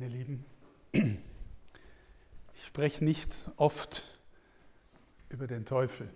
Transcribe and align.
Meine 0.00 0.14
Lieben, 0.14 0.46
ich 0.94 2.64
spreche 2.64 3.04
nicht 3.04 3.36
oft 3.58 4.02
über 5.28 5.46
den 5.46 5.66
Teufel. 5.66 6.08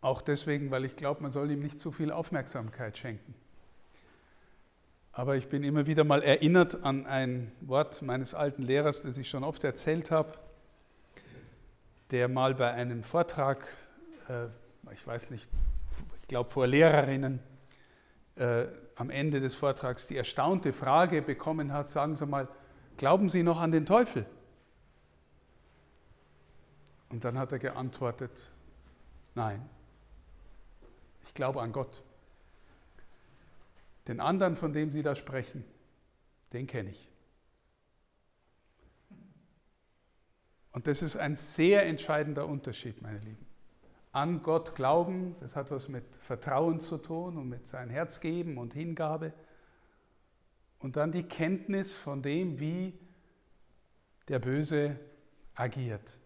Auch 0.00 0.22
deswegen, 0.22 0.70
weil 0.70 0.86
ich 0.86 0.96
glaube, 0.96 1.20
man 1.20 1.30
soll 1.30 1.50
ihm 1.50 1.60
nicht 1.60 1.78
zu 1.78 1.92
viel 1.92 2.10
Aufmerksamkeit 2.10 2.96
schenken. 2.96 3.34
Aber 5.12 5.36
ich 5.36 5.50
bin 5.50 5.62
immer 5.64 5.86
wieder 5.86 6.04
mal 6.04 6.22
erinnert 6.22 6.82
an 6.82 7.04
ein 7.04 7.52
Wort 7.60 8.00
meines 8.00 8.32
alten 8.32 8.62
Lehrers, 8.62 9.02
das 9.02 9.18
ich 9.18 9.28
schon 9.28 9.44
oft 9.44 9.62
erzählt 9.62 10.10
habe, 10.10 10.38
der 12.10 12.28
mal 12.28 12.54
bei 12.54 12.72
einem 12.72 13.02
Vortrag, 13.02 13.68
äh, 14.30 14.46
ich 14.94 15.06
weiß 15.06 15.28
nicht, 15.28 15.46
ich 16.22 16.28
glaube 16.28 16.48
vor 16.48 16.66
Lehrerinnen, 16.66 17.40
äh, 18.36 18.66
am 18.96 19.10
Ende 19.10 19.40
des 19.40 19.54
Vortrags 19.54 20.06
die 20.06 20.16
erstaunte 20.16 20.72
Frage 20.72 21.22
bekommen 21.22 21.72
hat, 21.72 21.88
sagen 21.88 22.16
Sie 22.16 22.26
mal, 22.26 22.48
glauben 22.96 23.28
Sie 23.28 23.42
noch 23.42 23.60
an 23.60 23.72
den 23.72 23.86
Teufel? 23.86 24.26
Und 27.10 27.24
dann 27.24 27.38
hat 27.38 27.52
er 27.52 27.58
geantwortet, 27.58 28.50
nein, 29.34 29.68
ich 31.24 31.34
glaube 31.34 31.60
an 31.60 31.72
Gott. 31.72 32.02
Den 34.08 34.20
anderen, 34.20 34.56
von 34.56 34.72
dem 34.72 34.90
Sie 34.90 35.02
da 35.02 35.14
sprechen, 35.14 35.64
den 36.52 36.66
kenne 36.66 36.90
ich. 36.90 37.08
Und 40.72 40.86
das 40.86 41.02
ist 41.02 41.16
ein 41.16 41.36
sehr 41.36 41.84
entscheidender 41.86 42.46
Unterschied, 42.46 43.02
meine 43.02 43.18
Lieben 43.18 43.51
an 44.12 44.42
Gott 44.42 44.74
glauben, 44.74 45.34
das 45.40 45.56
hat 45.56 45.70
was 45.70 45.88
mit 45.88 46.04
Vertrauen 46.16 46.80
zu 46.80 46.98
tun 46.98 47.38
und 47.38 47.48
mit 47.48 47.66
sein 47.66 47.88
Herz 47.88 48.20
geben 48.20 48.58
und 48.58 48.74
Hingabe. 48.74 49.32
Und 50.78 50.96
dann 50.96 51.12
die 51.12 51.22
Kenntnis 51.22 51.92
von 51.92 52.22
dem, 52.22 52.60
wie 52.60 52.98
der 54.28 54.38
Böse 54.38 54.98
agiert. 55.54 56.18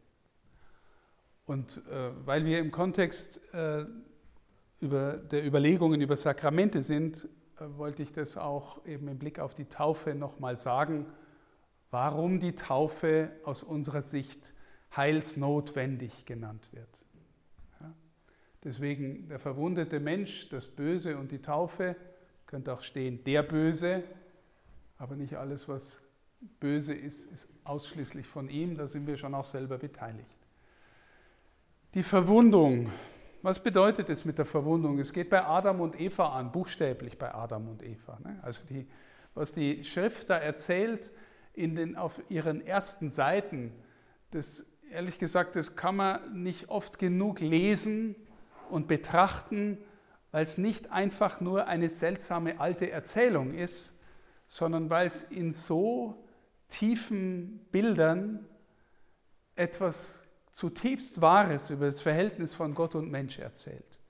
Und 1.46 1.80
äh, 1.88 2.10
weil 2.26 2.44
wir 2.44 2.58
im 2.58 2.72
Kontext 2.72 3.40
äh, 3.54 3.84
über 4.80 5.12
der 5.12 5.46
Überlegungen 5.46 6.00
über 6.00 6.16
Sakramente 6.16 6.82
sind, 6.82 7.28
äh, 7.58 7.66
wollte 7.76 8.02
ich 8.02 8.12
das 8.12 8.36
auch 8.36 8.84
eben 8.84 9.06
im 9.06 9.18
Blick 9.18 9.38
auf 9.38 9.54
die 9.54 9.66
Taufe 9.66 10.14
nochmal 10.14 10.58
sagen, 10.58 11.06
warum 11.92 12.40
die 12.40 12.56
Taufe 12.56 13.30
aus 13.44 13.62
unserer 13.62 14.02
Sicht 14.02 14.52
heilsnotwendig 14.96 16.24
genannt 16.24 16.68
wird. 16.72 17.05
Deswegen 18.66 19.28
der 19.28 19.38
verwundete 19.38 20.00
Mensch, 20.00 20.48
das 20.48 20.66
Böse 20.66 21.16
und 21.18 21.30
die 21.30 21.40
Taufe, 21.40 21.94
könnte 22.48 22.72
auch 22.72 22.82
stehen, 22.82 23.22
der 23.22 23.44
Böse, 23.44 24.02
aber 24.98 25.14
nicht 25.14 25.36
alles, 25.36 25.68
was 25.68 26.00
böse 26.58 26.92
ist, 26.92 27.30
ist 27.30 27.48
ausschließlich 27.62 28.26
von 28.26 28.48
ihm, 28.48 28.76
da 28.76 28.88
sind 28.88 29.06
wir 29.06 29.16
schon 29.16 29.36
auch 29.36 29.44
selber 29.44 29.78
beteiligt. 29.78 30.36
Die 31.94 32.02
Verwundung, 32.02 32.90
was 33.40 33.62
bedeutet 33.62 34.08
es 34.08 34.24
mit 34.24 34.36
der 34.36 34.44
Verwundung? 34.44 34.98
Es 34.98 35.12
geht 35.12 35.30
bei 35.30 35.44
Adam 35.44 35.80
und 35.80 36.00
Eva 36.00 36.30
an, 36.30 36.50
buchstäblich 36.50 37.16
bei 37.16 37.32
Adam 37.32 37.68
und 37.68 37.84
Eva. 37.84 38.18
Ne? 38.24 38.40
Also 38.42 38.62
die, 38.68 38.88
was 39.34 39.52
die 39.52 39.84
Schrift 39.84 40.28
da 40.28 40.38
erzählt 40.38 41.12
in 41.54 41.76
den, 41.76 41.94
auf 41.94 42.20
ihren 42.28 42.66
ersten 42.66 43.10
Seiten, 43.10 43.70
das 44.32 44.66
ehrlich 44.90 45.20
gesagt, 45.20 45.54
das 45.54 45.76
kann 45.76 45.94
man 45.94 46.42
nicht 46.42 46.68
oft 46.68 46.98
genug 46.98 47.38
lesen, 47.38 48.16
und 48.70 48.88
betrachten, 48.88 49.78
weil 50.32 50.42
es 50.42 50.58
nicht 50.58 50.90
einfach 50.90 51.40
nur 51.40 51.66
eine 51.66 51.88
seltsame 51.88 52.60
alte 52.60 52.90
Erzählung 52.90 53.54
ist, 53.54 53.94
sondern 54.46 54.90
weil 54.90 55.08
es 55.08 55.22
in 55.22 55.52
so 55.52 56.22
tiefen 56.68 57.60
Bildern 57.70 58.46
etwas 59.54 60.20
zutiefst 60.52 61.20
Wahres 61.20 61.70
über 61.70 61.86
das 61.86 62.00
Verhältnis 62.00 62.54
von 62.54 62.74
Gott 62.74 62.94
und 62.94 63.10
Mensch 63.10 63.38
erzählt. 63.38 64.00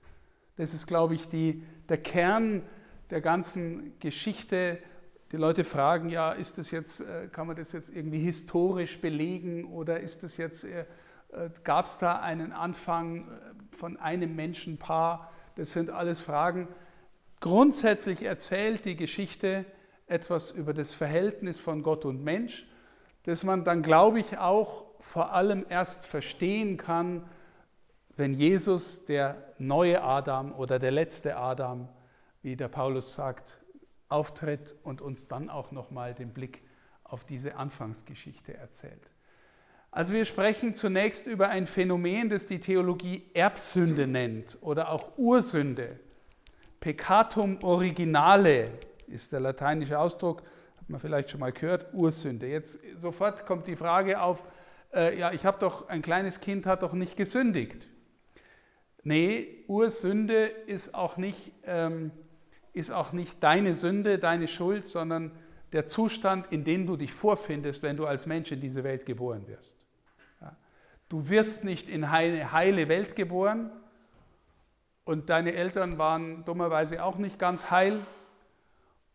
Das 0.55 0.73
ist, 0.73 0.87
glaube 0.87 1.15
ich, 1.15 1.27
die, 1.27 1.63
der 1.87 1.97
Kern 1.97 2.63
der 3.09 3.21
ganzen 3.21 3.97
Geschichte. 3.99 4.79
Die 5.31 5.37
Leute 5.37 5.63
fragen, 5.63 6.09
ja, 6.09 6.31
ist 6.31 6.57
das 6.57 6.71
jetzt, 6.71 7.01
äh, 7.01 7.27
kann 7.31 7.47
man 7.47 7.55
das 7.55 7.71
jetzt 7.71 7.89
irgendwie 7.89 8.19
historisch 8.19 8.99
belegen 8.99 9.65
oder 9.65 9.99
ist 9.99 10.23
das 10.23 10.37
jetzt 10.37 10.63
äh, 10.63 10.85
äh, 11.29 11.49
gab 11.63 11.85
es 11.85 11.97
da 11.97 12.19
einen 12.19 12.51
Anfang 12.51 13.27
von 13.77 13.97
einem 13.97 14.35
Menschenpaar? 14.35 15.31
Das 15.55 15.71
sind 15.71 15.89
alles 15.89 16.19
Fragen. 16.19 16.67
Grundsätzlich 17.39 18.23
erzählt 18.23 18.85
die 18.85 18.95
Geschichte 18.95 19.65
etwas 20.07 20.51
über 20.51 20.73
das 20.73 20.93
Verhältnis 20.93 21.59
von 21.59 21.83
Gott 21.83 22.05
und 22.05 22.23
Mensch, 22.23 22.67
das 23.23 23.43
man 23.43 23.63
dann, 23.63 23.81
glaube 23.81 24.19
ich, 24.19 24.37
auch 24.37 24.85
vor 24.99 25.33
allem 25.33 25.65
erst 25.69 26.05
verstehen 26.05 26.77
kann, 26.77 27.29
wenn 28.15 28.33
Jesus, 28.33 29.05
der 29.05 29.53
neue 29.59 30.01
Adam 30.01 30.53
oder 30.53 30.79
der 30.79 30.91
letzte 30.91 31.37
Adam, 31.37 31.87
wie 32.41 32.55
der 32.55 32.67
Paulus 32.67 33.13
sagt, 33.13 33.61
auftritt 34.09 34.75
und 34.83 35.01
uns 35.01 35.27
dann 35.27 35.49
auch 35.49 35.71
nochmal 35.71 36.15
den 36.15 36.33
Blick 36.33 36.63
auf 37.03 37.25
diese 37.25 37.55
Anfangsgeschichte 37.55 38.55
erzählt. 38.55 39.11
Also 39.91 40.13
wir 40.13 40.25
sprechen 40.25 40.75
zunächst 40.75 41.27
über 41.27 41.49
ein 41.49 41.65
Phänomen, 41.65 42.29
das 42.29 42.47
die 42.47 42.59
Theologie 42.59 43.29
Erbsünde 43.33 44.05
nennt 44.05 44.57
oder 44.61 44.91
auch 44.91 45.17
Ursünde. 45.17 45.99
Peccatum 46.79 47.59
originale 47.63 48.71
ist 49.07 49.31
der 49.31 49.39
lateinische 49.39 49.97
Ausdruck, 49.97 50.43
hat 50.77 50.89
man 50.89 50.99
vielleicht 50.99 51.29
schon 51.29 51.39
mal 51.39 51.51
gehört, 51.51 51.87
Ursünde. 51.93 52.47
Jetzt 52.47 52.79
sofort 52.97 53.45
kommt 53.45 53.67
die 53.67 53.75
Frage 53.75 54.21
auf, 54.21 54.43
äh, 54.93 55.17
ja, 55.17 55.31
ich 55.31 55.45
habe 55.45 55.57
doch, 55.59 55.89
ein 55.89 56.01
kleines 56.01 56.39
Kind 56.39 56.65
hat 56.65 56.83
doch 56.83 56.93
nicht 56.93 57.17
gesündigt. 57.17 57.87
Nee, 59.03 59.63
Ursünde 59.67 60.45
ist 60.45 60.93
auch 60.93 61.17
nicht, 61.17 61.53
ähm, 61.63 62.11
ist 62.73 62.91
auch 62.91 63.13
nicht 63.13 63.41
deine 63.41 63.73
Sünde, 63.73 64.19
deine 64.19 64.47
Schuld, 64.47 64.85
sondern 64.85 65.31
der 65.73 65.85
Zustand, 65.85 66.47
in 66.51 66.63
dem 66.63 66.85
du 66.87 66.95
dich 66.95 67.13
vorfindest, 67.13 67.83
wenn 67.83 67.97
du 67.97 68.05
als 68.05 68.25
Mensch 68.25 68.51
in 68.51 68.61
diese 68.61 68.83
Welt 68.83 69.05
geboren 69.05 69.47
wirst. 69.47 69.77
Du 71.09 71.29
wirst 71.29 71.63
nicht 71.63 71.87
in 71.87 72.03
eine 72.03 72.51
heile 72.51 72.89
Welt 72.89 73.15
geboren 73.15 73.71
und 75.05 75.29
deine 75.29 75.53
Eltern 75.53 75.97
waren 75.97 76.43
dummerweise 76.43 77.03
auch 77.03 77.17
nicht 77.17 77.39
ganz 77.39 77.71
heil 77.71 77.99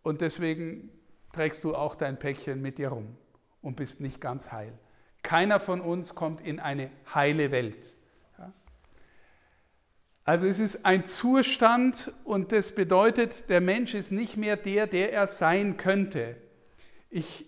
und 0.02 0.22
deswegen 0.22 0.90
trägst 1.32 1.64
du 1.64 1.74
auch 1.74 1.94
dein 1.94 2.18
Päckchen 2.18 2.62
mit 2.62 2.78
dir 2.78 2.88
rum 2.88 3.16
und 3.60 3.76
bist 3.76 4.00
nicht 4.00 4.20
ganz 4.20 4.52
heil. 4.52 4.72
Keiner 5.22 5.60
von 5.60 5.80
uns 5.80 6.14
kommt 6.14 6.40
in 6.40 6.60
eine 6.60 6.90
heile 7.14 7.50
Welt. 7.50 7.96
Also 10.24 10.46
es 10.46 10.60
ist 10.60 10.86
ein 10.86 11.04
Zustand 11.04 12.12
und 12.24 12.52
das 12.52 12.74
bedeutet, 12.74 13.50
der 13.50 13.60
Mensch 13.60 13.92
ist 13.92 14.12
nicht 14.12 14.36
mehr 14.36 14.56
der, 14.56 14.86
der 14.86 15.12
er 15.12 15.26
sein 15.26 15.76
könnte. 15.76 16.36
Ich 17.12 17.46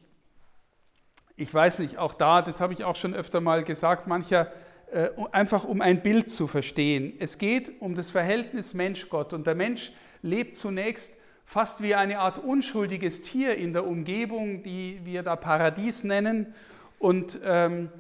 ich 1.37 1.53
weiß 1.53 1.81
nicht, 1.81 1.99
auch 1.99 2.15
da, 2.15 2.43
das 2.43 2.61
habe 2.61 2.73
ich 2.73 2.85
auch 2.85 2.97
schon 2.97 3.15
öfter 3.15 3.41
mal 3.41 3.65
gesagt, 3.65 4.07
mancher, 4.07 4.53
äh, 4.93 5.09
einfach 5.33 5.65
um 5.65 5.81
ein 5.81 6.03
Bild 6.03 6.31
zu 6.31 6.47
verstehen. 6.47 7.15
Es 7.19 7.39
geht 7.39 7.81
um 7.81 7.95
das 7.95 8.11
Verhältnis 8.11 8.75
Mensch-Gott 8.75 9.33
und 9.33 9.47
der 9.47 9.57
Mensch 9.57 9.93
lebt 10.23 10.57
zunächst 10.57 11.17
fast 11.45 11.83
wie 11.83 11.95
eine 11.95 12.21
Art 12.21 12.39
unschuldiges 12.39 13.23
Tier 13.23 13.57
in 13.57 13.73
der 13.73 13.87
Umgebung, 13.87 14.63
die 14.63 15.01
wir 15.05 15.23
da 15.23 15.35
Paradies 15.37 16.05
nennen 16.05 16.55
und 16.99 17.41
ähm, 17.45 17.91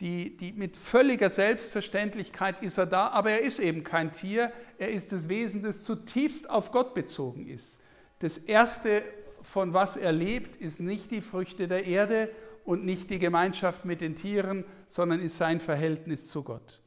die, 0.00 0.36
die, 0.36 0.52
mit 0.52 0.76
völliger 0.76 1.30
Selbstverständlichkeit 1.30 2.62
ist 2.62 2.78
er 2.78 2.86
da, 2.86 3.08
aber 3.08 3.30
er 3.30 3.40
ist 3.40 3.60
eben 3.60 3.82
kein 3.82 4.12
Tier, 4.12 4.52
er 4.76 4.90
ist 4.90 5.12
das 5.12 5.28
Wesen, 5.28 5.62
das 5.62 5.84
zutiefst 5.84 6.50
auf 6.50 6.70
Gott 6.70 6.92
bezogen 6.94 7.48
ist. 7.48 7.80
Das 8.18 8.36
Erste, 8.36 9.02
von 9.44 9.74
was 9.74 9.96
er 9.96 10.12
lebt, 10.12 10.56
ist 10.56 10.80
nicht 10.80 11.10
die 11.10 11.20
Früchte 11.20 11.68
der 11.68 11.84
Erde 11.84 12.30
und 12.64 12.84
nicht 12.84 13.10
die 13.10 13.18
Gemeinschaft 13.18 13.84
mit 13.84 14.00
den 14.00 14.14
Tieren, 14.14 14.64
sondern 14.86 15.20
ist 15.20 15.36
sein 15.36 15.60
Verhältnis 15.60 16.30
zu 16.30 16.42
Gott. 16.42 16.80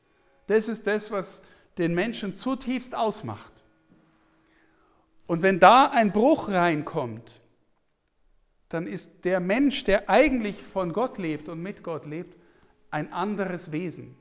Das 0.48 0.68
ist 0.68 0.88
das, 0.88 1.12
was 1.12 1.44
den 1.78 1.94
Menschen 1.94 2.34
zutiefst 2.34 2.96
ausmacht. 2.96 3.54
Und 5.28 5.44
wenn 5.44 5.60
da 5.60 5.86
ein 5.86 6.12
Bruch 6.12 6.50
reinkommt, 6.50 7.42
dann 8.70 8.88
ist 8.88 9.24
der 9.24 9.40
Mensch, 9.40 9.84
der 9.84 10.10
eigentlich 10.10 10.62
von 10.62 10.94
Gott 10.94 11.18
lebt 11.18 11.50
und 11.50 11.62
mit 11.62 11.84
Gott 11.84 12.06
lebt, 12.06 12.36
ein 12.90 13.14
anderes 13.14 13.72
Wesen. 13.72 14.18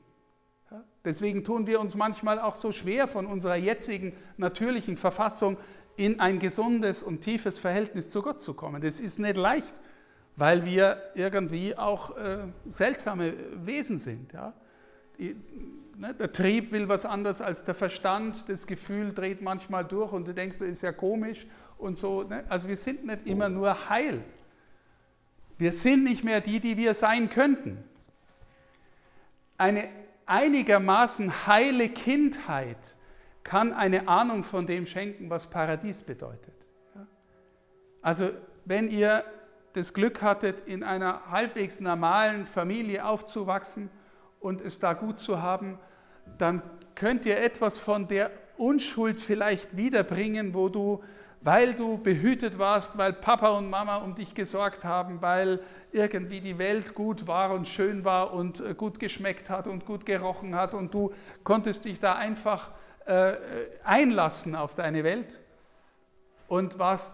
Deswegen 1.03 1.43
tun 1.43 1.67
wir 1.67 1.79
uns 1.79 1.95
manchmal 1.95 2.39
auch 2.39 2.55
so 2.55 2.71
schwer, 2.71 3.07
von 3.07 3.25
unserer 3.25 3.55
jetzigen 3.55 4.13
natürlichen 4.35 4.97
Verfassung 4.97 5.57
in 5.97 6.19
ein 6.19 6.39
gesundes 6.39 7.03
und 7.03 7.21
tiefes 7.21 7.59
Verhältnis 7.59 8.09
zu 8.09 8.21
Gott 8.21 8.39
zu 8.39 8.53
kommen. 8.53 8.81
Das 8.81 8.99
ist 8.99 9.19
nicht 9.19 9.35
leicht, 9.35 9.81
weil 10.35 10.63
wir 10.63 11.01
irgendwie 11.15 11.75
auch 11.75 12.15
äh, 12.15 12.45
seltsame 12.69 13.33
Wesen 13.65 13.97
sind. 13.97 14.31
Ja? 14.31 14.53
Die, 15.17 15.35
ne, 15.95 16.13
der 16.13 16.31
Trieb 16.31 16.71
will 16.71 16.87
was 16.87 17.05
anderes 17.05 17.41
als 17.41 17.63
der 17.63 17.73
Verstand, 17.73 18.47
das 18.47 18.67
Gefühl 18.67 19.11
dreht 19.11 19.41
manchmal 19.41 19.83
durch 19.83 20.11
und 20.13 20.27
du 20.27 20.33
denkst, 20.33 20.59
das 20.59 20.67
ist 20.67 20.83
ja 20.83 20.91
komisch 20.91 21.47
und 21.79 21.97
so. 21.97 22.23
Ne? 22.23 22.43
Also 22.47 22.69
wir 22.69 22.77
sind 22.77 23.05
nicht 23.05 23.25
immer 23.25 23.49
nur 23.49 23.89
heil. 23.89 24.23
Wir 25.57 25.71
sind 25.71 26.03
nicht 26.03 26.23
mehr 26.23 26.41
die, 26.41 26.59
die 26.59 26.77
wir 26.77 26.93
sein 26.93 27.29
könnten. 27.29 27.83
Eine 29.57 29.89
einigermaßen 30.27 31.47
heile 31.47 31.89
Kindheit 31.89 32.96
kann 33.47 33.71
eine 33.71 34.09
Ahnung 34.09 34.43
von 34.43 34.65
dem 34.65 34.85
schenken, 34.85 35.29
was 35.29 35.49
Paradies 35.49 36.01
bedeutet. 36.01 36.53
Also 38.01 38.31
wenn 38.65 38.89
ihr 38.89 39.23
das 39.71 39.93
Glück 39.93 40.21
hattet, 40.21 40.59
in 40.67 40.83
einer 40.83 41.31
halbwegs 41.31 41.79
normalen 41.79 42.45
Familie 42.45 43.05
aufzuwachsen 43.05 43.89
und 44.41 44.59
es 44.59 44.79
da 44.79 44.91
gut 44.91 45.17
zu 45.17 45.41
haben, 45.41 45.79
dann 46.37 46.61
könnt 46.93 47.25
ihr 47.25 47.39
etwas 47.41 47.77
von 47.77 48.09
der 48.09 48.31
Unschuld 48.57 49.21
vielleicht 49.21 49.77
wiederbringen, 49.77 50.53
wo 50.53 50.67
du, 50.67 51.01
weil 51.39 51.73
du 51.73 51.99
behütet 51.99 52.59
warst, 52.59 52.97
weil 52.97 53.13
Papa 53.13 53.51
und 53.51 53.69
Mama 53.69 53.97
um 53.97 54.13
dich 54.13 54.35
gesorgt 54.35 54.83
haben, 54.83 55.21
weil 55.21 55.61
irgendwie 55.93 56.41
die 56.41 56.57
Welt 56.57 56.95
gut 56.95 57.27
war 57.27 57.51
und 57.51 57.65
schön 57.65 58.03
war 58.03 58.33
und 58.33 58.59
äh, 58.59 58.73
gut 58.73 58.99
geschmeckt 58.99 59.49
hat 59.49 59.67
und 59.67 59.85
gut 59.85 60.05
gerochen 60.05 60.53
hat 60.53 60.73
und 60.73 60.93
du 60.93 61.13
konntest 61.45 61.85
dich 61.85 62.01
da 62.01 62.15
einfach 62.15 62.71
äh, 63.07 63.37
einlassen 63.83 64.55
auf 64.55 64.75
deine 64.75 65.03
Welt 65.03 65.39
und 66.47 66.77
warst 66.77 67.13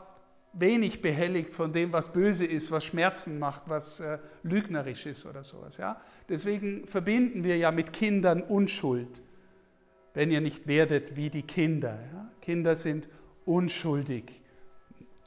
wenig 0.53 1.01
behelligt 1.01 1.49
von 1.49 1.73
dem, 1.73 1.91
was 1.91 2.13
böse 2.13 2.45
ist, 2.45 2.71
was 2.71 2.85
Schmerzen 2.85 3.39
macht, 3.39 3.63
was 3.65 3.99
äh, 3.99 4.19
lügnerisch 4.43 5.05
ist 5.05 5.25
oder 5.25 5.43
sowas. 5.43 5.77
Ja? 5.77 5.99
Deswegen 6.29 6.85
verbinden 6.85 7.43
wir 7.43 7.57
ja 7.57 7.71
mit 7.71 7.91
Kindern 7.91 8.41
Unschuld, 8.41 9.21
wenn 10.13 10.29
ihr 10.31 10.41
nicht 10.41 10.67
werdet 10.67 11.15
wie 11.15 11.29
die 11.29 11.41
Kinder. 11.41 11.99
Ja? 12.13 12.29
Kinder 12.41 12.75
sind 12.75 13.09
unschuldig. 13.45 14.41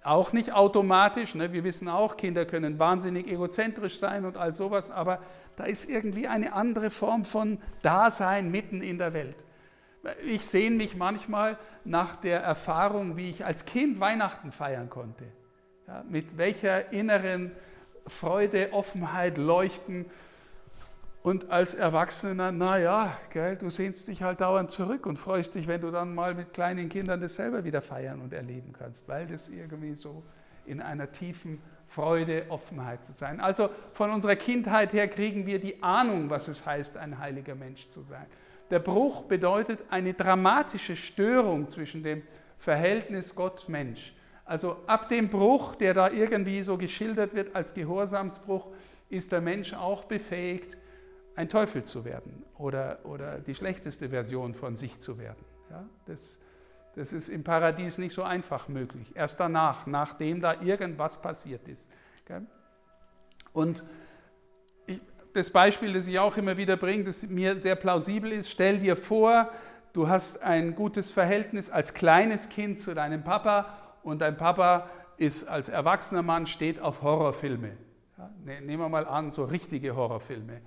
Auch 0.04 0.32
nicht 0.32 0.52
automatisch, 0.52 1.34
ne? 1.34 1.52
wir 1.52 1.64
wissen 1.64 1.88
auch, 1.88 2.16
Kinder 2.16 2.46
können 2.46 2.78
wahnsinnig 2.78 3.26
egozentrisch 3.26 3.98
sein 3.98 4.24
und 4.24 4.36
all 4.36 4.54
sowas, 4.54 4.92
aber 4.92 5.20
da 5.56 5.64
ist 5.64 5.88
irgendwie 5.88 6.28
eine 6.28 6.52
andere 6.52 6.90
Form 6.90 7.24
von 7.24 7.58
Dasein 7.82 8.52
mitten 8.52 8.82
in 8.82 8.98
der 8.98 9.12
Welt. 9.12 9.44
Ich 10.25 10.44
sehne 10.47 10.76
mich 10.76 10.97
manchmal 10.97 11.58
nach 11.85 12.17
der 12.17 12.41
Erfahrung, 12.41 13.17
wie 13.17 13.31
ich 13.31 13.44
als 13.44 13.64
Kind 13.64 14.00
Weihnachten 14.00 14.53
feiern 14.53 14.91
konnte. 14.91 15.25
Ja, 15.87 16.05
mit 16.08 16.37
welcher 16.37 16.93
inneren 16.93 17.53
Freude, 18.06 18.73
Offenheit, 18.73 19.38
Leuchten. 19.38 20.06
Und 21.23 21.50
als 21.50 21.75
Erwachsener, 21.75 22.53
naja, 22.53 23.17
du 23.58 23.69
sehnst 23.69 24.06
dich 24.06 24.23
halt 24.23 24.41
dauernd 24.41 24.70
zurück 24.70 25.06
und 25.06 25.17
freust 25.17 25.56
dich, 25.56 25.67
wenn 25.67 25.81
du 25.81 25.91
dann 25.91 26.14
mal 26.14 26.35
mit 26.35 26.52
kleinen 26.52 26.88
Kindern 26.88 27.20
das 27.20 27.35
selber 27.35 27.64
wieder 27.64 27.82
feiern 27.82 28.20
und 28.20 28.32
erleben 28.32 28.73
kannst, 28.73 29.09
weil 29.09 29.26
das 29.26 29.49
irgendwie 29.49 29.94
so 29.94 30.23
in 30.67 30.81
einer 30.81 31.11
tiefen 31.11 31.61
Freude, 31.88 32.47
Offenheit 32.49 33.05
zu 33.05 33.12
sein. 33.12 33.41
Also 33.41 33.70
von 33.93 34.11
unserer 34.11 34.37
Kindheit 34.37 34.93
her 34.93 35.09
kriegen 35.09 35.47
wir 35.47 35.61
die 35.61 35.82
Ahnung, 35.82 36.31
was 36.31 36.49
es 36.49 36.64
heißt, 36.67 36.97
ein 36.97 37.19
heiliger 37.19 37.55
Mensch 37.55 37.88
zu 37.88 38.02
sein. 38.02 38.26
Der 38.70 38.78
Bruch 38.80 39.24
bedeutet 39.24 39.84
eine 39.90 40.14
dramatische 40.14 40.96
Störung 40.96 41.68
zwischen 41.68 42.02
dem 42.02 42.22
Verhältnis 42.58 43.34
Gott-Mensch. 43.34 44.12
Also 44.44 44.76
ab 44.86 45.08
dem 45.08 45.28
Bruch, 45.28 45.74
der 45.74 45.94
da 45.94 46.10
irgendwie 46.10 46.62
so 46.62 46.76
geschildert 46.76 47.34
wird 47.34 47.54
als 47.54 47.74
Gehorsamsbruch, 47.74 48.68
ist 49.08 49.32
der 49.32 49.40
Mensch 49.40 49.72
auch 49.74 50.04
befähigt, 50.04 50.76
ein 51.36 51.48
Teufel 51.48 51.84
zu 51.84 52.04
werden 52.04 52.44
oder, 52.56 53.00
oder 53.04 53.38
die 53.38 53.54
schlechteste 53.54 54.08
Version 54.08 54.54
von 54.54 54.74
sich 54.74 54.98
zu 54.98 55.18
werden. 55.18 55.44
Ja, 55.70 55.84
das, 56.06 56.38
das 56.94 57.12
ist 57.12 57.28
im 57.28 57.44
Paradies 57.44 57.98
nicht 57.98 58.14
so 58.14 58.22
einfach 58.22 58.68
möglich. 58.68 59.12
Erst 59.14 59.38
danach, 59.38 59.86
nachdem 59.86 60.40
da 60.40 60.60
irgendwas 60.60 61.20
passiert 61.20 61.68
ist. 61.68 61.90
Und 63.52 63.84
das 65.37 65.50
Beispiel, 65.50 65.93
das 65.93 66.09
ich 66.09 66.19
auch 66.19 66.37
immer 66.37 66.56
wieder 66.56 66.77
bringe, 66.77 67.05
das 67.05 67.27
mir 67.29 67.59
sehr 67.59 67.77
plausibel 67.77 68.33
ist. 68.33 68.50
Stell 68.50 68.79
dir 68.79 68.97
vor, 68.97 69.50
du 69.93 70.09
hast 70.09 70.43
ein 70.43 70.75
gutes 70.75 71.12
Verhältnis 71.12 71.69
als 71.69 71.93
kleines 71.93 72.49
Kind 72.49 72.79
zu 72.79 72.94
deinem 72.94 73.23
Papa 73.23 73.67
und 74.03 74.21
dein 74.21 74.37
Papa 74.37 74.88
ist 75.19 75.47
als 75.47 75.69
erwachsener 75.69 76.23
Mann, 76.23 76.47
steht 76.47 76.81
auf 76.81 77.03
Horrorfilme. 77.03 77.73
Ja, 78.17 78.31
ne, 78.44 78.61
nehmen 78.62 78.83
wir 78.83 78.88
mal 78.88 79.06
an, 79.06 79.31
so 79.31 79.44
richtige 79.44 79.94
Horrorfilme. 79.94 80.62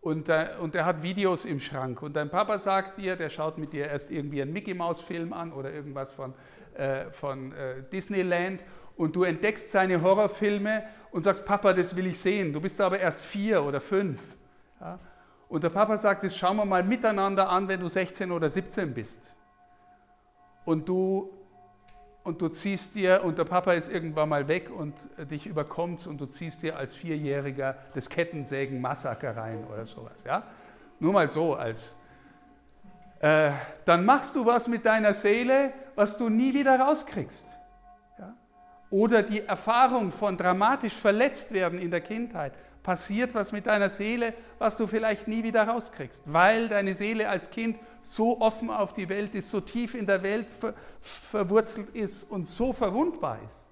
Und, 0.00 0.28
äh, 0.28 0.50
und 0.60 0.74
er 0.74 0.84
hat 0.86 1.02
Videos 1.02 1.44
im 1.44 1.60
Schrank. 1.60 2.02
Und 2.02 2.14
dein 2.16 2.30
Papa 2.30 2.58
sagt 2.58 2.98
dir, 2.98 3.16
der 3.16 3.28
schaut 3.30 3.58
mit 3.58 3.72
dir 3.72 3.88
erst 3.88 4.10
irgendwie 4.10 4.42
einen 4.42 4.52
Mickey-Maus-Film 4.52 5.32
an 5.32 5.52
oder 5.52 5.72
irgendwas 5.72 6.10
von, 6.10 6.34
äh, 6.74 7.10
von 7.10 7.52
äh, 7.52 7.82
Disneyland 7.90 8.62
und 8.96 9.16
du 9.16 9.24
entdeckst 9.24 9.70
seine 9.70 10.00
Horrorfilme 10.02 10.84
und 11.10 11.22
sagst, 11.22 11.44
Papa, 11.44 11.72
das 11.72 11.94
will 11.96 12.06
ich 12.06 12.18
sehen. 12.18 12.52
Du 12.52 12.60
bist 12.60 12.80
aber 12.80 12.98
erst 12.98 13.22
vier 13.22 13.62
oder 13.62 13.80
fünf. 13.80 14.20
Ja? 14.80 14.98
Und 15.48 15.62
der 15.62 15.70
Papa 15.70 15.96
sagt, 15.96 16.24
das 16.24 16.36
schauen 16.36 16.56
wir 16.56 16.64
mal 16.64 16.82
miteinander 16.82 17.48
an, 17.48 17.68
wenn 17.68 17.80
du 17.80 17.88
16 17.88 18.30
oder 18.30 18.50
17 18.50 18.94
bist. 18.94 19.34
Und 20.64 20.88
du, 20.88 21.30
und 22.22 22.40
du 22.40 22.48
ziehst 22.48 22.94
dir, 22.94 23.22
und 23.24 23.38
der 23.38 23.44
Papa 23.44 23.74
ist 23.74 23.90
irgendwann 23.90 24.28
mal 24.28 24.48
weg 24.48 24.70
und 24.70 25.08
dich 25.30 25.46
überkommt 25.46 26.06
und 26.06 26.20
du 26.20 26.26
ziehst 26.26 26.62
dir 26.62 26.76
als 26.76 26.94
Vierjähriger 26.94 27.76
das 27.94 28.08
Kettensägen-Massaker 28.08 29.36
rein 29.36 29.64
oder 29.72 29.86
sowas. 29.86 30.24
Ja? 30.24 30.44
Nur 30.98 31.12
mal 31.12 31.28
so 31.28 31.54
als. 31.54 31.94
Äh, 33.20 33.52
dann 33.84 34.04
machst 34.04 34.34
du 34.36 34.46
was 34.46 34.68
mit 34.68 34.86
deiner 34.86 35.12
Seele, 35.12 35.72
was 35.94 36.16
du 36.16 36.28
nie 36.28 36.54
wieder 36.54 36.78
rauskriegst 36.78 37.53
oder 38.94 39.24
die 39.24 39.40
Erfahrung 39.40 40.12
von 40.12 40.36
dramatisch 40.36 40.94
verletzt 40.94 41.52
werden 41.52 41.80
in 41.80 41.90
der 41.90 42.00
Kindheit, 42.00 42.52
passiert 42.84 43.34
was 43.34 43.50
mit 43.50 43.66
deiner 43.66 43.88
Seele, 43.88 44.34
was 44.60 44.76
du 44.76 44.86
vielleicht 44.86 45.26
nie 45.26 45.42
wieder 45.42 45.64
rauskriegst, 45.64 46.22
weil 46.26 46.68
deine 46.68 46.94
Seele 46.94 47.28
als 47.28 47.50
Kind 47.50 47.76
so 48.02 48.40
offen 48.40 48.70
auf 48.70 48.92
die 48.92 49.08
Welt 49.08 49.34
ist, 49.34 49.50
so 49.50 49.60
tief 49.60 49.96
in 49.96 50.06
der 50.06 50.22
Welt 50.22 50.52
ver 50.52 50.74
verwurzelt 51.00 51.88
ist 51.88 52.30
und 52.30 52.46
so 52.46 52.72
verwundbar 52.72 53.40
ist. 53.44 53.66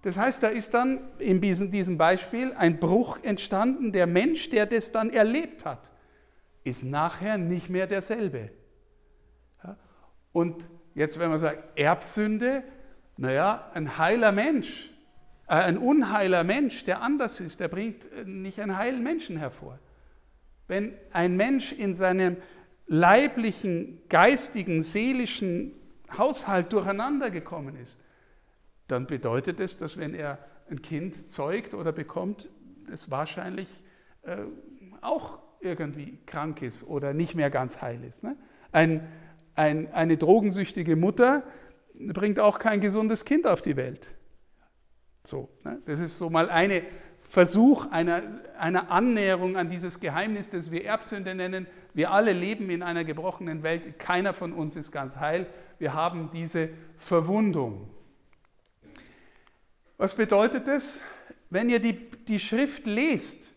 Das 0.00 0.16
heißt, 0.16 0.42
da 0.42 0.48
ist 0.48 0.72
dann 0.72 1.00
in 1.18 1.42
diesem 1.42 1.98
Beispiel 1.98 2.54
ein 2.54 2.80
Bruch 2.80 3.18
entstanden. 3.22 3.92
Der 3.92 4.06
Mensch, 4.06 4.48
der 4.48 4.64
das 4.64 4.92
dann 4.92 5.10
erlebt 5.10 5.66
hat, 5.66 5.90
ist 6.64 6.84
nachher 6.84 7.36
nicht 7.36 7.68
mehr 7.68 7.86
derselbe. 7.86 8.48
Und 10.32 10.66
jetzt, 10.94 11.18
wenn 11.18 11.28
man 11.28 11.38
sagt, 11.38 11.78
Erbsünde, 11.78 12.64
naja, 13.16 13.70
ein 13.74 13.98
heiler 13.98 14.32
Mensch, 14.32 14.90
äh, 15.46 15.54
ein 15.54 15.78
unheiler 15.78 16.44
Mensch, 16.44 16.84
der 16.84 17.02
anders 17.02 17.40
ist, 17.40 17.60
der 17.60 17.68
bringt 17.68 18.26
nicht 18.26 18.60
einen 18.60 18.76
heilen 18.76 19.02
Menschen 19.02 19.36
hervor. 19.36 19.78
Wenn 20.68 20.94
ein 21.12 21.36
Mensch 21.36 21.72
in 21.72 21.94
seinem 21.94 22.36
leiblichen, 22.86 24.00
geistigen, 24.08 24.82
seelischen 24.82 25.72
Haushalt 26.16 26.72
durcheinander 26.72 27.30
gekommen 27.30 27.76
ist, 27.76 27.96
dann 28.88 29.06
bedeutet 29.06 29.60
es, 29.60 29.76
dass 29.76 29.96
wenn 29.96 30.14
er 30.14 30.38
ein 30.70 30.82
Kind 30.82 31.30
zeugt 31.30 31.74
oder 31.74 31.92
bekommt, 31.92 32.48
es 32.90 33.10
wahrscheinlich 33.10 33.68
äh, 34.22 34.36
auch 35.00 35.38
irgendwie 35.60 36.18
krank 36.26 36.62
ist 36.62 36.84
oder 36.84 37.14
nicht 37.14 37.34
mehr 37.34 37.50
ganz 37.50 37.80
heil 37.80 38.02
ist. 38.04 38.24
Ne? 38.24 38.36
Ein, 38.72 39.06
ein, 39.54 39.92
eine 39.92 40.16
drogensüchtige 40.16 40.96
Mutter, 40.96 41.44
bringt 42.08 42.40
auch 42.40 42.58
kein 42.58 42.80
gesundes 42.80 43.24
Kind 43.24 43.46
auf 43.46 43.62
die 43.62 43.76
Welt. 43.76 44.14
So, 45.24 45.48
ne? 45.64 45.80
Das 45.86 46.00
ist 46.00 46.18
so 46.18 46.30
mal 46.30 46.50
ein 46.50 46.82
Versuch 47.20 47.86
einer, 47.90 48.22
einer 48.58 48.90
Annäherung 48.90 49.56
an 49.56 49.70
dieses 49.70 50.00
Geheimnis, 50.00 50.50
das 50.50 50.70
wir 50.70 50.84
Erbsünde 50.84 51.34
nennen. 51.34 51.66
Wir 51.94 52.10
alle 52.10 52.32
leben 52.32 52.68
in 52.70 52.82
einer 52.82 53.04
gebrochenen 53.04 53.62
Welt. 53.62 53.98
Keiner 53.98 54.34
von 54.34 54.52
uns 54.52 54.76
ist 54.76 54.90
ganz 54.90 55.16
heil. 55.16 55.46
Wir 55.78 55.94
haben 55.94 56.30
diese 56.32 56.70
Verwundung. 56.96 57.88
Was 59.96 60.14
bedeutet 60.14 60.66
das? 60.66 60.98
Wenn 61.48 61.70
ihr 61.70 61.78
die, 61.78 62.10
die 62.26 62.40
Schrift 62.40 62.86
lest, 62.86 63.51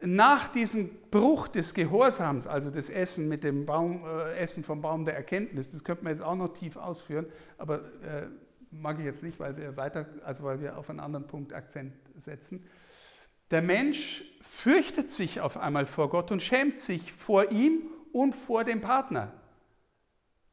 nach 0.00 0.46
diesem 0.48 0.90
Bruch 1.10 1.48
des 1.48 1.74
Gehorsams, 1.74 2.46
also 2.46 2.70
das 2.70 2.88
Essen 2.88 3.28
mit 3.28 3.42
dem 3.42 3.66
Baum, 3.66 4.04
äh, 4.04 4.36
Essen 4.36 4.62
vom 4.62 4.80
Baum 4.80 5.04
der 5.04 5.16
Erkenntnis, 5.16 5.72
das 5.72 5.82
könnte 5.82 6.04
man 6.04 6.12
jetzt 6.12 6.22
auch 6.22 6.36
noch 6.36 6.52
tief 6.52 6.76
ausführen, 6.76 7.26
aber 7.56 7.80
äh, 8.02 8.26
mag 8.70 8.98
ich 8.98 9.04
jetzt 9.04 9.22
nicht, 9.22 9.40
weil 9.40 9.56
wir 9.56 9.76
weiter, 9.76 10.06
also 10.24 10.44
weil 10.44 10.60
wir 10.60 10.78
auf 10.78 10.88
einen 10.88 11.00
anderen 11.00 11.26
Punkt 11.26 11.52
Akzent 11.52 11.94
setzen. 12.16 12.64
Der 13.50 13.62
Mensch 13.62 14.24
fürchtet 14.42 15.10
sich 15.10 15.40
auf 15.40 15.56
einmal 15.56 15.86
vor 15.86 16.10
Gott 16.10 16.30
und 16.30 16.42
schämt 16.42 16.78
sich 16.78 17.12
vor 17.12 17.50
ihm 17.50 17.82
und 18.12 18.34
vor 18.34 18.64
dem 18.64 18.80
Partner. 18.80 19.32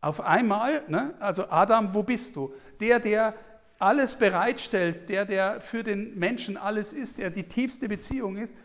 Auf 0.01 0.21
einmal, 0.21 0.83
ne? 0.87 1.13
also 1.19 1.49
Adam, 1.49 1.93
wo 1.93 2.03
bist 2.03 2.35
du? 2.35 2.53
Der, 2.79 2.99
der 2.99 3.33
alles 3.79 4.15
bereitstellt, 4.15 5.09
der, 5.09 5.25
der 5.25 5.61
für 5.61 5.83
den 5.83 6.17
Menschen 6.17 6.57
alles 6.57 6.93
ist, 6.93 7.17
der 7.17 7.29
die 7.29 7.43
tiefste 7.43 7.89
Beziehung 7.89 8.37
ist, 8.37 8.55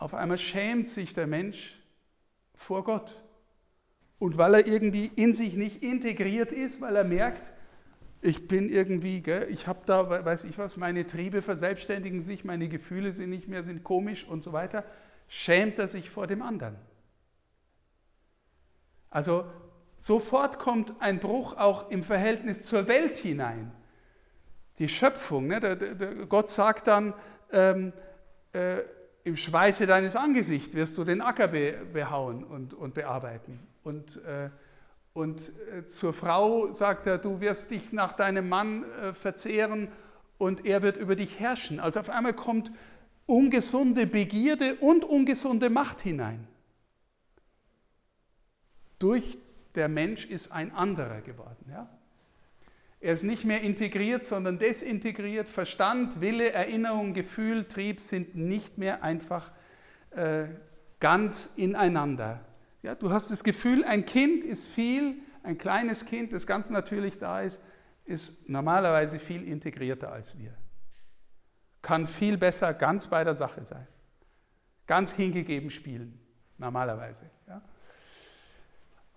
auf 0.00 0.14
einmal 0.14 0.38
schämt 0.38 0.88
sich 0.88 1.12
der 1.12 1.26
Mensch 1.26 1.78
vor 2.54 2.84
Gott. 2.84 3.22
Und 4.18 4.38
weil 4.38 4.54
er 4.54 4.66
irgendwie 4.66 5.10
in 5.14 5.34
sich 5.34 5.54
nicht 5.54 5.82
integriert 5.82 6.52
ist, 6.52 6.80
weil 6.80 6.96
er 6.96 7.04
merkt, 7.04 7.52
ich 8.22 8.48
bin 8.48 8.70
irgendwie, 8.70 9.20
gell, 9.20 9.46
ich 9.50 9.66
habe 9.66 9.80
da, 9.84 10.24
weiß 10.24 10.44
ich 10.44 10.56
was, 10.58 10.78
meine 10.78 11.06
Triebe 11.06 11.42
verselbstständigen 11.42 12.22
sich, 12.22 12.44
meine 12.44 12.68
Gefühle 12.68 13.12
sind 13.12 13.30
nicht 13.30 13.48
mehr, 13.48 13.62
sind 13.62 13.84
komisch 13.84 14.26
und 14.26 14.42
so 14.42 14.52
weiter, 14.52 14.84
schämt 15.28 15.78
er 15.78 15.86
sich 15.86 16.08
vor 16.08 16.26
dem 16.26 16.40
anderen. 16.42 16.76
Also 19.10 19.44
sofort 19.98 20.58
kommt 20.58 20.94
ein 21.00 21.18
Bruch 21.18 21.56
auch 21.58 21.90
im 21.90 22.04
Verhältnis 22.04 22.64
zur 22.64 22.88
Welt 22.88 23.18
hinein. 23.18 23.70
Die 24.78 24.88
Schöpfung, 24.88 25.46
ne? 25.46 25.60
der, 25.60 25.76
der, 25.76 26.14
Gott 26.26 26.48
sagt 26.48 26.86
dann, 26.86 27.12
ähm, 27.52 27.92
äh, 28.52 28.78
im 29.24 29.36
Schweiße 29.36 29.86
deines 29.86 30.16
Angesichts 30.16 30.74
wirst 30.74 30.96
du 30.98 31.04
den 31.04 31.20
Acker 31.20 31.48
be, 31.48 31.74
behauen 31.92 32.44
und, 32.44 32.74
und 32.74 32.94
bearbeiten. 32.94 33.58
Und, 33.82 34.16
äh, 34.24 34.50
und 35.12 35.40
äh, 35.72 35.86
zur 35.86 36.12
Frau 36.12 36.72
sagt 36.72 37.06
er, 37.06 37.18
du 37.18 37.40
wirst 37.40 37.70
dich 37.70 37.92
nach 37.92 38.12
deinem 38.14 38.48
Mann 38.48 38.84
äh, 38.84 39.12
verzehren 39.12 39.88
und 40.38 40.64
er 40.64 40.82
wird 40.82 40.96
über 40.96 41.16
dich 41.16 41.38
herrschen. 41.38 41.80
Also 41.80 42.00
auf 42.00 42.10
einmal 42.10 42.32
kommt 42.32 42.72
ungesunde 43.26 44.06
Begierde 44.06 44.76
und 44.76 45.04
ungesunde 45.04 45.70
Macht 45.70 46.00
hinein. 46.00 46.46
Durch 48.98 49.38
der 49.74 49.88
Mensch 49.88 50.26
ist 50.26 50.50
ein 50.50 50.72
anderer 50.72 51.20
geworden. 51.20 51.66
Ja? 51.70 51.88
Er 53.00 53.14
ist 53.14 53.22
nicht 53.22 53.46
mehr 53.46 53.62
integriert, 53.62 54.26
sondern 54.26 54.58
desintegriert. 54.58 55.48
Verstand, 55.48 56.20
Wille, 56.20 56.52
Erinnerung, 56.52 57.14
Gefühl, 57.14 57.64
Trieb 57.64 57.98
sind 57.98 58.34
nicht 58.34 58.76
mehr 58.76 59.02
einfach 59.02 59.50
äh, 60.10 60.44
ganz 61.00 61.54
ineinander. 61.56 62.40
Ja, 62.82 62.94
du 62.94 63.10
hast 63.10 63.30
das 63.30 63.42
Gefühl, 63.42 63.84
ein 63.84 64.04
Kind 64.04 64.44
ist 64.44 64.68
viel, 64.68 65.16
ein 65.42 65.56
kleines 65.56 66.04
Kind, 66.04 66.32
das 66.34 66.46
ganz 66.46 66.68
natürlich 66.68 67.18
da 67.18 67.40
ist, 67.40 67.62
ist 68.04 68.48
normalerweise 68.48 69.18
viel 69.18 69.48
integrierter 69.48 70.12
als 70.12 70.36
wir. 70.36 70.54
Kann 71.80 72.06
viel 72.06 72.36
besser 72.36 72.74
ganz 72.74 73.06
bei 73.06 73.24
der 73.24 73.34
Sache 73.34 73.64
sein. 73.64 73.86
Ganz 74.86 75.12
hingegeben 75.12 75.70
spielen, 75.70 76.20
normalerweise. 76.58 77.30
Ja. 77.46 77.62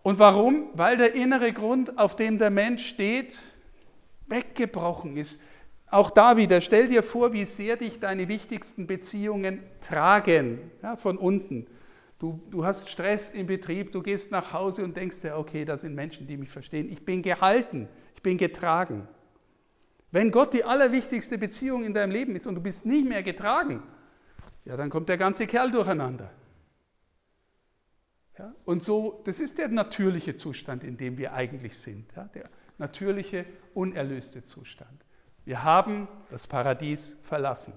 Und 0.04 0.20
warum? 0.20 0.70
Weil 0.74 0.98
der 0.98 1.16
innere 1.16 1.52
Grund, 1.52 1.98
auf 1.98 2.16
dem 2.16 2.38
der 2.38 2.50
Mensch 2.50 2.86
steht, 2.86 3.40
weggebrochen 4.34 5.16
ist. 5.16 5.40
Auch 5.88 6.10
da 6.10 6.36
wieder, 6.36 6.60
stell 6.60 6.90
dir 6.90 7.04
vor, 7.04 7.32
wie 7.32 7.46
sehr 7.46 7.78
dich 7.78 8.00
deine 8.00 8.28
wichtigsten 8.28 8.88
Beziehungen 8.88 9.60
tragen, 9.80 10.72
ja, 10.82 10.98
von 10.98 11.18
unten. 11.18 11.68
Du, 12.18 12.42
du 12.50 12.66
hast 12.66 12.90
Stress 12.90 13.30
im 13.30 13.48
Betrieb, 13.48 13.92
du 13.92 14.02
gehst 14.02 14.32
nach 14.32 14.54
Hause 14.54 14.84
und 14.84 14.98
denkst 14.98 15.22
dir, 15.22 15.38
okay, 15.38 15.66
da 15.66 15.78
sind 15.78 15.94
Menschen, 15.94 16.26
die 16.26 16.36
mich 16.36 16.50
verstehen. 16.50 16.92
Ich 16.92 17.06
bin 17.06 17.22
gehalten, 17.22 17.88
ich 18.16 18.24
bin 18.24 18.38
getragen. 18.38 19.08
Wenn 20.12 20.32
Gott 20.32 20.54
die 20.54 20.64
allerwichtigste 20.64 21.38
Beziehung 21.38 21.84
in 21.84 21.94
deinem 21.94 22.12
Leben 22.12 22.36
ist 22.36 22.48
und 22.48 22.56
du 22.56 22.62
bist 22.62 22.86
nicht 22.86 23.08
mehr 23.08 23.24
getragen, 23.24 23.84
ja, 24.66 24.76
dann 24.78 24.90
kommt 24.90 25.10
der 25.10 25.18
ganze 25.18 25.46
Kerl 25.46 25.70
durcheinander. 25.72 26.32
Ja? 28.40 28.54
Und 28.66 28.82
so, 28.82 29.22
das 29.26 29.40
ist 29.40 29.58
der 29.58 29.68
natürliche 29.68 30.36
Zustand, 30.36 30.84
in 30.84 30.98
dem 30.98 31.18
wir 31.18 31.34
eigentlich 31.34 31.78
sind. 31.78 32.12
Ja? 32.16 32.26
Der 32.34 32.50
natürliche, 32.78 33.46
unerlöste 33.74 34.44
Zustand. 34.44 35.04
Wir 35.46 35.64
haben 35.64 36.08
das 36.30 36.48
Paradies 36.48 37.18
verlassen. 37.24 37.74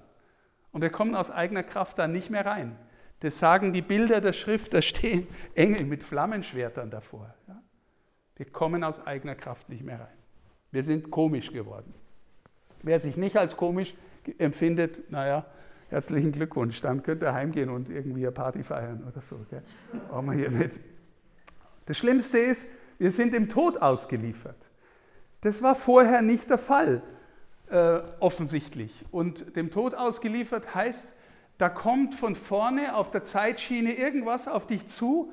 Und 0.71 0.81
wir 0.81 0.89
kommen 0.89 1.15
aus 1.15 1.31
eigener 1.31 1.63
Kraft 1.63 1.99
da 1.99 2.07
nicht 2.07 2.29
mehr 2.29 2.45
rein. 2.45 2.77
Das 3.19 3.39
sagen 3.39 3.73
die 3.73 3.81
Bilder 3.81 4.21
der 4.21 4.33
Schrift, 4.33 4.73
da 4.73 4.81
stehen 4.81 5.27
Engel 5.55 5.85
mit 5.85 6.03
Flammenschwertern 6.03 6.89
davor. 6.89 7.33
Wir 8.35 8.45
kommen 8.45 8.83
aus 8.83 9.05
eigener 9.07 9.35
Kraft 9.35 9.69
nicht 9.69 9.83
mehr 9.83 9.99
rein. 9.99 10.17
Wir 10.71 10.83
sind 10.83 11.09
komisch 11.09 11.51
geworden. 11.51 11.93
Wer 12.83 12.99
sich 12.99 13.17
nicht 13.17 13.35
als 13.35 13.57
komisch 13.57 13.95
empfindet, 14.37 15.09
naja, 15.09 15.45
herzlichen 15.89 16.31
Glückwunsch, 16.31 16.79
dann 16.81 17.01
könnt 17.01 17.23
ihr 17.23 17.33
heimgehen 17.33 17.69
und 17.69 17.89
irgendwie 17.89 18.27
eine 18.27 18.31
Party 18.31 18.61
feiern 18.61 19.03
oder 19.07 19.21
so. 19.21 19.39
Gell? 19.49 19.63
Wir 20.11 20.33
hier 20.33 20.51
nicht. 20.51 20.79
Das 21.87 21.97
Schlimmste 21.97 22.37
ist, 22.37 22.67
wir 22.99 23.11
sind 23.11 23.33
dem 23.33 23.49
Tod 23.49 23.81
ausgeliefert. 23.81 24.66
Das 25.41 25.61
war 25.61 25.75
vorher 25.75 26.21
nicht 26.21 26.49
der 26.49 26.57
Fall, 26.57 27.01
äh, 27.69 27.99
offensichtlich. 28.19 29.05
Und 29.11 29.55
dem 29.55 29.71
Tod 29.71 29.93
ausgeliefert 29.93 30.73
heißt, 30.73 31.13
da 31.57 31.69
kommt 31.69 32.13
von 32.13 32.35
vorne 32.35 32.95
auf 32.95 33.11
der 33.11 33.23
Zeitschiene 33.23 33.95
irgendwas 33.95 34.47
auf 34.47 34.67
dich 34.67 34.85
zu, 34.87 35.31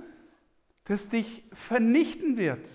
das 0.84 1.08
dich 1.08 1.44
vernichten 1.52 2.36
wird. 2.36 2.68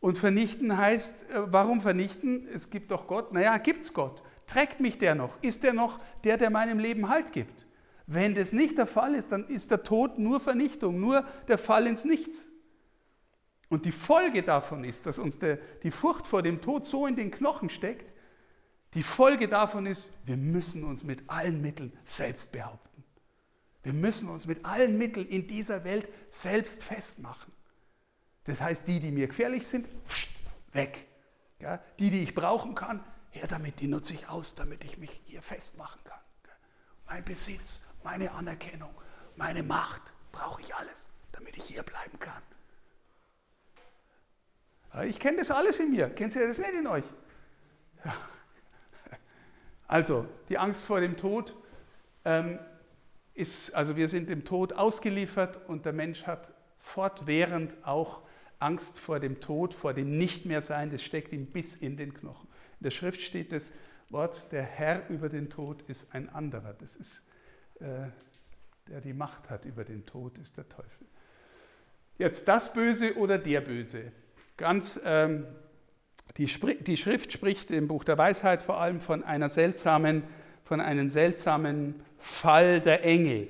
Und 0.00 0.16
vernichten 0.18 0.76
heißt, 0.76 1.30
äh, 1.30 1.52
warum 1.52 1.80
vernichten? 1.80 2.48
Es 2.52 2.70
gibt 2.70 2.90
doch 2.90 3.06
Gott. 3.06 3.32
Naja, 3.32 3.58
gibt 3.58 3.82
es 3.82 3.92
Gott. 3.92 4.22
Trägt 4.46 4.80
mich 4.80 4.98
der 4.98 5.14
noch? 5.14 5.40
Ist 5.42 5.62
der 5.62 5.72
noch 5.72 6.00
der, 6.24 6.36
der 6.36 6.50
meinem 6.50 6.78
Leben 6.78 7.08
Halt 7.08 7.32
gibt? 7.32 7.66
Wenn 8.06 8.34
das 8.34 8.52
nicht 8.52 8.78
der 8.78 8.88
Fall 8.88 9.14
ist, 9.14 9.30
dann 9.30 9.46
ist 9.46 9.70
der 9.70 9.84
Tod 9.84 10.18
nur 10.18 10.40
Vernichtung, 10.40 10.98
nur 10.98 11.24
der 11.46 11.58
Fall 11.58 11.86
ins 11.86 12.04
Nichts. 12.04 12.49
Und 13.70 13.84
die 13.84 13.92
Folge 13.92 14.42
davon 14.42 14.84
ist, 14.84 15.06
dass 15.06 15.18
uns 15.18 15.38
der, 15.38 15.56
die 15.84 15.92
Furcht 15.92 16.26
vor 16.26 16.42
dem 16.42 16.60
Tod 16.60 16.84
so 16.84 17.06
in 17.06 17.14
den 17.14 17.30
Knochen 17.30 17.70
steckt, 17.70 18.12
die 18.94 19.04
Folge 19.04 19.46
davon 19.46 19.86
ist, 19.86 20.10
wir 20.24 20.36
müssen 20.36 20.82
uns 20.82 21.04
mit 21.04 21.22
allen 21.30 21.62
Mitteln 21.62 21.96
selbst 22.02 22.50
behaupten. 22.50 23.04
Wir 23.84 23.92
müssen 23.92 24.28
uns 24.28 24.46
mit 24.46 24.64
allen 24.64 24.98
Mitteln 24.98 25.26
in 25.28 25.46
dieser 25.46 25.84
Welt 25.84 26.08
selbst 26.28 26.82
festmachen. 26.82 27.52
Das 28.44 28.60
heißt, 28.60 28.88
die, 28.88 28.98
die 28.98 29.12
mir 29.12 29.28
gefährlich 29.28 29.66
sind, 29.66 29.86
weg. 30.72 31.06
Ja, 31.60 31.80
die, 32.00 32.10
die 32.10 32.24
ich 32.24 32.34
brauchen 32.34 32.74
kann, 32.74 33.04
her 33.30 33.46
damit, 33.46 33.78
die 33.78 33.86
nutze 33.86 34.14
ich 34.14 34.28
aus, 34.28 34.56
damit 34.56 34.82
ich 34.82 34.98
mich 34.98 35.22
hier 35.26 35.42
festmachen 35.42 36.02
kann. 36.02 36.18
Mein 37.06 37.24
Besitz, 37.24 37.82
meine 38.02 38.32
Anerkennung, 38.32 38.94
meine 39.36 39.62
Macht 39.62 40.02
brauche 40.32 40.60
ich 40.60 40.74
alles, 40.74 41.10
damit 41.30 41.56
ich 41.56 41.64
hier 41.64 41.84
bleiben 41.84 42.18
kann. 42.18 42.42
Ich 45.06 45.20
kenne 45.20 45.38
das 45.38 45.50
alles 45.50 45.78
in 45.78 45.92
mir. 45.92 46.10
Kennt 46.10 46.34
ihr 46.34 46.48
das 46.48 46.58
nicht 46.58 46.72
in 46.72 46.86
euch? 46.86 47.04
Ja. 48.04 48.14
Also, 49.86 50.26
die 50.48 50.58
Angst 50.58 50.84
vor 50.84 51.00
dem 51.00 51.16
Tod 51.16 51.54
ähm, 52.24 52.58
ist, 53.34 53.74
also 53.74 53.96
wir 53.96 54.08
sind 54.08 54.28
dem 54.28 54.44
Tod 54.44 54.72
ausgeliefert 54.72 55.68
und 55.68 55.84
der 55.84 55.92
Mensch 55.92 56.26
hat 56.26 56.52
fortwährend 56.78 57.76
auch 57.84 58.22
Angst 58.58 58.98
vor 58.98 59.20
dem 59.20 59.40
Tod, 59.40 59.74
vor 59.74 59.94
dem 59.94 60.16
Nicht-mehr-Sein. 60.16 60.90
Das 60.90 61.02
steckt 61.02 61.32
ihm 61.32 61.46
bis 61.46 61.74
in 61.74 61.96
den 61.96 62.12
Knochen. 62.14 62.48
In 62.80 62.84
der 62.84 62.90
Schrift 62.90 63.20
steht 63.20 63.52
das 63.52 63.72
Wort, 64.10 64.50
der 64.52 64.62
Herr 64.62 65.08
über 65.08 65.28
den 65.28 65.50
Tod 65.50 65.82
ist 65.82 66.14
ein 66.14 66.28
anderer. 66.28 66.74
Das 66.74 66.96
ist, 66.96 67.22
äh, 67.80 68.08
der 68.88 69.00
die 69.00 69.12
Macht 69.12 69.48
hat 69.50 69.64
über 69.64 69.84
den 69.84 70.04
Tod, 70.04 70.36
ist 70.38 70.56
der 70.56 70.68
Teufel. 70.68 71.06
Jetzt 72.18 72.46
das 72.48 72.72
Böse 72.72 73.16
oder 73.16 73.38
der 73.38 73.60
Böse. 73.60 74.12
Ganz, 74.60 75.00
ähm, 75.06 75.46
die, 76.36 76.44
die 76.44 76.98
Schrift 76.98 77.32
spricht 77.32 77.70
im 77.70 77.88
Buch 77.88 78.04
der 78.04 78.18
Weisheit 78.18 78.60
vor 78.60 78.78
allem 78.78 79.00
von 79.00 79.24
einer 79.24 79.48
seltsamen, 79.48 80.22
von 80.64 80.82
einem 80.82 81.08
seltsamen 81.08 81.94
Fall 82.18 82.80
der 82.80 83.02
Engel. 83.02 83.48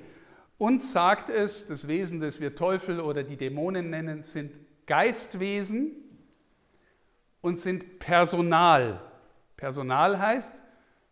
Uns 0.57 0.93
sagt 0.93 1.29
es, 1.29 1.67
das 1.67 1.89
Wesen, 1.89 2.21
das 2.21 2.39
wir 2.39 2.55
Teufel 2.55 3.01
oder 3.01 3.23
die 3.23 3.35
Dämonen 3.35 3.89
nennen, 3.89 4.21
sind 4.21 4.53
Geistwesen 4.85 5.91
und 7.41 7.59
sind 7.59 7.99
Personal. 7.99 9.01
Personal 9.57 10.17
heißt, 10.17 10.63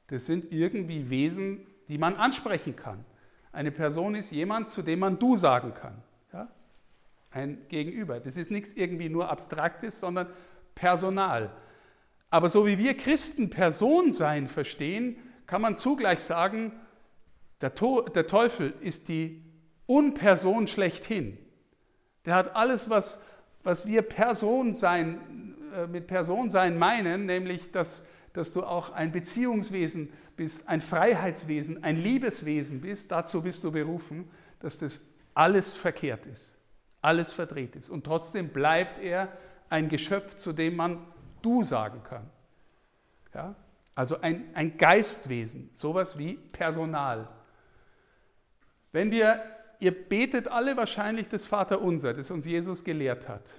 das 0.08 0.26
sind 0.26 0.50
irgendwie 0.54 1.10
Wesen, 1.10 1.68
die 1.90 1.98
man 1.98 2.16
ansprechen 2.16 2.78
kann. 2.78 3.04
Eine 3.52 3.72
Person 3.72 4.16
ist 4.16 4.32
jemand, 4.32 4.70
zu 4.70 4.82
dem 4.82 5.00
man 5.00 5.20
du 5.20 5.36
sagen 5.36 5.74
kann. 5.74 6.02
Ein 7.32 7.60
Gegenüber. 7.70 8.20
Das 8.20 8.38
ist 8.38 8.52
nichts 8.52 8.74
irgendwie 8.74 9.10
nur 9.10 9.30
Abstraktes, 9.30 10.00
sondern 10.00 10.28
Personal. 10.76 11.52
Aber 12.30 12.50
so 12.50 12.66
wie 12.66 12.78
wir 12.78 12.96
Christen 12.96 13.50
Person 13.50 14.14
sein 14.14 14.48
verstehen, 14.48 15.18
kann 15.46 15.62
man 15.62 15.78
zugleich 15.78 16.20
sagen, 16.20 16.72
der, 17.62 17.72
der 17.72 18.28
Teufel 18.28 18.74
ist 18.82 19.08
die 19.08 19.44
Unperson 19.86 20.68
schlechthin. 20.68 21.38
Der 22.26 22.36
hat 22.36 22.56
alles, 22.56 22.90
was, 22.90 23.22
was 23.64 23.88
wir 23.88 24.02
Person 24.04 24.76
sein, 24.76 25.56
äh, 25.76 25.88
mit 25.88 26.08
Person 26.08 26.50
sein 26.50 26.78
meinen, 26.78 27.26
nämlich 27.26 27.72
dass 27.72 28.04
dass 28.34 28.52
du 28.52 28.64
auch 28.64 28.92
ein 28.92 29.12
Beziehungswesen 29.12 30.12
bist, 30.36 30.68
ein 30.68 30.82
Freiheitswesen, 30.82 31.84
ein 31.84 31.98
Liebeswesen 31.98 32.82
bist. 32.82 33.12
Dazu 33.12 33.42
bist 33.42 33.64
du 33.64 33.72
berufen, 33.72 34.30
dass 34.60 34.78
das 34.78 35.02
alles 35.34 35.74
verkehrt 35.74 36.26
ist, 36.26 36.56
alles 37.02 37.32
verdreht 37.32 37.76
ist. 37.76 37.90
Und 37.90 38.06
trotzdem 38.06 38.50
bleibt 38.50 39.00
er 39.00 39.30
ein 39.70 39.90
Geschöpf, 39.90 40.36
zu 40.36 40.54
dem 40.54 40.76
man 40.76 41.06
du 41.42 41.64
sagen 41.64 42.04
kann. 42.04 42.30
Ja? 43.34 43.56
Also 43.96 44.22
ein, 44.22 44.50
ein 44.54 44.78
Geistwesen, 44.78 45.70
sowas 45.74 46.18
wie 46.18 46.36
Personal. 46.36 47.28
Wenn 48.92 49.12
wir, 49.12 49.44
ihr 49.80 49.92
betet 49.92 50.48
alle 50.48 50.76
wahrscheinlich 50.78 51.28
das 51.28 51.46
Vaterunser, 51.46 52.14
das 52.14 52.32
uns 52.32 52.46
Jesus 52.46 52.84
gelehrt 52.84 53.28
hat. 53.28 53.54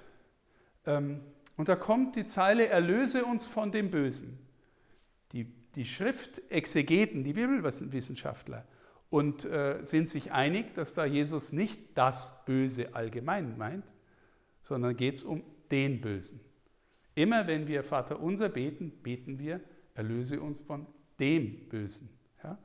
Ähm, 0.85 1.21
Und 1.57 1.69
da 1.69 1.75
kommt 1.75 2.15
die 2.15 2.25
Zeile, 2.25 2.67
erlöse 2.67 3.23
uns 3.23 3.45
von 3.45 3.71
dem 3.71 3.91
Bösen. 3.91 4.39
Die, 5.31 5.45
die 5.75 5.85
Schriftexegeten, 5.85 7.23
die 7.23 7.33
Bibelwissenschaftler, 7.33 8.65
und 9.11 9.43
äh, 9.43 9.79
sind 9.83 10.09
sich 10.09 10.31
einig, 10.31 10.73
dass 10.73 10.93
da 10.95 11.05
Jesus 11.05 11.51
nicht 11.51 11.79
das 11.95 12.43
Böse 12.45 12.95
allgemein 12.95 13.57
meint, 13.57 13.93
sondern 14.63 14.95
geht 14.95 15.15
es 15.15 15.23
um 15.23 15.43
den 15.69 15.99
Bösen. 16.01 16.39
Immer 17.13 17.45
wenn 17.45 17.67
wir 17.67 17.83
Vater 17.83 18.21
unser 18.21 18.47
beten, 18.47 18.89
beten 19.03 19.37
wir, 19.37 19.59
erlöse 19.95 20.39
uns 20.39 20.61
von 20.61 20.87
dem 21.19 21.67
Bösen. 21.67 22.09
Ja? 22.41 22.57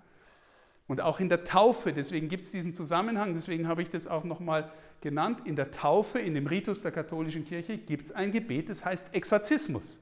Und 0.86 1.00
auch 1.00 1.18
in 1.18 1.28
der 1.28 1.42
Taufe, 1.42 1.92
deswegen 1.92 2.28
gibt 2.28 2.44
es 2.44 2.52
diesen 2.52 2.72
Zusammenhang, 2.72 3.34
deswegen 3.34 3.66
habe 3.66 3.82
ich 3.82 3.88
das 3.88 4.06
auch 4.06 4.22
nochmal 4.22 4.70
genannt, 5.00 5.42
in 5.44 5.56
der 5.56 5.72
Taufe, 5.72 6.20
in 6.20 6.34
dem 6.34 6.46
Ritus 6.46 6.80
der 6.80 6.92
katholischen 6.92 7.44
Kirche 7.44 7.76
gibt 7.76 8.06
es 8.06 8.12
ein 8.12 8.30
Gebet, 8.30 8.68
das 8.68 8.84
heißt 8.84 9.12
Exorzismus. 9.12 10.00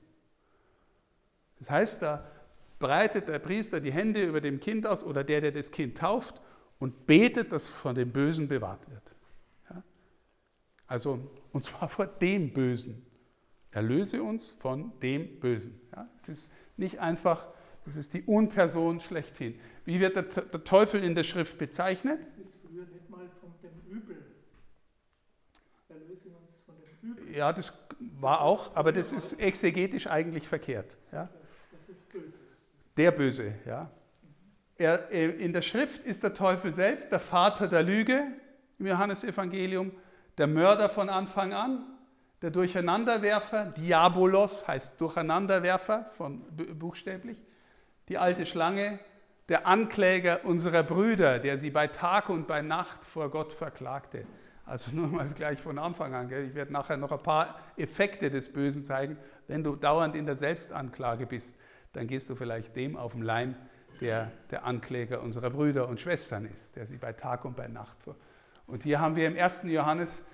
Das 1.58 1.70
heißt, 1.70 2.02
da 2.02 2.30
breitet 2.78 3.28
der 3.28 3.38
Priester 3.38 3.80
die 3.80 3.92
Hände 3.92 4.24
über 4.24 4.40
dem 4.40 4.60
Kind 4.60 4.86
aus 4.86 5.04
oder 5.04 5.24
der, 5.24 5.40
der 5.40 5.52
das 5.52 5.70
Kind 5.70 5.96
tauft 5.96 6.40
und 6.78 7.06
betet, 7.06 7.52
dass 7.52 7.68
von 7.68 7.94
dem 7.94 8.12
Bösen 8.12 8.48
bewahrt 8.48 8.90
wird. 8.90 9.14
Ja? 9.70 9.82
Also, 10.86 11.30
und 11.52 11.62
zwar 11.62 11.88
vor 11.88 12.06
dem 12.06 12.52
Bösen. 12.52 13.06
Erlöse 13.70 14.22
uns 14.22 14.50
von 14.52 14.92
dem 15.00 15.40
Bösen. 15.40 15.80
Ja? 15.94 16.08
Es 16.18 16.28
ist 16.28 16.52
nicht 16.76 16.98
einfach, 17.00 17.46
es 17.86 17.96
ist 17.96 18.14
die 18.14 18.22
Unperson 18.22 19.00
schlechthin. 19.00 19.58
Wie 19.84 20.00
wird 20.00 20.16
der, 20.16 20.22
der 20.22 20.64
Teufel 20.64 21.02
in 21.02 21.14
der 21.14 21.24
Schrift 21.24 21.58
bezeichnet? 21.58 22.20
Das 22.36 22.46
ist 22.46 22.54
früher 22.62 22.86
nicht 22.86 23.08
mal 23.10 23.28
von 23.40 23.52
dem 23.62 23.80
Übel. 23.90 24.16
Erlöse 25.88 26.28
uns 26.28 26.56
von 26.66 26.74
dem 26.76 27.10
Übel. 27.10 27.34
Ja, 27.34 27.52
das 27.52 27.72
war 28.20 28.40
auch, 28.40 28.74
aber 28.76 28.92
das 28.92 29.12
ist 29.12 29.40
exegetisch 29.40 30.06
eigentlich 30.06 30.46
verkehrt. 30.48 30.96
Ja? 31.12 31.28
Der 32.96 33.10
Böse, 33.10 33.54
ja. 33.66 33.90
Er, 34.76 35.10
in 35.10 35.52
der 35.52 35.62
Schrift 35.62 36.04
ist 36.04 36.22
der 36.22 36.34
Teufel 36.34 36.74
selbst 36.74 37.12
der 37.12 37.20
Vater 37.20 37.68
der 37.68 37.82
Lüge 37.82 38.24
im 38.78 38.86
Johannesevangelium, 38.86 39.92
der 40.36 40.48
Mörder 40.48 40.88
von 40.88 41.08
Anfang 41.08 41.52
an, 41.52 41.84
der 42.42 42.50
Durcheinanderwerfer, 42.50 43.66
Diabolos 43.66 44.66
heißt 44.66 45.00
Durcheinanderwerfer 45.00 46.06
von 46.16 46.42
buchstäblich, 46.78 47.38
die 48.08 48.18
alte 48.18 48.46
Schlange, 48.46 48.98
der 49.48 49.66
Ankläger 49.66 50.44
unserer 50.44 50.82
Brüder, 50.82 51.38
der 51.38 51.58
sie 51.58 51.70
bei 51.70 51.86
Tag 51.86 52.28
und 52.28 52.46
bei 52.46 52.62
Nacht 52.62 53.04
vor 53.04 53.30
Gott 53.30 53.52
verklagte. 53.52 54.26
Also 54.66 54.90
nur 54.92 55.08
mal 55.08 55.28
gleich 55.28 55.60
von 55.60 55.78
Anfang 55.78 56.14
an. 56.14 56.28
Gell? 56.28 56.46
Ich 56.48 56.54
werde 56.54 56.72
nachher 56.72 56.96
noch 56.96 57.12
ein 57.12 57.22
paar 57.22 57.58
Effekte 57.76 58.30
des 58.30 58.50
Bösen 58.50 58.84
zeigen. 58.84 59.18
Wenn 59.46 59.62
du 59.62 59.76
dauernd 59.76 60.16
in 60.16 60.24
der 60.24 60.36
Selbstanklage 60.36 61.26
bist, 61.26 61.56
dann 61.94 62.06
gehst 62.06 62.28
du 62.28 62.34
vielleicht 62.34 62.76
dem 62.76 62.96
auf 62.96 63.12
den 63.12 63.22
Leim, 63.22 63.54
der 64.00 64.30
der 64.50 64.64
Ankläger 64.64 65.22
unserer 65.22 65.50
Brüder 65.50 65.88
und 65.88 66.00
Schwestern 66.00 66.44
ist, 66.46 66.76
der 66.76 66.84
sie 66.86 66.96
bei 66.96 67.12
Tag 67.12 67.44
und 67.44 67.56
bei 67.56 67.68
Nacht 67.68 68.02
vor. 68.02 68.16
Und 68.66 68.82
hier 68.82 69.00
haben 69.00 69.16
wir 69.16 69.26
im 69.26 69.36
ersten 69.36 69.70
Johannesbrief, 69.70 70.24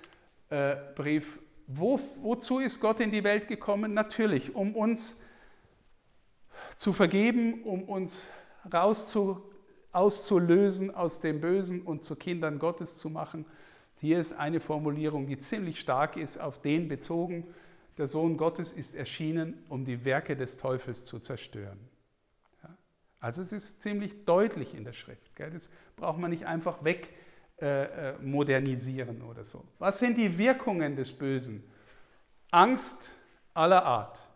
äh, 0.49 1.39
wo, 1.67 1.99
wozu 2.21 2.59
ist 2.59 2.79
Gott 2.81 2.99
in 2.99 3.11
die 3.11 3.23
Welt 3.23 3.47
gekommen? 3.47 3.93
Natürlich, 3.93 4.55
um 4.55 4.75
uns 4.75 5.15
zu 6.75 6.91
vergeben, 6.93 7.63
um 7.63 7.83
uns 7.83 8.27
rauszu, 8.71 9.41
auszulösen 9.91 10.93
aus 10.93 11.19
dem 11.19 11.41
Bösen 11.41 11.81
und 11.81 12.03
zu 12.03 12.15
Kindern 12.15 12.59
Gottes 12.59 12.97
zu 12.97 13.09
machen. 13.09 13.45
Hier 13.99 14.19
ist 14.19 14.33
eine 14.33 14.59
Formulierung, 14.59 15.27
die 15.27 15.37
ziemlich 15.37 15.79
stark 15.79 16.17
ist, 16.17 16.39
auf 16.39 16.61
den 16.61 16.87
bezogen. 16.87 17.45
Der 17.97 18.07
Sohn 18.07 18.37
Gottes 18.37 18.71
ist 18.71 18.95
erschienen, 18.95 19.63
um 19.69 19.85
die 19.85 20.05
Werke 20.05 20.35
des 20.35 20.57
Teufels 20.57 21.05
zu 21.05 21.19
zerstören. 21.19 21.79
Ja? 22.63 22.69
Also 23.19 23.41
es 23.41 23.51
ist 23.51 23.81
ziemlich 23.81 24.25
deutlich 24.25 24.73
in 24.73 24.83
der 24.83 24.93
Schrift. 24.93 25.35
Gell? 25.35 25.51
Das 25.51 25.69
braucht 25.95 26.17
man 26.17 26.31
nicht 26.31 26.45
einfach 26.45 26.83
wegmodernisieren 26.83 29.21
äh, 29.21 29.23
äh 29.23 29.27
oder 29.27 29.43
so. 29.43 29.63
Was 29.79 29.99
sind 29.99 30.17
die 30.17 30.37
Wirkungen 30.37 30.95
des 30.95 31.11
Bösen? 31.11 31.63
Angst 32.49 33.11
aller 33.53 33.85
Art. 33.85 34.27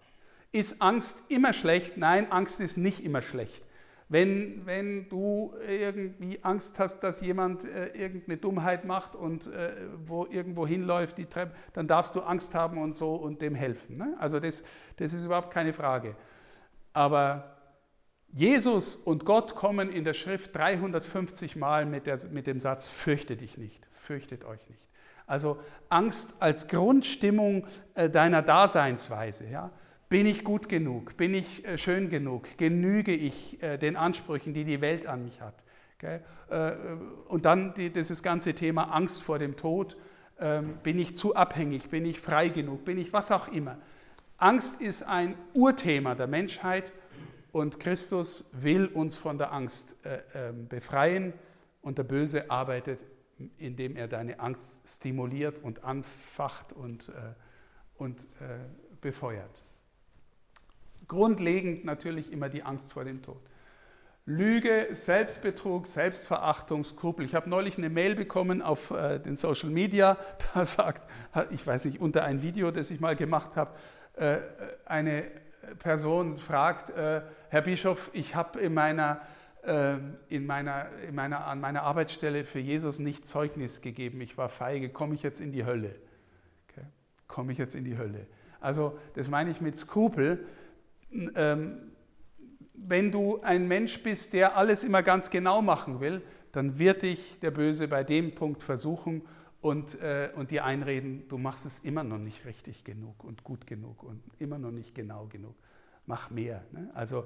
Ist 0.52 0.82
Angst 0.82 1.18
immer 1.30 1.54
schlecht? 1.54 1.98
Nein, 1.98 2.32
Angst 2.32 2.60
ist 2.60 2.78
nicht 2.78 3.04
immer 3.04 3.22
schlecht. 3.22 3.65
Wenn, 4.08 4.66
wenn 4.66 5.10
du 5.10 5.56
irgendwie 5.68 6.40
Angst 6.44 6.78
hast, 6.78 7.00
dass 7.00 7.22
jemand 7.22 7.64
äh, 7.64 7.88
irgendeine 7.88 8.38
Dummheit 8.38 8.86
macht 8.86 9.16
und 9.16 9.48
äh, 9.48 9.74
wo 10.06 10.28
irgendwo 10.28 10.68
hinläuft, 10.68 11.18
die 11.18 11.26
Treppe, 11.26 11.56
dann 11.74 11.88
darfst 11.88 12.16
du 12.16 12.22
Angst 12.22 12.54
haben 12.54 12.78
und 12.78 12.96
so 12.96 13.16
und 13.16 13.42
dem 13.42 13.56
helfen. 13.56 13.98
Ne? 13.98 14.16
Also 14.20 14.40
das, 14.40 14.64
das 14.98 15.14
ist 15.14 15.26
überhaupt 15.26 15.52
keine 15.52 15.74
Frage. 15.74 16.16
Aber 16.94 17.56
Jesus 18.32 18.96
und 18.96 19.26
Gott 19.26 19.56
kommen 19.56 19.90
in 19.90 20.04
der 20.04 20.14
Schrift 20.14 20.56
350 20.56 21.56
Mal 21.56 21.86
mit, 21.86 22.06
der, 22.06 22.20
mit 22.32 22.46
dem 22.46 22.60
Satz, 22.60 22.88
fürchte 22.88 23.36
dich 23.36 23.58
nicht, 23.58 23.88
fürchtet 23.90 24.44
euch 24.46 24.70
nicht. 24.70 24.88
Also 25.26 25.60
Angst 25.90 26.34
als 26.40 26.68
Grundstimmung 26.68 27.66
äh, 27.96 28.10
deiner 28.10 28.44
Daseinsweise. 28.44 29.48
Ja? 29.48 29.72
Bin 30.08 30.28
ich 30.28 30.44
gut 30.44 30.70
genug? 30.70 31.18
Bin 31.18 31.34
ich 31.34 31.66
äh, 31.66 31.78
schön 31.78 32.10
genug? 32.10 32.48
Genüge 32.58 33.12
ich 33.12 33.62
äh, 33.64 33.78
den 33.78 33.96
Ansprüchen, 33.96 34.54
die 34.54 34.64
die 34.64 34.82
Welt 34.82 35.08
an 35.08 35.24
mich 35.26 35.42
hat? 35.42 35.64
Äh, 36.50 36.74
und 37.28 37.46
dann 37.46 37.74
dieses 37.74 38.22
ganze 38.22 38.54
Thema 38.54 38.94
Angst 38.94 39.24
vor 39.24 39.40
dem 39.40 39.56
Tod. 39.56 39.98
Ähm, 40.40 40.78
bin 40.84 41.00
ich 41.00 41.16
zu 41.16 41.36
abhängig? 41.36 41.90
Bin 41.90 42.06
ich 42.06 42.20
frei 42.20 42.50
genug? 42.50 42.86
Bin 42.86 43.00
ich 43.00 43.14
was 43.14 43.32
auch 43.32 43.48
immer? 43.48 43.80
Angst 44.38 44.82
ist 44.82 45.02
ein 45.02 45.36
Urthema 45.54 46.14
der 46.14 46.28
Menschheit 46.28 46.92
und 47.52 47.80
Christus 47.80 48.46
will 48.52 48.86
uns 48.86 49.18
von 49.18 49.38
der 49.38 49.54
Angst 49.54 49.96
ähm, 50.36 50.68
befreien 50.68 51.34
und 51.82 51.98
der 51.98 52.04
Böse 52.04 52.52
arbeitet, 52.52 53.00
indem 53.58 53.96
er 53.96 54.08
deine 54.08 54.40
Angst 54.40 54.88
stimuliert 54.88 55.60
und 55.60 55.86
anfacht 55.86 56.74
und, 56.74 57.12
und 57.98 58.28
befeuert. 59.00 59.65
Grundlegend 61.08 61.86
natürlich 61.86 62.32
immer 62.32 62.50
die 62.50 62.64
Angst 62.64 62.92
vor 62.92 63.04
dem 63.04 63.22
Tod. 63.22 63.42
Lüge, 64.28 64.88
Selbstbetrug, 64.92 65.86
Selbstverachtung, 65.86 66.84
Skrupel. 66.84 67.26
Ich 67.26 67.36
habe 67.36 67.48
neulich 67.48 67.78
eine 67.78 67.90
Mail 67.90 68.16
bekommen 68.16 68.64
auf 68.64 68.90
äh, 68.90 69.20
den 69.20 69.36
Social 69.36 69.70
Media, 69.70 70.18
da 70.54 70.66
sagt, 70.66 71.04
ich 71.52 71.66
weiß 71.66 71.86
nicht, 71.86 72.00
unter 72.02 72.24
ein 72.24 72.42
Video, 72.42 72.72
das 72.72 72.90
ich 72.90 73.00
mal 73.00 73.16
gemacht 73.16 73.56
habe, 73.56 73.76
äh, 74.16 74.38
eine 74.86 75.26
Person 75.78 76.38
fragt, 76.38 76.90
äh, 76.92 77.22
Herr 77.50 77.62
Bischof, 77.62 78.10
ich 78.14 78.36
habe 78.36 78.60
in 78.60 78.74
meiner, 78.74 79.22
äh, 79.64 79.98
in 80.30 80.48
meiner, 80.48 80.88
in 81.08 81.14
meiner, 81.14 81.46
an 81.46 81.60
meiner 81.60 81.84
Arbeitsstelle 81.84 82.44
für 82.44 82.60
Jesus 82.60 82.98
nicht 82.98 83.28
Zeugnis 83.28 83.82
gegeben, 83.82 84.22
ich 84.22 84.38
war 84.38 84.50
feige, 84.50 84.90
komme 84.90 85.14
ich 85.14 85.22
jetzt 85.22 85.40
in 85.40 85.52
die 85.52 85.66
Hölle? 85.66 85.96
Okay. 86.70 86.86
Komme 87.28 87.52
ich 87.52 87.60
jetzt 87.60 87.76
in 87.76 87.84
die 87.84 87.98
Hölle? 87.98 88.26
Also 88.60 88.98
das 89.14 89.28
meine 89.28 89.52
ich 89.52 89.62
mit 89.62 89.78
Skrupel 89.78 90.46
ähm, 91.36 91.92
wenn 92.74 93.12
du 93.12 93.42
ein 93.42 93.68
Mensch 93.68 94.02
bist, 94.04 94.34
der 94.34 94.58
alles 94.58 94.84
immer 94.84 95.04
ganz 95.04 95.30
genau 95.30 95.62
machen 95.62 96.00
will, 96.00 96.22
dann 96.52 96.78
wird 96.80 97.02
dich 97.02 97.40
der 97.42 97.52
Böse 97.52 97.88
bei 97.88 98.04
dem 98.04 98.34
Punkt 98.36 98.64
versuchen 98.64 99.24
und, 99.62 100.00
äh, 100.02 100.30
und 100.36 100.52
dir 100.52 100.64
einreden, 100.64 101.28
du 101.28 101.38
machst 101.38 101.66
es 101.66 101.80
immer 101.80 102.04
noch 102.04 102.18
nicht 102.18 102.46
richtig 102.46 102.84
genug 102.84 103.24
und 103.24 103.44
gut 103.44 103.66
genug 103.68 104.04
und 104.04 104.22
immer 104.40 104.60
noch 104.60 104.72
nicht 104.72 104.94
genau 104.94 105.26
genug. 105.26 105.56
Mach 106.06 106.30
mehr. 106.30 106.64
Ne? 106.72 106.90
Also 106.94 107.26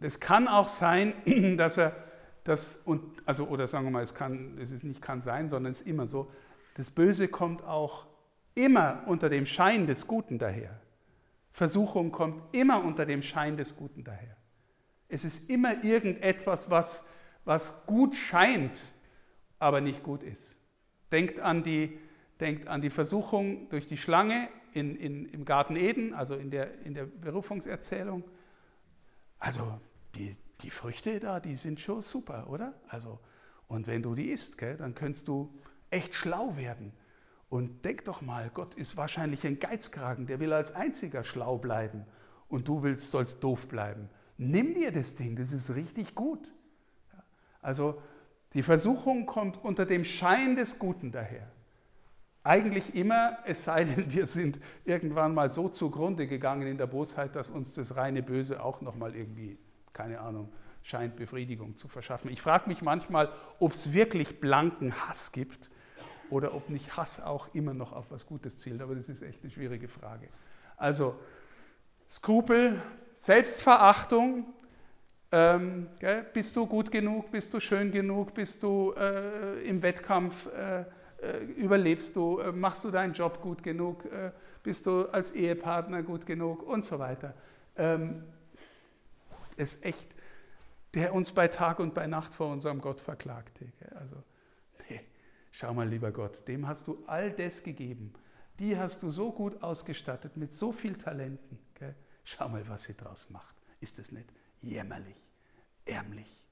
es 0.00 0.20
kann 0.20 0.48
auch 0.48 0.68
sein, 0.68 1.14
dass 1.56 1.78
er 1.78 1.96
das, 2.44 2.76
und, 2.84 3.02
also, 3.24 3.48
oder 3.48 3.66
sagen 3.66 3.86
wir 3.86 3.90
mal, 3.90 4.02
es, 4.02 4.14
kann, 4.14 4.56
es 4.60 4.70
ist 4.70 4.84
nicht 4.84 5.02
kann 5.02 5.20
sein, 5.20 5.48
sondern 5.48 5.72
es 5.72 5.80
ist 5.80 5.86
immer 5.86 6.06
so, 6.06 6.30
das 6.76 6.90
Böse 6.90 7.26
kommt 7.26 7.64
auch 7.64 8.06
immer 8.54 9.02
unter 9.06 9.28
dem 9.28 9.46
Schein 9.46 9.86
des 9.86 10.06
Guten 10.06 10.38
daher. 10.38 10.78
Versuchung 11.56 12.12
kommt 12.12 12.54
immer 12.54 12.84
unter 12.84 13.06
dem 13.06 13.22
Schein 13.22 13.56
des 13.56 13.76
Guten 13.76 14.04
daher. 14.04 14.36
Es 15.08 15.24
ist 15.24 15.48
immer 15.48 15.82
irgendetwas, 15.82 16.68
was, 16.68 17.02
was 17.46 17.86
gut 17.86 18.14
scheint, 18.14 18.84
aber 19.58 19.80
nicht 19.80 20.02
gut 20.02 20.22
ist. 20.22 20.54
Denkt 21.10 21.40
an 21.40 21.62
die, 21.62 21.98
denkt 22.40 22.68
an 22.68 22.82
die 22.82 22.90
Versuchung 22.90 23.70
durch 23.70 23.86
die 23.86 23.96
Schlange 23.96 24.50
in, 24.74 24.96
in, 24.96 25.24
im 25.24 25.46
Garten 25.46 25.76
Eden, 25.76 26.12
also 26.12 26.34
in 26.34 26.50
der, 26.50 26.82
in 26.82 26.92
der 26.92 27.06
Berufungserzählung. 27.06 28.22
Also 29.38 29.80
die, 30.14 30.36
die 30.60 30.68
Früchte 30.68 31.20
da, 31.20 31.40
die 31.40 31.54
sind 31.54 31.80
schon 31.80 32.02
super, 32.02 32.50
oder? 32.50 32.74
Also, 32.88 33.18
und 33.66 33.86
wenn 33.86 34.02
du 34.02 34.14
die 34.14 34.28
isst, 34.28 34.58
gell, 34.58 34.76
dann 34.76 34.94
könntest 34.94 35.26
du 35.26 35.54
echt 35.88 36.12
schlau 36.12 36.54
werden. 36.58 36.92
Und 37.48 37.84
denk 37.84 38.04
doch 38.04 38.22
mal, 38.22 38.50
Gott 38.52 38.74
ist 38.74 38.96
wahrscheinlich 38.96 39.46
ein 39.46 39.60
Geizkragen, 39.60 40.26
der 40.26 40.40
will 40.40 40.52
als 40.52 40.74
einziger 40.74 41.22
schlau 41.22 41.58
bleiben 41.58 42.04
und 42.48 42.66
du 42.66 42.82
willst, 42.82 43.10
sollst 43.10 43.42
doof 43.44 43.68
bleiben. 43.68 44.08
Nimm 44.36 44.74
dir 44.74 44.92
das 44.92 45.14
Ding, 45.14 45.36
das 45.36 45.52
ist 45.52 45.74
richtig 45.74 46.14
gut. 46.14 46.52
Also 47.62 48.00
die 48.52 48.62
Versuchung 48.62 49.26
kommt 49.26 49.62
unter 49.62 49.86
dem 49.86 50.04
Schein 50.04 50.56
des 50.56 50.78
Guten 50.78 51.12
daher. 51.12 51.50
Eigentlich 52.42 52.94
immer, 52.94 53.38
es 53.44 53.64
sei 53.64 53.84
denn, 53.84 54.12
wir 54.12 54.26
sind 54.26 54.60
irgendwann 54.84 55.34
mal 55.34 55.48
so 55.48 55.68
zugrunde 55.68 56.26
gegangen 56.26 56.66
in 56.66 56.78
der 56.78 56.86
Bosheit, 56.86 57.34
dass 57.36 57.50
uns 57.50 57.74
das 57.74 57.96
reine 57.96 58.22
Böse 58.22 58.62
auch 58.62 58.80
nochmal 58.80 59.14
irgendwie, 59.14 59.58
keine 59.92 60.20
Ahnung, 60.20 60.52
scheint 60.82 61.16
Befriedigung 61.16 61.76
zu 61.76 61.88
verschaffen. 61.88 62.30
Ich 62.30 62.40
frage 62.40 62.68
mich 62.68 62.82
manchmal, 62.82 63.30
ob 63.58 63.72
es 63.72 63.92
wirklich 63.92 64.40
blanken 64.40 64.94
Hass 64.94 65.32
gibt 65.32 65.70
oder 66.30 66.54
ob 66.54 66.68
nicht 66.70 66.96
Hass 66.96 67.20
auch 67.20 67.48
immer 67.54 67.74
noch 67.74 67.92
auf 67.92 68.10
was 68.10 68.26
Gutes 68.26 68.60
zielt. 68.60 68.80
Aber 68.80 68.94
das 68.94 69.08
ist 69.08 69.22
echt 69.22 69.42
eine 69.42 69.50
schwierige 69.50 69.88
Frage. 69.88 70.28
Also 70.76 71.16
Skrupel, 72.10 72.80
Selbstverachtung. 73.14 74.46
Ähm, 75.32 75.88
gell, 75.98 76.24
bist 76.32 76.54
du 76.56 76.66
gut 76.66 76.90
genug? 76.90 77.30
Bist 77.30 77.52
du 77.52 77.60
schön 77.60 77.90
genug? 77.90 78.34
Bist 78.34 78.62
du 78.62 78.92
äh, 78.96 79.62
im 79.68 79.82
Wettkampf? 79.82 80.46
Äh, 80.46 80.84
äh, 81.22 81.44
überlebst 81.56 82.14
du? 82.14 82.38
Äh, 82.38 82.52
machst 82.52 82.84
du 82.84 82.90
deinen 82.90 83.12
Job 83.12 83.40
gut 83.40 83.62
genug? 83.62 84.04
Äh, 84.04 84.30
bist 84.62 84.86
du 84.86 85.06
als 85.06 85.30
Ehepartner 85.32 86.02
gut 86.02 86.26
genug? 86.26 86.62
Und 86.62 86.84
so 86.84 86.98
weiter. 86.98 87.34
Ähm, 87.76 88.22
ist 89.56 89.84
echt, 89.84 90.08
der 90.94 91.14
uns 91.14 91.32
bei 91.32 91.48
Tag 91.48 91.78
und 91.78 91.94
bei 91.94 92.06
Nacht 92.06 92.34
vor 92.34 92.48
unserem 92.52 92.80
Gott 92.80 93.00
verklagte. 93.00 93.66
Also, 93.98 94.16
nee, 94.16 94.22
schau 95.56 95.72
mal, 95.72 95.88
lieber 95.88 96.12
Gott, 96.12 96.46
dem 96.48 96.68
hast 96.68 96.86
du 96.86 97.02
all 97.06 97.32
das 97.32 97.62
gegeben. 97.62 98.12
Die 98.58 98.78
hast 98.78 99.02
du 99.02 99.10
so 99.10 99.32
gut 99.32 99.62
ausgestattet 99.62 100.36
mit 100.36 100.52
so 100.52 100.70
viel 100.70 100.96
Talenten. 100.96 101.58
Gell? 101.74 101.94
Schau 102.24 102.48
mal, 102.48 102.66
was 102.68 102.84
sie 102.84 102.94
draus 102.94 103.30
macht. 103.30 103.54
Ist 103.80 103.98
das 103.98 104.12
nicht 104.12 104.28
jämmerlich, 104.60 105.16
ärmlich, 105.86 106.46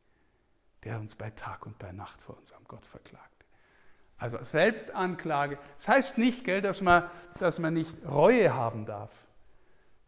der 0.84 1.00
uns 1.00 1.16
bei 1.16 1.30
Tag 1.30 1.66
und 1.66 1.78
bei 1.78 1.92
Nacht 1.92 2.22
vor 2.22 2.38
unserem 2.38 2.64
Gott 2.64 2.86
verklagt? 2.86 3.44
Also 4.16 4.42
Selbstanklage. 4.42 5.58
Das 5.78 5.88
heißt 5.88 6.18
nicht, 6.18 6.44
gell, 6.44 6.62
dass, 6.62 6.80
man, 6.80 7.10
dass 7.38 7.58
man 7.58 7.74
nicht 7.74 7.94
Reue 8.06 8.54
haben 8.54 8.86
darf, 8.86 9.12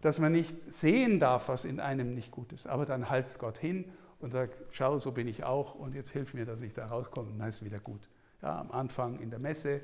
dass 0.01 0.19
man 0.19 0.33
nicht 0.33 0.55
sehen 0.69 1.21
darf, 1.21 1.49
was 1.49 1.67
in 1.67 1.81
einem 1.81 2.15
nicht 2.15 2.31
gut 2.31 2.53
ist. 2.53 2.67
Aber 2.67 2.87
dann 2.87 3.11
halt's 3.11 3.39
Gott 3.39 3.59
hin 3.59 3.93
und 4.21 4.31
sagt, 4.31 4.57
schau, 4.71 4.99
so 4.99 5.13
bin 5.13 5.29
ich 5.29 5.45
auch 5.45 5.75
und 5.75 5.95
jetzt 5.95 6.11
hilf 6.11 6.33
mir, 6.33 6.47
dass 6.47 6.63
ich 6.63 6.73
da 6.73 6.87
rauskomme 6.87 7.31
und 7.31 7.39
dann 7.39 7.49
ist 7.49 7.57
es 7.57 7.65
wieder 7.65 7.81
gut. 7.81 8.09
Ja, 8.47 8.61
am 8.61 8.71
Anfang 8.71 9.19
in 9.19 9.29
der 9.29 9.41
Messe 9.41 9.81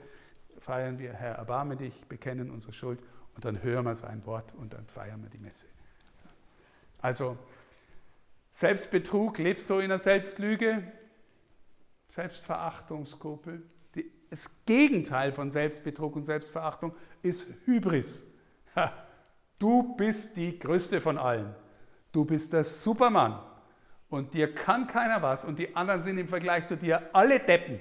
feiern 0.61 0.97
wir, 1.01 1.13
Herr, 1.15 1.35
erbarme 1.35 1.75
dich, 1.75 2.05
bekennen 2.05 2.49
unsere 2.49 2.73
Schuld 2.73 3.01
und 3.35 3.45
dann 3.45 3.61
hören 3.61 3.85
wir 3.85 3.97
sein 3.97 4.25
Wort 4.25 4.55
und 4.55 4.73
dann 4.73 4.87
feiern 4.87 5.21
wir 5.21 5.31
die 5.31 5.39
Messe. 5.41 5.67
Also 7.01 7.37
Selbstbetrug, 8.53 9.39
lebst 9.39 9.69
du 9.69 9.81
in 9.81 9.87
einer 9.87 9.99
Selbstlüge, 9.99 10.85
Selbstverachtung, 12.11 13.05
Das 14.31 14.65
Gegenteil 14.65 15.33
von 15.33 15.51
Selbstbetrug 15.51 16.15
und 16.15 16.23
Selbstverachtung 16.23 16.95
ist 17.21 17.53
Hybris. 17.65 18.25
Du 19.59 19.97
bist 19.97 20.37
die 20.37 20.57
größte 20.57 21.01
von 21.01 21.19
allen. 21.19 21.53
Du 22.13 22.25
bist 22.25 22.53
der 22.53 22.63
Supermann. 22.63 23.43
Und 24.09 24.35
dir 24.35 24.55
kann 24.55 24.87
keiner 24.87 25.21
was 25.21 25.45
und 25.45 25.59
die 25.59 25.75
anderen 25.75 26.03
sind 26.03 26.19
im 26.19 26.29
Vergleich 26.29 26.67
zu 26.67 26.77
dir 26.77 27.11
alle 27.13 27.41
Deppen. 27.41 27.81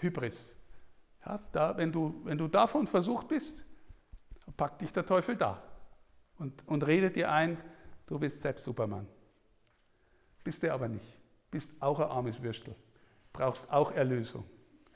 Hybris. 0.00 0.56
Ja, 1.24 1.38
da, 1.52 1.76
wenn, 1.76 1.92
du, 1.92 2.20
wenn 2.24 2.38
du 2.38 2.48
davon 2.48 2.86
versucht 2.86 3.28
bist, 3.28 3.64
packt 4.56 4.80
dich 4.80 4.92
der 4.92 5.04
Teufel 5.04 5.36
da 5.36 5.62
und, 6.38 6.66
und 6.66 6.86
redet 6.86 7.16
dir 7.16 7.30
ein, 7.30 7.58
du 8.06 8.18
bist 8.18 8.40
selbst 8.42 8.64
Superman. 8.64 9.06
Bist 10.42 10.62
du 10.62 10.72
aber 10.72 10.88
nicht. 10.88 11.18
Bist 11.50 11.70
auch 11.80 12.00
ein 12.00 12.08
armes 12.08 12.42
Würstel. 12.42 12.74
Brauchst 13.32 13.70
auch 13.70 13.92
Erlösung. 13.92 14.44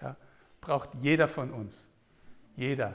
Ja, 0.01 0.17
braucht 0.61 0.91
jeder 1.01 1.29
von 1.29 1.51
uns. 1.51 1.89
Jeder. 2.57 2.95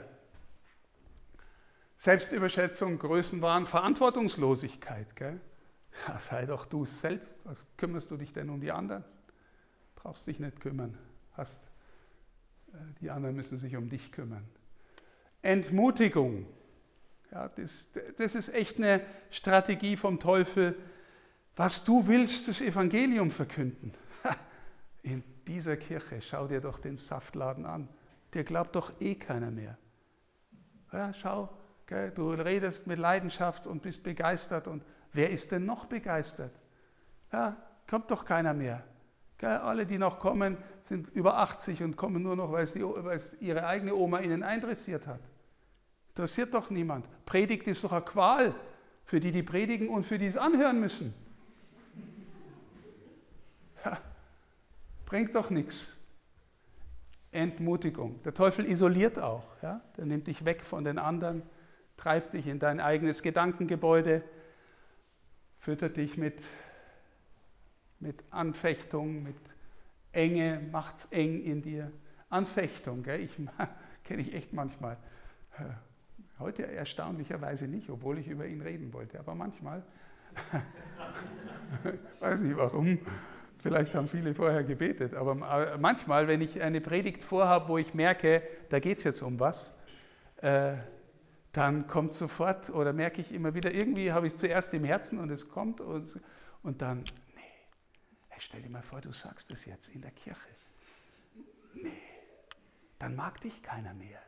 Selbstüberschätzung, 1.98 2.98
Größenwahn, 2.98 3.66
Verantwortungslosigkeit. 3.66 5.14
Gell? 5.16 5.40
Ja, 6.08 6.18
sei 6.18 6.46
doch 6.46 6.66
du 6.66 6.84
selbst. 6.84 7.40
Was 7.44 7.66
kümmerst 7.76 8.10
du 8.10 8.16
dich 8.16 8.32
denn 8.32 8.48
um 8.48 8.60
die 8.60 8.72
anderen? 8.72 9.04
Brauchst 9.96 10.26
dich 10.26 10.40
nicht 10.40 10.60
kümmern. 10.60 10.96
Hast 11.32 11.60
die 13.00 13.10
anderen 13.10 13.36
müssen 13.36 13.58
sich 13.58 13.76
um 13.76 13.88
dich 13.88 14.12
kümmern. 14.12 14.46
Entmutigung. 15.42 16.46
Ja, 17.30 17.48
das, 17.48 17.88
das 18.18 18.34
ist 18.34 18.52
echt 18.52 18.78
eine 18.78 19.00
Strategie 19.30 19.96
vom 19.96 20.18
Teufel. 20.18 20.76
Was 21.56 21.84
du 21.84 22.06
willst, 22.06 22.48
das 22.48 22.60
Evangelium 22.60 23.30
verkünden. 23.30 23.92
In 25.02 25.22
dieser 25.46 25.76
Kirche, 25.76 26.20
schau 26.20 26.46
dir 26.46 26.60
doch 26.60 26.78
den 26.78 26.96
Saftladen 26.96 27.66
an. 27.66 27.88
Der 28.34 28.44
glaubt 28.44 28.76
doch 28.76 29.00
eh 29.00 29.14
keiner 29.14 29.50
mehr. 29.50 29.76
Ja, 30.92 31.12
schau, 31.14 31.48
gell, 31.86 32.10
du 32.10 32.30
redest 32.30 32.86
mit 32.86 32.98
Leidenschaft 32.98 33.66
und 33.66 33.82
bist 33.82 34.02
begeistert. 34.02 34.68
Und 34.68 34.84
wer 35.12 35.30
ist 35.30 35.52
denn 35.52 35.64
noch 35.64 35.86
begeistert? 35.86 36.52
Ja, 37.32 37.56
kommt 37.88 38.10
doch 38.10 38.24
keiner 38.24 38.54
mehr. 38.54 38.84
Alle, 39.42 39.86
die 39.86 39.98
noch 39.98 40.18
kommen, 40.18 40.58
sind 40.80 41.08
über 41.12 41.38
80 41.38 41.82
und 41.82 41.96
kommen 41.96 42.22
nur 42.22 42.36
noch, 42.36 42.52
weil, 42.52 42.66
weil 42.74 43.20
ihre 43.40 43.66
eigene 43.66 43.94
Oma 43.94 44.20
ihnen 44.20 44.42
eindressiert 44.42 45.06
hat. 45.06 45.20
Interessiert 46.10 46.52
doch 46.52 46.70
niemand. 46.70 47.06
Predigt 47.24 47.66
ist 47.66 47.82
doch 47.82 47.92
eine 47.92 48.02
Qual 48.02 48.54
für 49.04 49.20
die, 49.20 49.32
die 49.32 49.42
predigen 49.42 49.88
und 49.88 50.04
für 50.04 50.18
die 50.18 50.26
es 50.26 50.36
anhören 50.36 50.80
müssen. 50.80 51.14
Ja, 53.82 53.98
bringt 55.06 55.34
doch 55.34 55.48
nichts. 55.48 55.88
Entmutigung. 57.32 58.22
Der 58.24 58.34
Teufel 58.34 58.66
isoliert 58.66 59.18
auch. 59.18 59.44
Ja? 59.62 59.80
Der 59.96 60.04
nimmt 60.04 60.26
dich 60.26 60.44
weg 60.44 60.62
von 60.62 60.84
den 60.84 60.98
anderen, 60.98 61.42
treibt 61.96 62.34
dich 62.34 62.46
in 62.46 62.58
dein 62.58 62.78
eigenes 62.78 63.22
Gedankengebäude, 63.22 64.22
füttert 65.58 65.96
dich 65.96 66.16
mit 66.16 66.34
mit 68.00 68.24
Anfechtung, 68.30 69.22
mit 69.22 69.36
Enge, 70.12 70.60
macht 70.72 70.96
es 70.96 71.04
eng 71.06 71.42
in 71.44 71.62
dir. 71.62 71.92
Anfechtung, 72.28 73.02
gell? 73.02 73.20
ich 73.20 73.30
kenne 74.04 74.22
ich 74.22 74.34
echt 74.34 74.52
manchmal. 74.52 74.96
Heute 76.38 76.66
erstaunlicherweise 76.66 77.68
nicht, 77.68 77.90
obwohl 77.90 78.18
ich 78.18 78.28
über 78.28 78.46
ihn 78.46 78.62
reden 78.62 78.92
wollte, 78.92 79.18
aber 79.18 79.34
manchmal, 79.34 79.82
weiß 82.20 82.40
nicht 82.40 82.56
warum, 82.56 82.98
vielleicht 83.58 83.94
haben 83.94 84.06
viele 84.06 84.34
vorher 84.34 84.64
gebetet, 84.64 85.14
aber 85.14 85.34
manchmal, 85.78 86.28
wenn 86.28 86.40
ich 86.40 86.62
eine 86.62 86.80
Predigt 86.80 87.22
vorhabe, 87.22 87.68
wo 87.68 87.78
ich 87.78 87.92
merke, 87.92 88.42
da 88.70 88.78
geht 88.78 88.98
es 88.98 89.04
jetzt 89.04 89.22
um 89.22 89.38
was, 89.38 89.74
äh, 90.38 90.74
dann 91.52 91.86
kommt 91.86 92.14
sofort 92.14 92.70
oder 92.70 92.92
merke 92.92 93.20
ich 93.20 93.34
immer 93.34 93.54
wieder, 93.54 93.74
irgendwie 93.74 94.12
habe 94.12 94.26
ich 94.26 94.34
es 94.34 94.38
zuerst 94.38 94.72
im 94.72 94.84
Herzen 94.84 95.18
und 95.18 95.30
es 95.30 95.48
kommt 95.48 95.80
und, 95.80 96.18
und 96.62 96.80
dann, 96.80 97.04
stell 98.42 98.62
dir 98.62 98.70
mal 98.70 98.82
vor, 98.82 99.00
du 99.00 99.12
sagst 99.12 99.50
es 99.52 99.64
jetzt 99.64 99.88
in 99.88 100.00
der 100.00 100.10
Kirche. 100.10 100.50
Nee, 101.74 101.90
dann 102.98 103.14
mag 103.16 103.40
dich 103.40 103.62
keiner 103.62 103.94
mehr. 103.94 104.20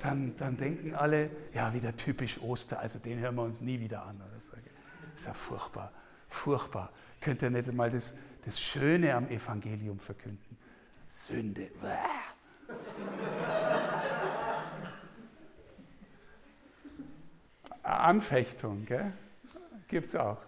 Dann, 0.00 0.36
dann 0.36 0.56
denken 0.56 0.94
alle, 0.94 1.30
ja, 1.52 1.72
wieder 1.72 1.94
typisch 1.94 2.40
Oster, 2.40 2.80
also 2.80 2.98
den 2.98 3.20
hören 3.20 3.36
wir 3.36 3.42
uns 3.42 3.60
nie 3.60 3.78
wieder 3.78 4.04
an. 4.04 4.16
Oder 4.16 4.40
so. 4.40 4.52
Ist 5.14 5.26
ja 5.26 5.34
furchtbar, 5.34 5.92
furchtbar. 6.28 6.90
Könnt 7.20 7.42
ihr 7.42 7.50
nicht 7.50 7.72
mal 7.72 7.90
das, 7.90 8.16
das 8.44 8.60
Schöne 8.60 9.14
am 9.14 9.28
Evangelium 9.28 10.00
verkünden? 10.00 10.58
Sünde. 11.08 11.70
Anfechtung, 17.82 18.86
gibt 19.88 20.08
es 20.08 20.16
auch. 20.16 20.38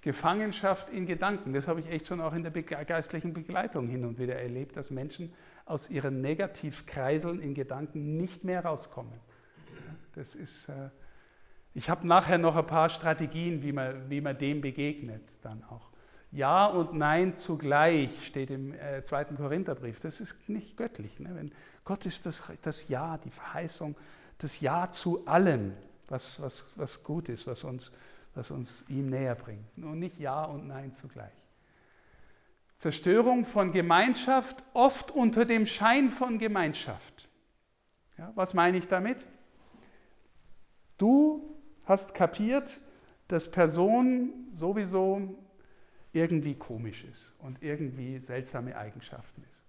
Gefangenschaft 0.00 0.90
in 0.90 1.06
Gedanken. 1.06 1.52
Das 1.52 1.66
habe 1.68 1.80
ich 1.80 1.90
echt 1.90 2.06
schon 2.06 2.20
auch 2.20 2.32
in 2.32 2.42
der 2.42 2.52
geistlichen 2.52 3.32
Begleitung 3.32 3.88
hin 3.88 4.04
und 4.04 4.18
wieder 4.18 4.36
erlebt, 4.36 4.76
dass 4.76 4.90
Menschen 4.90 5.32
aus 5.64 5.90
ihren 5.90 6.20
Negativkreiseln 6.20 7.40
in 7.40 7.54
Gedanken 7.54 8.16
nicht 8.16 8.44
mehr 8.44 8.64
rauskommen. 8.64 9.20
Das 10.14 10.34
ist, 10.34 10.68
äh, 10.68 10.90
ich 11.74 11.90
habe 11.90 12.06
nachher 12.06 12.38
noch 12.38 12.56
ein 12.56 12.66
paar 12.66 12.88
Strategien, 12.88 13.62
wie 13.62 13.72
man, 13.72 14.08
wie 14.08 14.20
man 14.20 14.38
dem 14.38 14.60
begegnet 14.60 15.22
dann 15.42 15.62
auch. 15.64 15.90
Ja 16.30 16.66
und 16.66 16.94
Nein 16.94 17.34
zugleich 17.34 18.26
steht 18.26 18.50
im 18.50 18.74
äh, 18.74 19.02
zweiten 19.02 19.36
Korintherbrief. 19.36 20.00
Das 20.00 20.20
ist 20.20 20.48
nicht 20.48 20.76
göttlich. 20.76 21.18
Ne? 21.20 21.30
Wenn 21.34 21.52
Gott 21.84 22.04
ist 22.04 22.26
das, 22.26 22.42
das 22.62 22.88
Ja, 22.88 23.16
die 23.18 23.30
Verheißung, 23.30 23.96
das 24.36 24.60
Ja 24.60 24.90
zu 24.90 25.26
allem, 25.26 25.72
was, 26.08 26.40
was, 26.40 26.70
was 26.76 27.02
gut 27.02 27.28
ist, 27.28 27.46
was 27.46 27.64
uns 27.64 27.92
das 28.38 28.52
uns 28.52 28.84
ihm 28.88 29.10
näher 29.10 29.34
bringt. 29.34 29.66
Und 29.76 29.98
nicht 29.98 30.18
Ja 30.20 30.44
und 30.44 30.68
Nein 30.68 30.92
zugleich. 30.92 31.32
Zerstörung 32.78 33.44
von 33.44 33.72
Gemeinschaft, 33.72 34.62
oft 34.74 35.10
unter 35.10 35.44
dem 35.44 35.66
Schein 35.66 36.10
von 36.10 36.38
Gemeinschaft. 36.38 37.28
Ja, 38.16 38.30
was 38.36 38.54
meine 38.54 38.78
ich 38.78 38.86
damit? 38.86 39.26
Du 40.98 41.58
hast 41.84 42.14
kapiert, 42.14 42.80
dass 43.26 43.50
Person 43.50 44.32
sowieso 44.52 45.36
irgendwie 46.12 46.54
komisch 46.54 47.02
ist 47.04 47.34
und 47.40 47.60
irgendwie 47.60 48.18
seltsame 48.18 48.76
Eigenschaften 48.76 49.42
ist. 49.50 49.64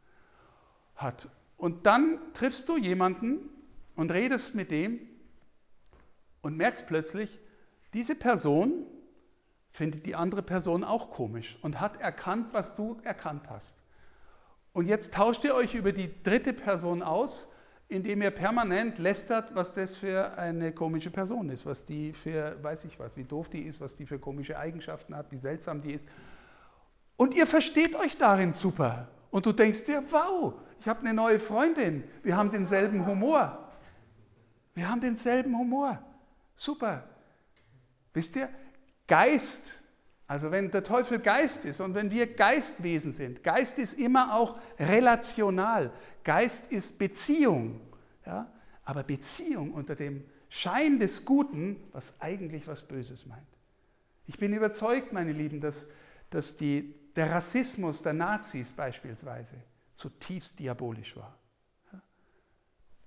Hat 0.96 1.28
Und 1.58 1.88
dann 1.88 2.20
triffst 2.36 2.70
du 2.70 2.78
jemanden 2.78 3.50
und 3.96 4.12
redest 4.12 4.54
mit 4.54 4.70
dem 4.70 5.00
und 6.44 6.56
merkst 6.56 6.86
plötzlich, 6.86 7.40
diese 7.94 8.16
Person 8.16 8.86
findet 9.72 10.06
die 10.06 10.16
andere 10.16 10.42
Person 10.42 10.84
auch 10.84 11.10
komisch 11.10 11.58
und 11.62 11.80
hat 11.80 12.02
erkannt, 12.02 12.48
was 12.54 12.76
du 12.76 13.00
erkannt 13.04 13.50
hast. 13.50 13.76
Und 14.74 14.88
jetzt 14.88 15.14
tauscht 15.14 15.44
ihr 15.44 15.56
euch 15.56 15.76
über 15.76 15.92
die 15.92 16.12
dritte 16.24 16.54
Person 16.54 17.02
aus, 17.02 17.48
indem 17.88 18.22
ihr 18.22 18.32
permanent 18.32 19.00
lästert, 19.00 19.56
was 19.56 19.74
das 19.74 19.96
für 19.96 20.38
eine 20.38 20.72
komische 20.72 21.10
Person 21.10 21.50
ist, 21.50 21.66
was 21.66 21.86
die 21.86 22.14
für, 22.14 22.62
weiß 22.64 22.86
ich 22.86 23.00
was, 23.00 23.18
wie 23.18 23.24
doof 23.24 23.50
die 23.50 23.64
ist, 23.64 23.82
was 23.82 23.96
die 23.96 24.06
für 24.06 24.20
komische 24.20 24.60
Eigenschaften 24.60 25.16
hat, 25.16 25.32
wie 25.32 25.38
seltsam 25.38 25.82
die 25.82 25.94
ist. 25.94 26.08
Und 27.18 27.36
ihr 27.36 27.48
versteht 27.48 27.96
euch 27.96 28.18
darin 28.18 28.54
super. 28.54 29.08
Und 29.32 29.46
du 29.46 29.52
denkst 29.52 29.86
dir, 29.86 30.04
wow, 30.12 30.54
ich 30.80 30.88
habe 30.88 31.02
eine 31.02 31.14
neue 31.14 31.40
Freundin, 31.40 32.04
wir 32.24 32.38
haben 32.38 32.52
denselben 32.52 33.06
Humor. 33.06 33.68
Wir 34.76 34.90
haben 34.90 35.02
denselben 35.02 35.58
Humor. 35.58 36.00
Super. 36.56 37.04
Wisst 38.20 38.36
ihr, 38.36 38.50
Geist, 39.08 39.72
also 40.28 40.52
wenn 40.52 40.70
der 40.72 40.84
Teufel 40.84 41.20
Geist 41.20 41.64
ist 41.64 41.80
und 41.80 41.94
wenn 41.94 42.12
wir 42.12 42.28
Geistwesen 42.28 43.14
sind, 43.14 43.46
Geist 43.46 43.80
ist 43.80 43.94
immer 43.94 44.36
auch 44.36 44.60
relational. 44.78 45.94
Geist 46.26 46.70
ist 46.70 47.00
Beziehung. 47.00 47.80
Ja? 48.26 48.52
Aber 48.84 49.04
Beziehung 49.04 49.72
unter 49.72 49.96
dem 49.96 50.26
Schein 50.50 51.00
des 51.00 51.24
Guten, 51.24 51.78
was 51.94 52.14
eigentlich 52.20 52.68
was 52.68 52.86
Böses 52.86 53.26
meint. 53.26 53.48
Ich 54.28 54.38
bin 54.38 54.52
überzeugt, 54.52 55.14
meine 55.14 55.32
Lieben, 55.32 55.62
dass, 55.62 55.88
dass 56.30 56.58
die, 56.58 56.94
der 57.16 57.32
Rassismus 57.32 58.04
der 58.04 58.12
Nazis 58.12 58.74
beispielsweise 58.74 59.56
zutiefst 59.94 60.60
diabolisch 60.60 61.16
war. 61.16 61.40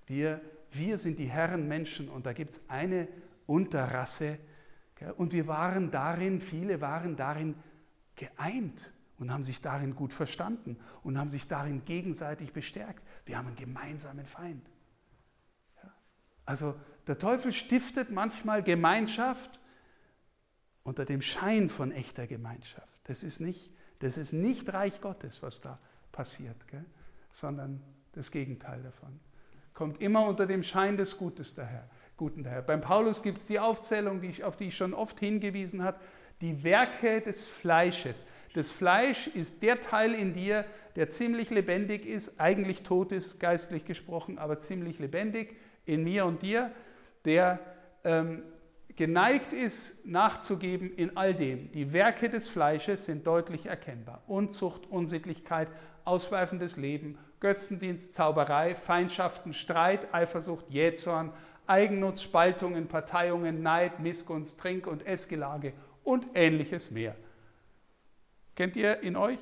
Wir, 0.07 0.41
wir 0.71 0.97
sind 0.97 1.19
die 1.19 1.29
Herrenmenschen 1.29 2.09
und 2.09 2.25
da 2.25 2.33
gibt 2.33 2.53
es 2.53 2.61
eine 2.71 3.09
Unterrasse, 3.45 4.39
und 5.17 5.33
wir 5.33 5.47
waren 5.47 5.91
darin, 5.91 6.41
viele 6.41 6.81
waren 6.81 7.17
darin 7.17 7.55
geeint 8.17 8.93
und 9.19 9.33
haben 9.33 9.43
sich 9.43 9.61
darin 9.61 9.95
gut 9.95 10.13
verstanden 10.13 10.77
und 11.03 11.19
haben 11.19 11.31
sich 11.31 11.49
darin 11.49 11.85
gegenseitig 11.85 12.53
bestärkt. 12.53 13.07
Wir 13.25 13.39
haben 13.39 13.49
einen 13.49 13.57
gemeinsamen 13.57 14.27
Feind. 14.27 14.69
Also 16.45 16.75
der 17.07 17.19
Teufel 17.19 17.53
stiftet 17.53 18.11
manchmal 18.11 18.63
Gemeinschaft 18.63 19.61
unter 20.83 21.05
dem 21.05 21.23
Schein 21.23 21.69
von 21.69 21.93
echter 21.93 22.27
Gemeinschaft. 22.27 22.99
Das 23.05 23.23
ist 23.23 23.41
nicht, 23.41 23.73
das 24.01 24.17
ist 24.17 24.33
nicht 24.33 24.73
Reich 24.73 25.01
Gottes, 25.01 25.43
was 25.43 25.61
da 25.61 25.79
passiert, 26.11 26.67
gell? 26.69 26.85
sondern 27.31 27.81
das 28.13 28.31
Gegenteil 28.31 28.83
davon. 28.83 29.21
Kommt 29.73 30.01
immer 30.03 30.27
unter 30.27 30.47
dem 30.47 30.63
Schein 30.63 30.97
des 30.97 31.17
Gutes 31.17 31.55
daher. 31.55 31.89
Guten 32.17 32.45
daher. 32.45 32.63
Beim 32.63 32.81
Paulus 32.81 33.23
gibt 33.23 33.39
es 33.39 33.47
die 33.47 33.59
Aufzählung, 33.59 34.21
die 34.21 34.29
ich, 34.29 34.45
auf 34.45 34.57
die 34.57 34.67
ich 34.67 34.77
schon 34.77 34.95
oft 34.95 35.19
hingewiesen 35.19 35.83
habe, 35.83 35.99
die 36.41 36.63
Werke 36.65 37.21
des 37.21 37.47
Fleisches. 37.47 38.27
Das 38.55 38.71
Fleisch 38.71 39.29
ist 39.29 39.63
der 39.63 39.81
Teil 39.81 40.15
in 40.15 40.35
dir, 40.35 40.65
der 40.97 41.09
ziemlich 41.09 41.51
lebendig 41.51 42.05
ist, 42.05 42.39
eigentlich 42.39 42.83
tot 42.83 43.13
ist, 43.13 43.41
geistlich 43.41 43.85
gesprochen, 43.85 44.39
aber 44.39 44.59
ziemlich 44.59 44.99
lebendig 44.99 45.57
in 45.87 46.05
mir 46.05 46.27
und 46.27 46.43
dir, 46.43 46.71
der 47.25 47.61
ähm, 48.05 48.43
geneigt 48.97 49.53
ist, 49.53 50.05
nachzugeben 50.05 50.95
in 50.95 51.17
all 51.17 51.35
dem. 51.35 51.73
Die 51.73 51.93
Werke 51.93 52.29
des 52.29 52.49
Fleisches 52.49 53.07
sind 53.07 53.27
deutlich 53.27 53.67
erkennbar. 53.67 54.23
Unzucht, 54.27 54.91
Unsittlichkeit, 54.91 55.69
ausschweifendes 56.05 56.77
Leben, 56.77 57.19
Götzendienst, 57.41 58.15
Zauberei, 58.15 58.75
Feindschaften, 58.75 59.55
Streit, 59.55 60.13
Eifersucht, 60.13 60.69
Jähzorn, 60.69 61.33
Eigennutz, 61.67 62.23
Spaltungen, 62.23 62.89
Parteiungen, 62.89 63.63
Neid, 63.63 64.01
Missgunst, 64.01 64.59
Trink- 64.59 64.87
und 64.87 65.07
Essgelage 65.07 65.73
und 66.05 66.27
ähnliches 66.35 66.91
mehr. 66.91 67.17
Kennt 68.55 68.77
ihr 68.77 69.01
in 69.01 69.17
euch? 69.17 69.41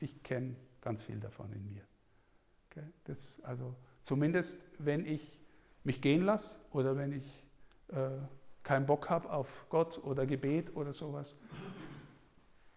Ich 0.00 0.22
kenne 0.22 0.56
ganz 0.80 1.02
viel 1.02 1.20
davon 1.20 1.52
in 1.52 1.66
mir. 1.66 1.82
Okay? 2.70 2.86
Das, 3.04 3.40
also 3.44 3.74
zumindest, 4.02 4.60
wenn 4.78 5.06
ich 5.06 5.38
mich 5.84 6.00
gehen 6.00 6.22
lasse 6.22 6.56
oder 6.72 6.96
wenn 6.96 7.12
ich 7.12 7.46
äh, 7.88 8.10
keinen 8.62 8.86
Bock 8.86 9.10
habe 9.10 9.30
auf 9.30 9.66
Gott 9.68 10.02
oder 10.02 10.26
Gebet 10.26 10.74
oder 10.74 10.92
sowas. 10.92 11.36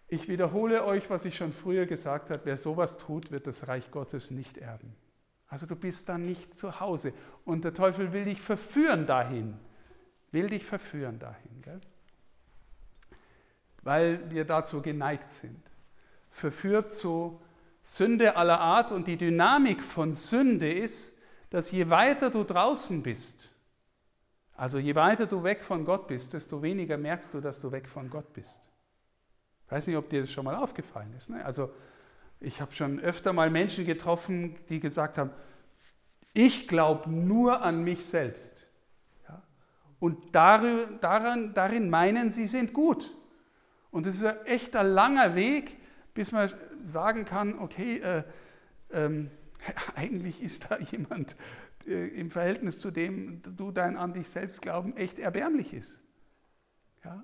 Ich 0.10 0.28
wiederhole 0.28 0.86
euch, 0.86 1.10
was 1.10 1.26
ich 1.26 1.36
schon 1.36 1.52
früher 1.52 1.86
gesagt 1.86 2.30
habe, 2.30 2.42
wer 2.46 2.58
sowas 2.58 2.98
tut, 2.98 3.32
wird 3.32 3.48
das 3.48 3.68
Reich 3.68 3.92
Gottes 3.92 4.32
nicht 4.32 4.58
erben. 4.58 4.96
Also 5.48 5.66
du 5.66 5.76
bist 5.76 6.10
dann 6.10 6.26
nicht 6.26 6.56
zu 6.56 6.80
Hause. 6.80 7.14
Und 7.46 7.64
der 7.64 7.74
Teufel 7.74 8.12
will 8.14 8.26
dich 8.26 8.42
verführen 8.42 9.06
dahin. 9.06 9.58
Will 10.32 10.48
dich 10.48 10.66
verführen 10.66 11.20
dahin. 11.20 11.62
Gell? 11.62 11.80
Weil 13.84 14.30
wir 14.30 14.46
dazu 14.46 14.82
geneigt 14.82 15.30
sind. 15.30 15.62
Verführt 16.30 16.92
zu 16.92 17.40
Sünde 17.82 18.36
aller 18.36 18.60
Art. 18.60 18.92
Und 18.92 19.08
die 19.08 19.18
Dynamik 19.18 19.82
von 19.82 20.14
Sünde 20.14 20.72
ist, 20.72 21.18
dass 21.50 21.72
je 21.72 21.90
weiter 21.90 22.30
du 22.30 22.44
draußen 22.44 23.02
bist, 23.02 23.50
also 24.58 24.80
je 24.80 24.96
weiter 24.96 25.28
du 25.28 25.44
weg 25.44 25.64
von 25.64 25.86
Gott 25.86 26.08
bist, 26.08 26.34
desto 26.34 26.62
weniger 26.62 26.98
merkst 26.98 27.34
du, 27.34 27.40
dass 27.40 27.62
du 27.62 27.72
weg 27.72 27.88
von 27.88 28.10
Gott 28.10 28.34
bist. 28.34 28.68
Ich 29.66 29.72
weiß 29.72 29.86
nicht, 29.88 29.96
ob 29.96 30.10
dir 30.10 30.22
das 30.22 30.32
schon 30.32 30.46
mal 30.46 30.56
aufgefallen 30.56 31.14
ist. 31.14 31.30
Ne? 31.30 31.46
Also 31.46 31.72
ich 32.40 32.62
habe 32.62 32.74
schon 32.74 33.00
öfter 33.00 33.34
mal 33.34 33.50
Menschen 33.50 33.86
getroffen, 33.86 34.56
die 34.70 34.80
gesagt 34.80 35.18
haben, 35.18 35.32
ich 36.34 36.68
glaube 36.68 37.10
nur 37.10 37.62
an 37.64 37.84
mich 37.84 38.06
selbst. 38.06 38.56
Ja? 39.28 39.42
Und 40.00 40.36
darin, 40.36 41.00
daran, 41.02 41.54
darin 41.54 41.90
meinen, 41.90 42.30
sie 42.30 42.46
sind 42.46 42.74
gut. 42.74 43.12
Und 43.90 44.06
es 44.06 44.18
ist 44.18 44.26
ein 44.26 44.46
echter 44.46 44.84
langer 44.84 45.36
Weg, 45.36 45.78
bis 46.14 46.32
man 46.32 46.52
sagen 46.86 47.26
kann, 47.26 47.58
okay, 47.60 47.98
äh, 47.98 48.24
ähm, 48.92 49.32
eigentlich 49.96 50.44
ist 50.44 50.70
da 50.70 50.78
jemand 50.78 51.36
äh, 51.88 52.08
im 52.10 52.30
Verhältnis 52.30 52.80
zu 52.80 52.92
dem 52.92 53.42
du 53.42 53.72
dein 53.72 53.98
an 53.98 54.14
dich 54.14 54.30
selbst 54.30 54.62
glauben 54.62 54.96
echt 54.96 55.20
erbärmlich 55.20 55.74
ist. 55.74 56.02
Ja? 57.04 57.24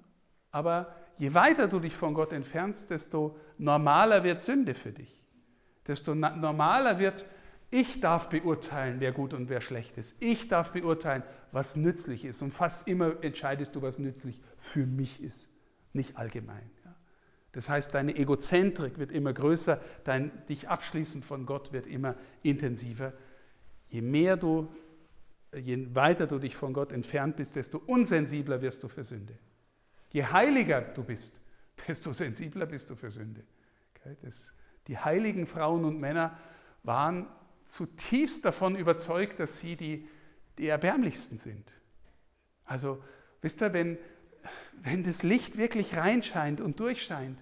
Aber 0.52 0.96
je 1.18 1.34
weiter 1.34 1.68
du 1.68 1.80
dich 1.80 1.96
von 1.96 2.14
Gott 2.14 2.34
entfernst, 2.34 2.90
desto 2.90 3.38
normaler 3.58 4.24
wird 4.24 4.42
Sünde 4.42 4.74
für 4.74 4.92
dich. 4.92 5.22
Desto 5.88 6.16
normaler 6.16 7.00
wird, 7.00 7.26
ich 7.70 8.00
darf 8.00 8.30
beurteilen, 8.30 9.00
wer 9.00 9.12
gut 9.12 9.34
und 9.34 9.50
wer 9.50 9.60
schlecht 9.60 9.98
ist. 9.98 10.16
Ich 10.22 10.48
darf 10.48 10.72
beurteilen, 10.72 11.24
was 11.52 11.76
nützlich 11.76 12.24
ist. 12.24 12.42
Und 12.42 12.52
fast 12.52 12.88
immer 12.88 13.24
entscheidest 13.24 13.76
du, 13.76 13.82
was 13.82 13.98
nützlich 14.00 14.40
für 14.58 14.86
mich 14.86 15.22
ist, 15.24 15.50
nicht 15.92 16.18
allgemein. 16.18 16.70
Das 17.54 17.70
heißt, 17.70 17.94
deine 17.94 18.16
Egozentrik 18.16 18.98
wird 18.98 19.12
immer 19.12 19.32
größer, 19.32 19.80
dein 20.04 20.32
dich 20.48 20.70
abschließen 20.70 21.22
von 21.22 21.46
Gott 21.46 21.72
wird 21.72 21.86
immer 21.86 22.16
intensiver. 22.42 23.14
Je 23.90 24.02
mehr 24.02 24.38
du, 24.38 24.74
je 25.56 25.96
weiter 25.96 26.26
du 26.26 26.40
dich 26.40 26.56
von 26.56 26.74
Gott 26.74 26.92
entfernt 26.92 27.38
bist, 27.38 27.56
desto 27.56 27.78
unsensibler 27.78 28.62
wirst 28.62 28.82
du 28.82 28.88
für 28.88 29.04
Sünde. 29.04 29.38
Je 30.14 30.24
heiliger 30.24 30.82
du 30.82 31.04
bist, 31.04 31.42
desto 31.88 32.14
sensibler 32.14 32.68
bist 32.68 32.90
du 32.90 32.96
für 32.96 33.12
Sünde. 33.12 33.44
Die 34.88 34.98
heiligen 34.98 35.48
Frauen 35.48 35.84
und 35.86 36.00
Männer 36.00 36.38
waren 36.84 37.28
zutiefst 37.66 38.46
davon 38.46 38.76
überzeugt, 38.76 39.40
dass 39.40 39.58
sie 39.58 39.76
die, 39.76 40.08
die 40.58 40.68
erbärmlichsten 40.68 41.38
sind. 41.38 41.74
Also, 42.66 43.04
wisst 43.42 43.62
ihr, 43.62 43.74
wenn, 43.74 43.98
wenn 44.82 45.04
das 45.04 45.24
Licht 45.24 45.58
wirklich 45.58 45.96
reinscheint 45.96 46.62
und 46.62 46.80
durchscheint, 46.80 47.40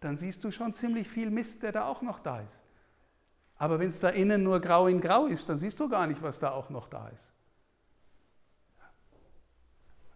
dann 0.00 0.16
siehst 0.16 0.44
du 0.44 0.50
schon 0.50 0.72
ziemlich 0.72 1.08
viel 1.08 1.30
Mist, 1.30 1.62
der 1.62 1.72
da 1.72 1.86
auch 1.86 2.00
noch 2.00 2.20
da 2.20 2.40
ist. 2.40 2.62
Aber 3.56 3.78
wenn 3.80 3.88
es 3.88 4.00
da 4.00 4.08
innen 4.08 4.42
nur 4.42 4.60
grau 4.60 4.86
in 4.86 5.00
grau 5.00 5.26
ist, 5.26 5.48
dann 5.48 5.58
siehst 5.58 5.78
du 5.80 5.88
gar 5.88 6.06
nicht, 6.06 6.22
was 6.22 6.38
da 6.38 6.52
auch 6.52 6.70
noch 6.70 6.88
da 6.88 7.08
ist. 7.08 7.32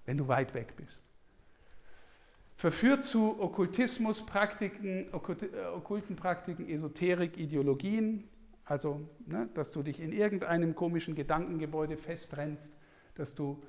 Wenn 0.05 0.17
du 0.17 0.29
weit 0.29 0.55
weg 0.55 0.75
bist 0.77 1.03
verführt 2.59 3.05
zu 3.05 3.41
Okkultismuspraktiken, 3.41 5.07
äh, 5.07 5.67
okkulten 5.73 6.17
Praktiken, 6.17 6.69
Esoterik, 6.69 7.39
Ideologien, 7.39 8.29
also 8.65 9.09
ne, 9.27 9.49
dass 9.55 9.71
du 9.71 9.85
dich 9.85 10.01
in 10.01 10.13
irgendeinem 10.13 10.75
komischen 10.75 11.15
Gedankengebäude 11.15 11.97
festrennst, 11.97 12.77
dass 13.15 13.37
du 13.37 13.63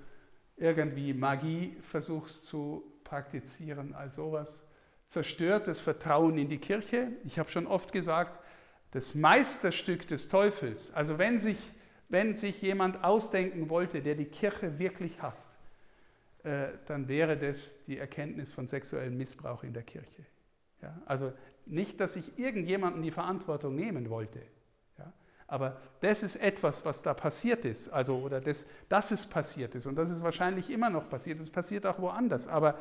irgendwie 0.58 1.14
Magie 1.14 1.78
versuchst 1.84 2.48
zu 2.48 2.84
praktizieren, 3.04 3.94
all 3.94 4.12
sowas. 4.12 4.66
Zerstört 5.06 5.68
das 5.68 5.80
Vertrauen 5.80 6.40
in 6.40 6.50
die 6.50 6.58
Kirche. 6.58 7.12
Ich 7.24 7.38
habe 7.38 7.52
schon 7.52 7.68
oft 7.68 7.94
gesagt, 7.94 8.44
das 8.90 9.14
Meisterstück 9.14 10.08
des 10.08 10.30
Teufels, 10.30 10.92
also 10.96 11.20
wenn 11.20 11.38
sich, 11.38 11.60
wenn 12.10 12.34
sich 12.34 12.60
jemand 12.64 13.04
ausdenken 13.04 13.70
wollte, 13.70 14.02
der 14.02 14.16
die 14.16 14.26
Kirche 14.26 14.80
wirklich 14.80 15.22
hasst, 15.22 15.52
dann 16.44 17.08
wäre 17.08 17.38
das 17.38 17.76
die 17.86 17.98
Erkenntnis 17.98 18.52
von 18.52 18.66
sexuellem 18.66 19.18
Missbrauch 19.18 19.64
in 19.64 19.74
der 19.74 19.84
Kirche. 19.84 20.26
Ja? 20.82 21.02
Also 21.06 21.34
nicht, 21.66 22.00
dass 22.00 22.16
ich 22.16 22.38
irgendjemanden 22.40 23.02
die 23.02 23.12
Verantwortung 23.12 23.76
nehmen 23.76 24.10
wollte, 24.10 24.42
ja? 24.98 25.12
Aber 25.48 25.82
das 26.00 26.24
ist 26.24 26.36
etwas, 26.38 26.86
was 26.86 27.02
da 27.02 27.14
passiert 27.14 27.66
ist, 27.66 27.90
also 27.90 28.18
oder 28.20 28.40
das, 28.40 28.66
dass 28.88 29.12
es 29.12 29.26
passiert 29.26 29.76
ist 29.76 29.86
und 29.86 29.96
das 29.96 30.12
ist 30.12 30.24
wahrscheinlich 30.24 30.70
immer 30.70 30.90
noch 30.90 31.10
passiert. 31.10 31.40
Es 31.40 31.50
passiert 31.50 31.86
auch 31.86 32.00
woanders. 32.00 32.48
Aber 32.48 32.80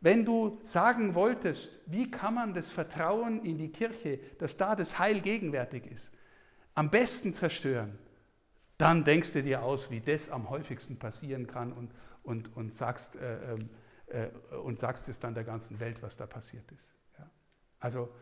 wenn 0.00 0.24
du 0.24 0.58
sagen 0.62 1.14
wolltest, 1.14 1.80
wie 1.86 2.10
kann 2.10 2.34
man 2.34 2.54
das 2.54 2.68
Vertrauen 2.70 3.44
in 3.44 3.56
die 3.56 3.70
Kirche, 3.70 4.18
dass 4.38 4.56
da 4.56 4.74
das 4.76 4.98
Heil 4.98 5.20
gegenwärtig 5.20 5.86
ist, 5.86 6.12
am 6.74 6.90
besten 6.90 7.32
zerstören, 7.32 7.98
dann 8.78 9.04
denkst 9.04 9.32
du 9.32 9.42
dir 9.42 9.62
aus, 9.62 9.90
wie 9.90 10.00
das 10.00 10.30
am 10.30 10.50
häufigsten 10.50 10.98
passieren 10.98 11.46
kann 11.46 11.72
und, 11.72 11.90
und, 12.26 12.54
und, 12.56 12.74
sagst, 12.74 13.16
äh, 13.16 13.54
ähm, 13.54 13.70
äh, 14.06 14.28
und 14.56 14.78
sagst 14.78 15.08
es 15.08 15.18
dann 15.18 15.34
der 15.34 15.44
ganzen 15.44 15.80
Welt, 15.80 16.02
was 16.02 16.16
da 16.16 16.26
passiert 16.26 16.70
ist. 16.72 16.84
Ja. 17.18 17.30
Also 17.80 18.12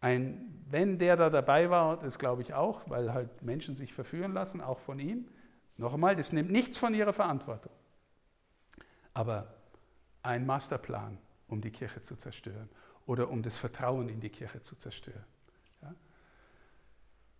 ein, 0.00 0.64
wenn 0.68 0.98
der 0.98 1.16
da 1.16 1.30
dabei 1.30 1.70
war, 1.70 1.96
das 1.96 2.18
glaube 2.18 2.42
ich 2.42 2.54
auch, 2.54 2.90
weil 2.90 3.14
halt 3.14 3.42
Menschen 3.42 3.76
sich 3.76 3.94
verführen 3.94 4.32
lassen, 4.32 4.60
auch 4.60 4.80
von 4.80 4.98
ihm, 4.98 5.28
noch 5.76 5.94
einmal, 5.94 6.16
das 6.16 6.32
nimmt 6.32 6.50
nichts 6.50 6.76
von 6.76 6.92
ihrer 6.92 7.12
Verantwortung. 7.12 7.72
Aber 9.14 9.54
ein 10.22 10.44
Masterplan, 10.44 11.18
um 11.48 11.60
die 11.60 11.70
Kirche 11.70 12.02
zu 12.02 12.16
zerstören 12.16 12.68
oder 13.06 13.30
um 13.30 13.42
das 13.42 13.58
Vertrauen 13.58 14.08
in 14.08 14.20
die 14.20 14.30
Kirche 14.30 14.60
zu 14.60 14.76
zerstören. 14.76 15.24
Ja? 15.82 15.94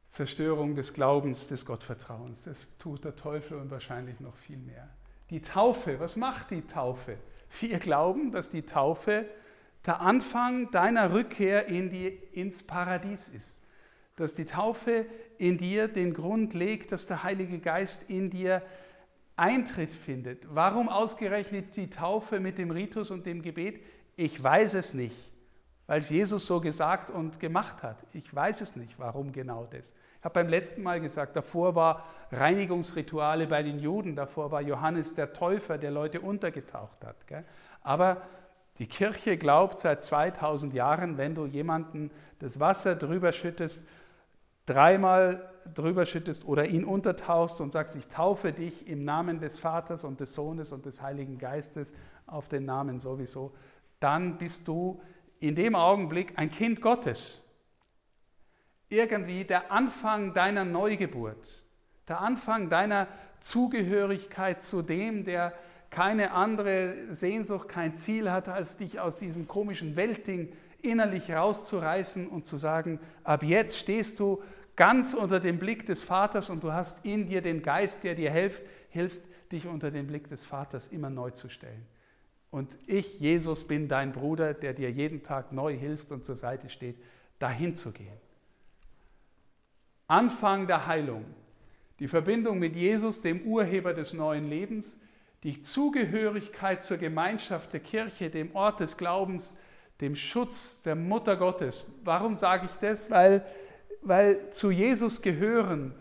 Zerstörung 0.08 0.76
des 0.76 0.92
Glaubens, 0.92 1.48
des 1.48 1.66
Gottvertrauens, 1.66 2.42
das 2.44 2.66
tut 2.78 3.04
der 3.04 3.16
Teufel 3.16 3.58
und 3.58 3.70
wahrscheinlich 3.70 4.20
noch 4.20 4.36
viel 4.36 4.58
mehr. 4.58 4.88
Die 5.32 5.40
Taufe, 5.40 5.98
was 5.98 6.16
macht 6.16 6.50
die 6.50 6.60
Taufe? 6.60 7.16
Wir 7.58 7.78
glauben, 7.78 8.32
dass 8.32 8.50
die 8.50 8.66
Taufe 8.66 9.24
der 9.86 10.02
Anfang 10.02 10.70
deiner 10.72 11.14
Rückkehr 11.14 11.68
in 11.68 11.88
die, 11.88 12.08
ins 12.32 12.62
Paradies 12.62 13.28
ist. 13.28 13.62
Dass 14.16 14.34
die 14.34 14.44
Taufe 14.44 15.06
in 15.38 15.56
dir 15.56 15.88
den 15.88 16.12
Grund 16.12 16.52
legt, 16.52 16.92
dass 16.92 17.06
der 17.06 17.22
Heilige 17.22 17.60
Geist 17.60 18.10
in 18.10 18.28
dir 18.28 18.60
Eintritt 19.34 19.90
findet. 19.90 20.54
Warum 20.54 20.90
ausgerechnet 20.90 21.76
die 21.76 21.88
Taufe 21.88 22.38
mit 22.38 22.58
dem 22.58 22.70
Ritus 22.70 23.10
und 23.10 23.24
dem 23.24 23.40
Gebet? 23.40 23.82
Ich 24.16 24.44
weiß 24.44 24.74
es 24.74 24.92
nicht, 24.92 25.16
weil 25.92 26.00
es 26.00 26.08
Jesus 26.08 26.46
so 26.46 26.58
gesagt 26.58 27.10
und 27.10 27.38
gemacht 27.38 27.82
hat. 27.82 27.98
Ich 28.14 28.34
weiß 28.34 28.62
es 28.62 28.76
nicht, 28.76 28.98
warum 28.98 29.30
genau 29.30 29.68
das. 29.70 29.92
Ich 30.18 30.24
habe 30.24 30.32
beim 30.32 30.48
letzten 30.48 30.82
Mal 30.82 31.02
gesagt, 31.02 31.36
davor 31.36 31.74
war 31.74 32.06
Reinigungsrituale 32.30 33.46
bei 33.46 33.62
den 33.62 33.78
Juden, 33.78 34.16
davor 34.16 34.50
war 34.50 34.62
Johannes 34.62 35.14
der 35.14 35.34
Täufer, 35.34 35.76
der 35.76 35.90
Leute 35.90 36.22
untergetaucht 36.22 37.04
hat. 37.04 37.16
Aber 37.82 38.22
die 38.78 38.86
Kirche 38.86 39.36
glaubt 39.36 39.80
seit 39.80 40.02
2000 40.02 40.72
Jahren, 40.72 41.18
wenn 41.18 41.34
du 41.34 41.44
jemanden 41.44 42.10
das 42.38 42.58
Wasser 42.58 42.94
drüber 42.94 43.32
schüttest, 43.32 43.86
dreimal 44.64 45.46
drüber 45.74 46.06
schüttest 46.06 46.46
oder 46.46 46.64
ihn 46.64 46.86
untertauchst 46.86 47.60
und 47.60 47.70
sagst, 47.70 47.96
ich 47.96 48.06
taufe 48.06 48.54
dich 48.54 48.88
im 48.88 49.04
Namen 49.04 49.40
des 49.40 49.58
Vaters 49.58 50.04
und 50.04 50.20
des 50.20 50.32
Sohnes 50.32 50.72
und 50.72 50.86
des 50.86 51.02
Heiligen 51.02 51.36
Geistes 51.36 51.92
auf 52.26 52.48
den 52.48 52.64
Namen 52.64 52.98
sowieso, 52.98 53.52
dann 54.00 54.38
bist 54.38 54.66
du 54.66 55.02
in 55.42 55.56
dem 55.56 55.74
Augenblick 55.74 56.34
ein 56.36 56.50
Kind 56.50 56.80
Gottes 56.80 57.40
irgendwie 58.88 59.44
der 59.44 59.72
Anfang 59.72 60.34
deiner 60.34 60.64
Neugeburt, 60.64 61.64
der 62.08 62.20
Anfang 62.20 62.68
deiner 62.68 63.08
Zugehörigkeit 63.40 64.62
zu 64.62 64.82
dem, 64.82 65.24
der 65.24 65.52
keine 65.90 66.32
andere 66.32 66.94
Sehnsucht, 67.10 67.68
kein 67.68 67.96
Ziel 67.96 68.30
hat, 68.30 68.48
als 68.48 68.76
dich 68.76 69.00
aus 69.00 69.18
diesem 69.18 69.48
komischen 69.48 69.96
Weltding 69.96 70.52
innerlich 70.80 71.30
rauszureißen 71.30 72.28
und 72.28 72.46
zu 72.46 72.56
sagen, 72.56 73.00
ab 73.24 73.42
jetzt 73.42 73.78
stehst 73.78 74.20
du 74.20 74.42
ganz 74.76 75.12
unter 75.12 75.40
dem 75.40 75.58
Blick 75.58 75.86
des 75.86 76.02
Vaters 76.02 76.50
und 76.50 76.62
du 76.62 76.72
hast 76.72 77.04
in 77.04 77.26
dir 77.26 77.42
den 77.42 77.62
Geist, 77.62 78.04
der 78.04 78.14
dir 78.14 78.30
hilft, 78.30 78.62
hilft 78.90 79.22
dich 79.50 79.66
unter 79.66 79.90
den 79.90 80.06
Blick 80.06 80.28
des 80.28 80.44
Vaters 80.44 80.88
immer 80.88 81.10
neu 81.10 81.30
zu 81.30 81.48
stellen. 81.48 81.86
Und 82.52 82.78
ich, 82.86 83.18
Jesus, 83.18 83.66
bin 83.66 83.88
dein 83.88 84.12
Bruder, 84.12 84.52
der 84.52 84.74
dir 84.74 84.90
jeden 84.90 85.22
Tag 85.22 85.52
neu 85.52 85.74
hilft 85.74 86.12
und 86.12 86.22
zur 86.22 86.36
Seite 86.36 86.68
steht, 86.68 86.96
dahin 87.38 87.74
zu 87.74 87.92
gehen. 87.92 88.20
Anfang 90.06 90.66
der 90.66 90.86
Heilung, 90.86 91.24
die 91.98 92.08
Verbindung 92.08 92.58
mit 92.58 92.76
Jesus, 92.76 93.22
dem 93.22 93.40
Urheber 93.46 93.94
des 93.94 94.12
neuen 94.12 94.50
Lebens, 94.50 95.00
die 95.44 95.62
Zugehörigkeit 95.62 96.82
zur 96.82 96.98
Gemeinschaft 96.98 97.72
der 97.72 97.80
Kirche, 97.80 98.28
dem 98.28 98.54
Ort 98.54 98.80
des 98.80 98.98
Glaubens, 98.98 99.56
dem 100.02 100.14
Schutz 100.14 100.82
der 100.82 100.94
Mutter 100.94 101.36
Gottes. 101.36 101.86
Warum 102.04 102.34
sage 102.34 102.68
ich 102.70 102.78
das? 102.78 103.10
Weil, 103.10 103.46
weil 104.02 104.50
zu 104.50 104.70
Jesus 104.70 105.22
gehören 105.22 105.94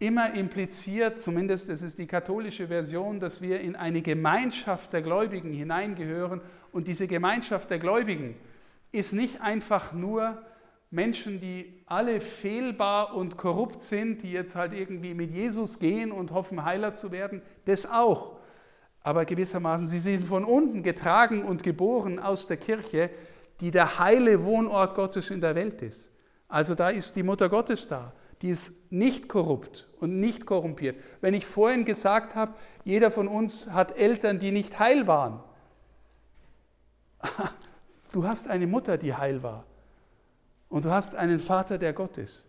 immer 0.00 0.34
impliziert, 0.34 1.20
zumindest 1.20 1.68
das 1.68 1.82
ist 1.82 1.98
die 1.98 2.06
katholische 2.06 2.68
Version, 2.68 3.20
dass 3.20 3.42
wir 3.42 3.60
in 3.60 3.76
eine 3.76 4.00
Gemeinschaft 4.02 4.92
der 4.92 5.02
Gläubigen 5.02 5.52
hineingehören. 5.52 6.40
Und 6.72 6.88
diese 6.88 7.06
Gemeinschaft 7.06 7.70
der 7.70 7.78
Gläubigen 7.78 8.34
ist 8.92 9.12
nicht 9.12 9.42
einfach 9.42 9.92
nur 9.92 10.38
Menschen, 10.90 11.38
die 11.38 11.82
alle 11.86 12.20
fehlbar 12.20 13.14
und 13.14 13.36
korrupt 13.36 13.82
sind, 13.82 14.22
die 14.22 14.32
jetzt 14.32 14.56
halt 14.56 14.72
irgendwie 14.72 15.12
mit 15.14 15.30
Jesus 15.30 15.78
gehen 15.78 16.12
und 16.12 16.32
hoffen, 16.32 16.64
Heiler 16.64 16.94
zu 16.94 17.12
werden, 17.12 17.42
das 17.66 17.88
auch. 17.88 18.38
Aber 19.02 19.26
gewissermaßen, 19.26 19.86
sie 19.86 19.98
sind 19.98 20.24
von 20.24 20.44
unten 20.44 20.82
getragen 20.82 21.44
und 21.44 21.62
geboren 21.62 22.18
aus 22.18 22.46
der 22.46 22.56
Kirche, 22.56 23.10
die 23.60 23.70
der 23.70 23.98
heile 23.98 24.44
Wohnort 24.44 24.94
Gottes 24.94 25.30
in 25.30 25.42
der 25.42 25.54
Welt 25.54 25.82
ist. 25.82 26.10
Also 26.48 26.74
da 26.74 26.88
ist 26.88 27.14
die 27.16 27.22
Mutter 27.22 27.50
Gottes 27.50 27.86
da, 27.86 28.12
die 28.42 28.48
ist 28.48 28.90
nicht 28.90 29.28
korrupt 29.28 29.88
und 29.98 30.18
nicht 30.18 30.46
korrumpiert. 30.46 30.98
Wenn 31.20 31.34
ich 31.34 31.46
vorhin 31.46 31.84
gesagt 31.84 32.34
habe, 32.34 32.54
jeder 32.84 33.10
von 33.10 33.28
uns 33.28 33.70
hat 33.70 33.96
Eltern, 33.96 34.38
die 34.38 34.50
nicht 34.50 34.78
heil 34.78 35.06
waren. 35.06 35.42
Du 38.12 38.26
hast 38.26 38.48
eine 38.48 38.66
Mutter, 38.66 38.98
die 38.98 39.14
heil 39.14 39.44
war. 39.44 39.64
Und 40.68 40.84
du 40.84 40.90
hast 40.90 41.14
einen 41.14 41.38
Vater, 41.38 41.78
der 41.78 41.92
Gott 41.92 42.18
ist. 42.18 42.44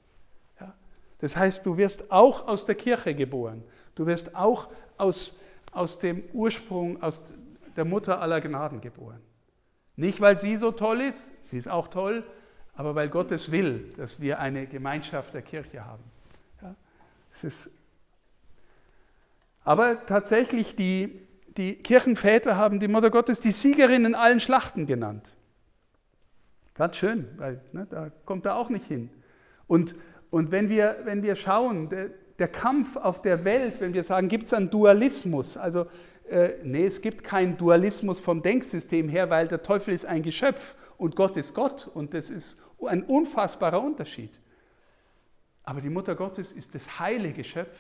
Ja? 0.60 0.74
Das 1.20 1.38
heißt, 1.38 1.68
du 1.68 1.78
wirst 1.78 2.12
auch 2.12 2.48
aus 2.48 2.66
der 2.66 2.74
Kirche 2.74 3.14
geboren. 3.14 3.64
Du 3.94 4.08
wirst 4.08 4.36
auch 4.36 4.70
aus, 4.98 5.38
aus 5.72 6.00
dem 6.00 6.24
Ursprung, 6.34 7.00
aus 7.04 7.36
der 7.76 7.86
Mutter 7.86 8.22
aller 8.22 8.42
Gnaden 8.42 8.82
geboren. 8.82 9.22
Nicht, 9.96 10.20
weil 10.20 10.40
sie 10.40 10.56
so 10.56 10.72
toll 10.72 11.02
ist, 11.02 11.30
sie 11.46 11.58
ist 11.58 11.68
auch 11.68 11.88
toll, 11.88 12.24
aber 12.76 12.96
weil 12.96 13.10
Gott 13.10 13.32
es 13.32 13.52
will, 13.52 13.94
dass 13.98 14.20
wir 14.22 14.40
eine 14.40 14.68
Gemeinschaft 14.68 15.34
der 15.34 15.42
Kirche 15.42 15.86
haben. 15.86 16.04
Ja? 16.62 16.76
Es 17.32 17.44
ist 17.44 17.70
aber 19.64 20.06
tatsächlich, 20.06 20.76
die, 20.76 21.22
die 21.58 21.76
Kirchenväter 21.76 22.56
haben 22.56 22.80
die 22.80 22.88
Mutter 22.88 23.12
Gottes 23.12 23.42
die 23.42 23.52
Siegerin 23.52 24.06
in 24.06 24.16
allen 24.16 24.40
Schlachten 24.40 24.88
genannt. 24.88 25.28
Ganz 26.74 26.96
schön, 26.96 27.28
weil 27.38 27.62
ne, 27.74 27.86
da 27.90 28.12
kommt 28.26 28.46
er 28.46 28.56
auch 28.56 28.70
nicht 28.70 28.86
hin. 28.86 29.10
Und, 29.68 29.96
und 30.32 30.52
wenn, 30.52 30.70
wir, 30.70 30.98
wenn 31.04 31.22
wir 31.22 31.36
schauen, 31.36 31.90
der, 31.90 32.10
der 32.40 32.48
Kampf 32.48 32.96
auf 32.96 33.22
der 33.22 33.44
Welt, 33.44 33.80
wenn 33.82 33.94
wir 33.94 34.04
sagen, 34.04 34.28
gibt 34.30 34.46
es 34.46 34.54
einen 34.54 34.72
Dualismus, 34.72 35.58
also 35.58 35.86
äh, 36.32 36.60
nee, 36.64 36.86
es 36.86 37.02
gibt 37.02 37.24
keinen 37.24 37.58
Dualismus 37.58 38.20
vom 38.20 38.42
Denksystem 38.42 39.10
her, 39.10 39.30
weil 39.30 39.48
der 39.48 39.62
Teufel 39.62 39.94
ist 39.94 40.06
ein 40.06 40.24
Geschöpf 40.24 40.76
und 40.98 41.16
Gott 41.16 41.38
ist 41.38 41.54
Gott 41.54 41.88
und 41.88 42.14
das 42.14 42.30
ist 42.30 42.58
ein 42.86 43.04
unfassbarer 43.04 43.82
Unterschied. 43.82 44.40
Aber 45.64 45.82
die 45.82 45.90
Mutter 45.90 46.16
Gottes 46.16 46.52
ist 46.52 46.74
das 46.74 47.00
heile 47.00 47.34
Geschöpf 47.34 47.78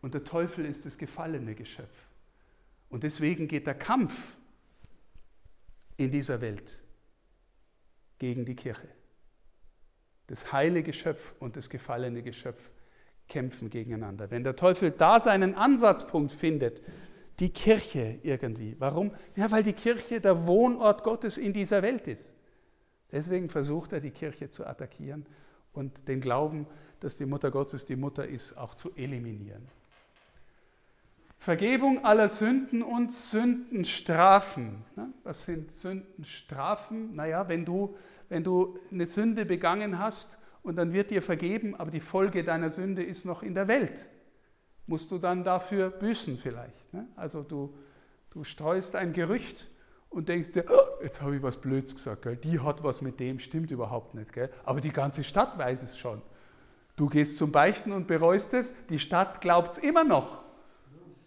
und 0.00 0.14
der 0.14 0.24
Teufel 0.24 0.64
ist 0.64 0.84
das 0.86 0.98
gefallene 0.98 1.54
Geschöpf. 1.54 1.94
Und 2.90 3.02
deswegen 3.02 3.48
geht 3.48 3.66
der 3.66 3.74
Kampf 3.74 4.36
in 5.96 6.10
dieser 6.10 6.40
Welt 6.40 6.82
gegen 8.18 8.44
die 8.44 8.54
Kirche. 8.54 8.88
Das 10.26 10.52
heile 10.52 10.82
Geschöpf 10.82 11.34
und 11.38 11.56
das 11.56 11.68
gefallene 11.70 12.22
Geschöpf 12.22 12.70
kämpfen 13.28 13.70
gegeneinander. 13.70 14.30
Wenn 14.30 14.44
der 14.44 14.56
Teufel 14.56 14.90
da 14.90 15.20
seinen 15.20 15.54
Ansatzpunkt 15.54 16.32
findet, 16.32 16.82
die 17.38 17.50
Kirche 17.50 18.18
irgendwie. 18.22 18.76
Warum? 18.78 19.12
Ja, 19.36 19.50
weil 19.50 19.62
die 19.62 19.72
Kirche 19.72 20.20
der 20.20 20.46
Wohnort 20.46 21.02
Gottes 21.02 21.38
in 21.38 21.52
dieser 21.52 21.82
Welt 21.82 22.06
ist. 22.06 22.34
Deswegen 23.10 23.48
versucht 23.48 23.92
er, 23.92 24.00
die 24.00 24.10
Kirche 24.10 24.48
zu 24.48 24.66
attackieren 24.66 25.26
und 25.72 26.08
den 26.08 26.20
Glauben, 26.20 26.66
dass 27.00 27.16
die 27.16 27.26
Mutter 27.26 27.50
Gottes 27.50 27.84
die 27.84 27.96
Mutter 27.96 28.26
ist, 28.26 28.56
auch 28.56 28.74
zu 28.74 28.94
eliminieren. 28.94 29.66
Vergebung 31.38 32.04
aller 32.04 32.28
Sünden 32.28 32.82
und 32.82 33.10
Sündenstrafen. 33.10 34.84
Was 35.24 35.44
sind 35.44 35.72
Sündenstrafen? 35.72 37.16
Naja, 37.16 37.48
wenn 37.48 37.64
du 37.64 37.96
wenn 38.32 38.44
du 38.44 38.78
eine 38.90 39.04
Sünde 39.04 39.44
begangen 39.44 39.98
hast 39.98 40.38
und 40.62 40.76
dann 40.76 40.92
wird 40.92 41.10
dir 41.10 41.22
vergeben, 41.22 41.74
aber 41.74 41.90
die 41.90 42.00
Folge 42.00 42.44
deiner 42.44 42.70
Sünde 42.70 43.02
ist 43.02 43.24
noch 43.24 43.42
in 43.42 43.54
der 43.54 43.68
Welt, 43.68 44.06
musst 44.86 45.10
du 45.10 45.18
dann 45.18 45.44
dafür 45.44 45.90
büßen 45.90 46.38
vielleicht. 46.38 46.92
Ne? 46.92 47.06
Also 47.16 47.42
du, 47.42 47.74
du 48.30 48.44
streust 48.44 48.96
ein 48.96 49.12
Gerücht 49.12 49.68
und 50.10 50.28
denkst 50.28 50.52
dir, 50.52 50.64
oh, 50.68 51.02
jetzt 51.02 51.22
habe 51.22 51.36
ich 51.36 51.42
was 51.42 51.56
Blöds 51.60 51.94
gesagt, 51.94 52.22
gell? 52.22 52.36
die 52.36 52.60
hat 52.60 52.84
was 52.84 53.00
mit 53.00 53.18
dem, 53.18 53.38
stimmt 53.38 53.70
überhaupt 53.70 54.14
nicht. 54.14 54.32
Gell? 54.32 54.50
Aber 54.64 54.80
die 54.80 54.92
ganze 54.92 55.24
Stadt 55.24 55.58
weiß 55.58 55.82
es 55.82 55.98
schon. 55.98 56.22
Du 56.96 57.08
gehst 57.08 57.38
zum 57.38 57.50
Beichten 57.50 57.92
und 57.92 58.06
bereust 58.06 58.52
es, 58.54 58.74
die 58.88 58.98
Stadt 58.98 59.40
glaubt 59.40 59.72
es 59.72 59.78
immer 59.78 60.04
noch. 60.04 60.42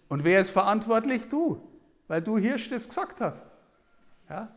Und 0.08 0.24
wer 0.24 0.40
ist 0.40 0.52
verantwortlich? 0.52 1.28
Du, 1.28 1.62
weil 2.08 2.22
du 2.22 2.38
Hirsch 2.38 2.70
das 2.70 2.88
gesagt 2.88 3.20
hast. 3.20 3.48
Ja? 4.30 4.56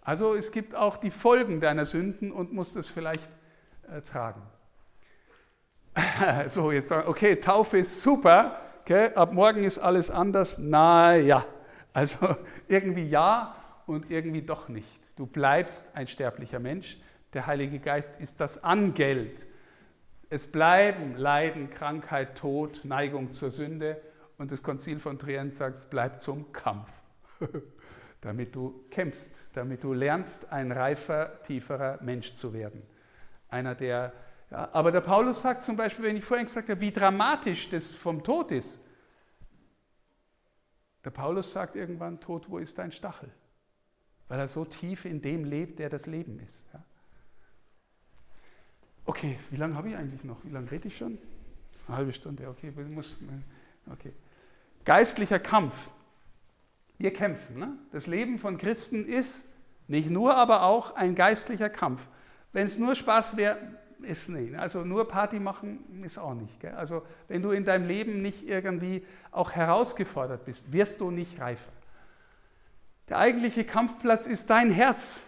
Also 0.00 0.34
es 0.34 0.50
gibt 0.50 0.74
auch 0.74 0.96
die 0.96 1.10
Folgen 1.10 1.60
deiner 1.60 1.84
Sünden 1.84 2.32
und 2.32 2.52
musst 2.52 2.76
es 2.76 2.88
vielleicht 2.88 3.28
tragen. 4.04 4.42
so, 6.48 6.72
jetzt 6.72 6.88
sagen, 6.88 7.08
okay, 7.08 7.36
Taufe 7.36 7.78
ist 7.78 8.02
super, 8.02 8.60
okay, 8.80 9.10
ab 9.14 9.32
morgen 9.32 9.64
ist 9.64 9.78
alles 9.78 10.10
anders. 10.10 10.58
Naja, 10.58 11.44
also 11.92 12.36
irgendwie 12.68 13.08
ja 13.08 13.56
und 13.86 14.10
irgendwie 14.10 14.42
doch 14.42 14.68
nicht. 14.68 14.88
Du 15.16 15.26
bleibst 15.26 15.94
ein 15.94 16.06
sterblicher 16.06 16.58
Mensch. 16.58 16.98
Der 17.32 17.46
Heilige 17.46 17.78
Geist 17.78 18.20
ist 18.20 18.40
das 18.40 18.62
Angeld. 18.62 19.46
Es 20.28 20.50
bleiben 20.50 21.16
Leiden, 21.16 21.70
Krankheit, 21.70 22.36
Tod, 22.36 22.80
Neigung 22.84 23.32
zur 23.32 23.50
Sünde. 23.50 24.00
Und 24.38 24.52
das 24.52 24.62
Konzil 24.62 24.98
von 24.98 25.18
Trient 25.18 25.54
sagt, 25.54 25.78
es 25.78 25.84
bleibt 25.84 26.20
zum 26.20 26.52
Kampf, 26.52 26.90
damit 28.20 28.54
du 28.54 28.84
kämpfst, 28.90 29.34
damit 29.54 29.82
du 29.82 29.94
lernst, 29.94 30.52
ein 30.52 30.72
reifer, 30.72 31.42
tieferer 31.42 31.98
Mensch 32.02 32.34
zu 32.34 32.52
werden. 32.52 32.82
Einer, 33.48 33.74
der, 33.74 34.12
ja, 34.50 34.68
aber 34.72 34.92
der 34.92 35.00
Paulus 35.00 35.42
sagt 35.42 35.62
zum 35.62 35.76
Beispiel, 35.76 36.04
wenn 36.04 36.16
ich 36.16 36.24
vorhin 36.24 36.46
gesagt 36.46 36.68
habe, 36.68 36.80
wie 36.80 36.92
dramatisch 36.92 37.68
das 37.70 37.90
vom 37.90 38.22
Tod 38.22 38.52
ist. 38.52 38.80
Der 41.04 41.10
Paulus 41.10 41.52
sagt 41.52 41.76
irgendwann, 41.76 42.20
Tod, 42.20 42.50
wo 42.50 42.58
ist 42.58 42.78
dein 42.78 42.90
Stachel? 42.90 43.30
Weil 44.28 44.40
er 44.40 44.48
so 44.48 44.64
tief 44.64 45.04
in 45.04 45.22
dem 45.22 45.44
lebt, 45.44 45.78
der 45.78 45.88
das 45.88 46.06
Leben 46.06 46.40
ist. 46.40 46.64
Ja. 46.72 46.82
Okay, 49.04 49.38
wie 49.50 49.56
lange 49.56 49.76
habe 49.76 49.88
ich 49.88 49.96
eigentlich 49.96 50.24
noch? 50.24 50.44
Wie 50.44 50.50
lange 50.50 50.70
rede 50.70 50.88
ich 50.88 50.96
schon? 50.96 51.18
Eine 51.86 51.96
halbe 51.96 52.12
Stunde, 52.12 52.48
okay. 52.48 52.72
Muss, 52.88 53.16
okay. 53.92 54.12
Geistlicher 54.84 55.38
Kampf. 55.38 55.90
Wir 56.98 57.12
kämpfen. 57.12 57.58
Ne? 57.58 57.78
Das 57.92 58.08
Leben 58.08 58.38
von 58.38 58.58
Christen 58.58 59.04
ist 59.04 59.46
nicht 59.86 60.10
nur, 60.10 60.36
aber 60.36 60.62
auch 60.62 60.96
ein 60.96 61.14
geistlicher 61.14 61.68
Kampf. 61.68 62.08
Wenn 62.56 62.68
es 62.68 62.78
nur 62.78 62.94
Spaß 62.94 63.36
wäre, 63.36 63.58
ist 64.00 64.30
nicht. 64.30 64.54
Also 64.54 64.82
nur 64.82 65.06
Party 65.06 65.38
machen 65.38 66.02
ist 66.02 66.18
auch 66.18 66.32
nicht. 66.32 66.58
Gell? 66.58 66.72
Also 66.72 67.02
wenn 67.28 67.42
du 67.42 67.50
in 67.50 67.66
deinem 67.66 67.86
Leben 67.86 68.22
nicht 68.22 68.48
irgendwie 68.48 69.04
auch 69.30 69.52
herausgefordert 69.52 70.46
bist, 70.46 70.72
wirst 70.72 71.02
du 71.02 71.10
nicht 71.10 71.38
reifer. 71.38 71.70
Der 73.10 73.18
eigentliche 73.18 73.64
Kampfplatz 73.64 74.26
ist 74.26 74.48
dein 74.48 74.70
Herz. 74.70 75.26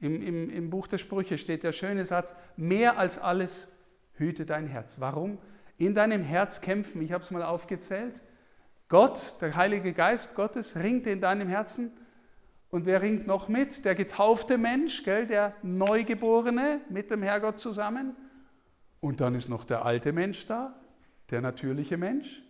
Im, 0.00 0.22
im, 0.22 0.48
Im 0.48 0.70
Buch 0.70 0.86
der 0.86 0.96
Sprüche 0.96 1.36
steht 1.36 1.62
der 1.62 1.72
schöne 1.72 2.06
Satz, 2.06 2.32
mehr 2.56 2.98
als 2.98 3.18
alles 3.18 3.68
hüte 4.14 4.46
dein 4.46 4.68
Herz. 4.68 4.96
Warum? 4.98 5.36
In 5.76 5.94
deinem 5.94 6.22
Herz 6.22 6.62
kämpfen, 6.62 7.02
ich 7.02 7.12
habe 7.12 7.22
es 7.22 7.30
mal 7.30 7.42
aufgezählt, 7.42 8.22
Gott, 8.88 9.36
der 9.42 9.54
Heilige 9.54 9.92
Geist 9.92 10.36
Gottes, 10.36 10.74
ringt 10.74 11.06
in 11.06 11.20
deinem 11.20 11.48
Herzen. 11.48 11.90
Und 12.70 12.86
wer 12.86 13.00
ringt 13.02 13.26
noch 13.26 13.48
mit? 13.48 13.84
Der 13.84 13.94
getaufte 13.94 14.58
Mensch, 14.58 15.04
gell, 15.04 15.26
der 15.26 15.54
Neugeborene 15.62 16.80
mit 16.88 17.10
dem 17.10 17.22
Herrgott 17.22 17.58
zusammen. 17.58 18.16
Und 19.00 19.20
dann 19.20 19.34
ist 19.34 19.48
noch 19.48 19.64
der 19.64 19.84
alte 19.84 20.12
Mensch 20.12 20.46
da, 20.46 20.74
der 21.30 21.40
natürliche 21.40 21.96
Mensch. 21.96 22.42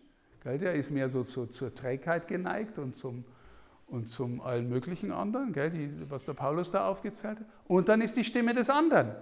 Gell, 0.43 0.59
der 0.59 0.75
ist 0.75 0.91
mehr 0.91 1.09
so 1.09 1.23
zur, 1.23 1.51
zur 1.51 1.75
Trägheit 1.75 2.29
geneigt 2.29 2.79
und 2.79 2.97
zum, 2.97 3.25
und 3.87 4.07
zum 4.09 4.41
allen 4.41 4.69
möglichen 4.69 5.13
anderen, 5.13 5.53
gell, 5.53 5.71
die, 5.71 6.11
was 6.11 6.25
der 6.25 6.35
Paulus 6.35 6.71
da 6.71 6.89
aufgezählt 6.89 7.41
hat. 7.41 7.47
Und 7.67 7.89
dann 7.89 8.01
ist 8.01 8.17
die 8.17 8.25
Stimme 8.25 8.55
des 8.55 8.71
anderen, 8.71 9.15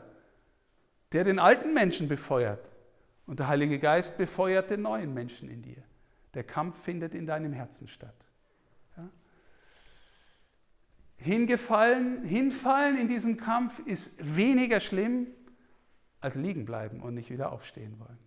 der 1.13 1.25
den 1.25 1.39
alten 1.39 1.75
Menschen 1.75 2.09
befeuert. 2.09 2.71
Und 3.27 3.41
der 3.41 3.49
Heilige 3.49 3.79
Geist 3.79 4.17
befeuert 4.17 4.71
den 4.71 4.83
neuen 4.83 5.13
Menschen 5.15 5.49
in 5.49 5.63
dir. 5.63 5.83
Der 6.35 6.45
Kampf 6.45 6.83
findet 6.83 7.15
in 7.15 7.27
deinem 7.27 7.53
Herzen 7.53 7.89
statt. 7.89 8.27
Hingefallen, 11.17 12.25
hinfallen 12.25 12.99
in 12.99 13.09
diesem 13.09 13.37
Kampf 13.37 13.79
ist 13.87 14.37
weniger 14.37 14.81
schlimm 14.81 15.29
als 16.21 16.37
liegen 16.37 16.65
bleiben 16.65 17.01
und 17.01 17.15
nicht 17.15 17.31
wieder 17.31 17.53
aufstehen 17.53 17.99
wollen. 17.99 18.19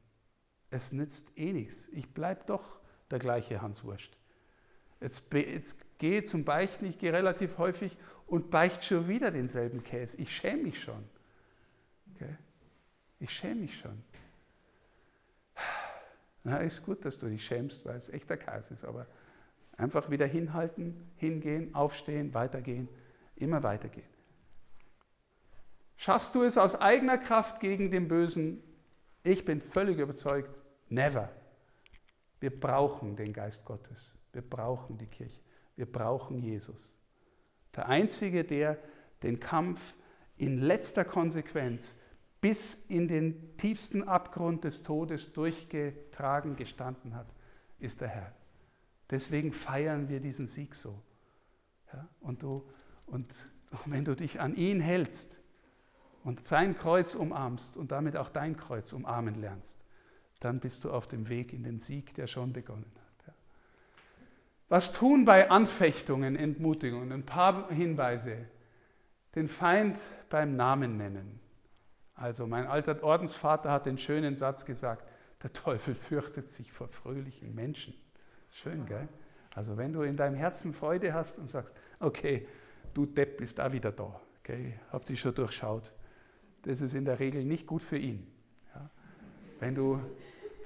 Es 0.69 0.91
nützt 0.91 1.37
eh 1.37 1.53
nichts. 1.53 1.87
Ich 1.89 2.13
bleibe 2.13 2.43
doch 2.45 2.79
der 3.09 3.19
gleiche 3.19 3.61
Hans 3.61 3.83
Wurst. 3.83 4.17
Jetzt, 4.99 5.33
jetzt 5.33 5.77
gehe 5.97 6.23
zum 6.23 6.43
Beichten, 6.43 6.85
ich 6.85 6.97
gehe 6.97 7.13
relativ 7.13 7.57
häufig 7.57 7.97
und 8.25 8.49
beicht 8.49 8.83
schon 8.83 9.07
wieder 9.07 9.31
denselben 9.31 9.83
Käse. 9.83 10.17
Ich 10.17 10.35
schäme 10.35 10.63
mich 10.63 10.81
schon. 10.81 11.03
Okay? 12.13 12.35
Ich 13.19 13.31
schäme 13.31 13.61
mich 13.61 13.77
schon. 13.77 14.03
Na, 16.43 16.57
ist 16.57 16.85
gut, 16.85 17.03
dass 17.03 17.17
du 17.17 17.27
dich 17.27 17.45
schämst, 17.45 17.85
weil 17.85 17.97
es 17.97 18.09
echter 18.09 18.37
Käse 18.37 18.73
ist, 18.73 18.85
aber 18.85 19.07
einfach 19.77 20.09
wieder 20.09 20.25
hinhalten, 20.25 21.09
hingehen, 21.15 21.73
aufstehen, 21.75 22.33
weitergehen, 22.33 22.89
immer 23.35 23.63
weitergehen. 23.63 24.07
Schaffst 25.95 26.35
du 26.35 26.43
es 26.43 26.57
aus 26.57 26.75
eigener 26.75 27.17
Kraft 27.17 27.59
gegen 27.59 27.91
den 27.91 28.07
Bösen? 28.07 28.61
Ich 29.23 29.45
bin 29.45 29.61
völlig 29.61 29.97
überzeugt, 29.97 30.61
never. 30.89 31.29
Wir 32.39 32.57
brauchen 32.57 33.15
den 33.15 33.33
Geist 33.33 33.65
Gottes. 33.65 34.13
Wir 34.31 34.43
brauchen 34.43 34.97
die 34.97 35.07
Kirche. 35.07 35.41
Wir 35.75 35.91
brauchen 35.91 36.39
Jesus. 36.39 36.99
Der 37.75 37.87
Einzige, 37.87 38.43
der 38.43 38.77
den 39.23 39.39
Kampf 39.39 39.95
in 40.37 40.61
letzter 40.61 41.03
Konsequenz 41.03 41.97
bis 42.41 42.75
in 42.87 43.07
den 43.07 43.57
tiefsten 43.57 44.07
Abgrund 44.07 44.63
des 44.63 44.83
Todes 44.83 45.33
durchgetragen 45.33 46.55
gestanden 46.55 47.15
hat, 47.15 47.27
ist 47.79 48.01
der 48.01 48.09
Herr. 48.09 48.31
Deswegen 49.09 49.51
feiern 49.53 50.09
wir 50.09 50.19
diesen 50.19 50.47
Sieg 50.47 50.75
so. 50.75 51.01
Ja, 51.93 52.07
und, 52.19 52.43
du, 52.43 52.67
und 53.05 53.47
wenn 53.85 54.05
du 54.05 54.15
dich 54.15 54.39
an 54.39 54.55
ihn 54.55 54.79
hältst 54.79 55.41
und 56.23 56.45
sein 56.45 56.77
Kreuz 56.77 57.15
umarmst 57.15 57.77
und 57.77 57.91
damit 57.91 58.17
auch 58.17 58.29
dein 58.29 58.57
Kreuz 58.57 58.93
umarmen 58.93 59.35
lernst, 59.35 59.79
dann 60.39 60.59
bist 60.59 60.83
du 60.83 60.91
auf 60.91 61.07
dem 61.07 61.29
Weg 61.29 61.53
in 61.53 61.63
den 61.63 61.79
Sieg, 61.79 62.13
der 62.13 62.27
schon 62.27 62.53
begonnen 62.53 62.91
hat. 62.95 63.07
Was 64.69 64.91
tun 64.91 65.23
bei 65.23 65.49
Anfechtungen, 65.49 66.35
Entmutigungen? 66.35 67.11
Ein 67.11 67.25
paar 67.25 67.69
Hinweise. 67.71 68.47
Den 69.35 69.47
Feind 69.47 69.97
beim 70.29 70.55
Namen 70.55 70.97
nennen. 70.97 71.39
Also 72.15 72.47
mein 72.47 72.67
alter 72.67 73.01
Ordensvater 73.03 73.71
hat 73.71 73.85
den 73.85 73.97
schönen 73.97 74.35
Satz 74.35 74.65
gesagt, 74.65 75.07
der 75.41 75.53
Teufel 75.53 75.95
fürchtet 75.95 76.49
sich 76.49 76.71
vor 76.71 76.89
fröhlichen 76.89 77.53
Menschen. 77.55 77.93
Schön, 78.51 78.85
gell? 78.85 79.07
Also 79.55 79.77
wenn 79.77 79.93
du 79.93 80.03
in 80.03 80.17
deinem 80.17 80.35
Herzen 80.35 80.73
Freude 80.73 81.13
hast 81.13 81.37
und 81.37 81.49
sagst, 81.49 81.73
okay, 81.99 82.47
du 82.93 83.05
Depp 83.05 83.37
bist 83.37 83.57
da 83.59 83.71
wieder 83.71 83.91
da, 83.91 84.19
okay, 84.39 84.79
hab 84.91 85.05
dich 85.05 85.19
schon 85.19 85.33
durchschaut, 85.33 85.93
das 86.63 86.81
ist 86.81 86.93
in 86.93 87.05
der 87.05 87.19
Regel 87.19 87.43
nicht 87.43 87.65
gut 87.65 87.81
für 87.81 87.97
ihn. 87.97 88.27
Ja? 88.73 88.89
Wenn 89.59 89.75
du 89.75 89.99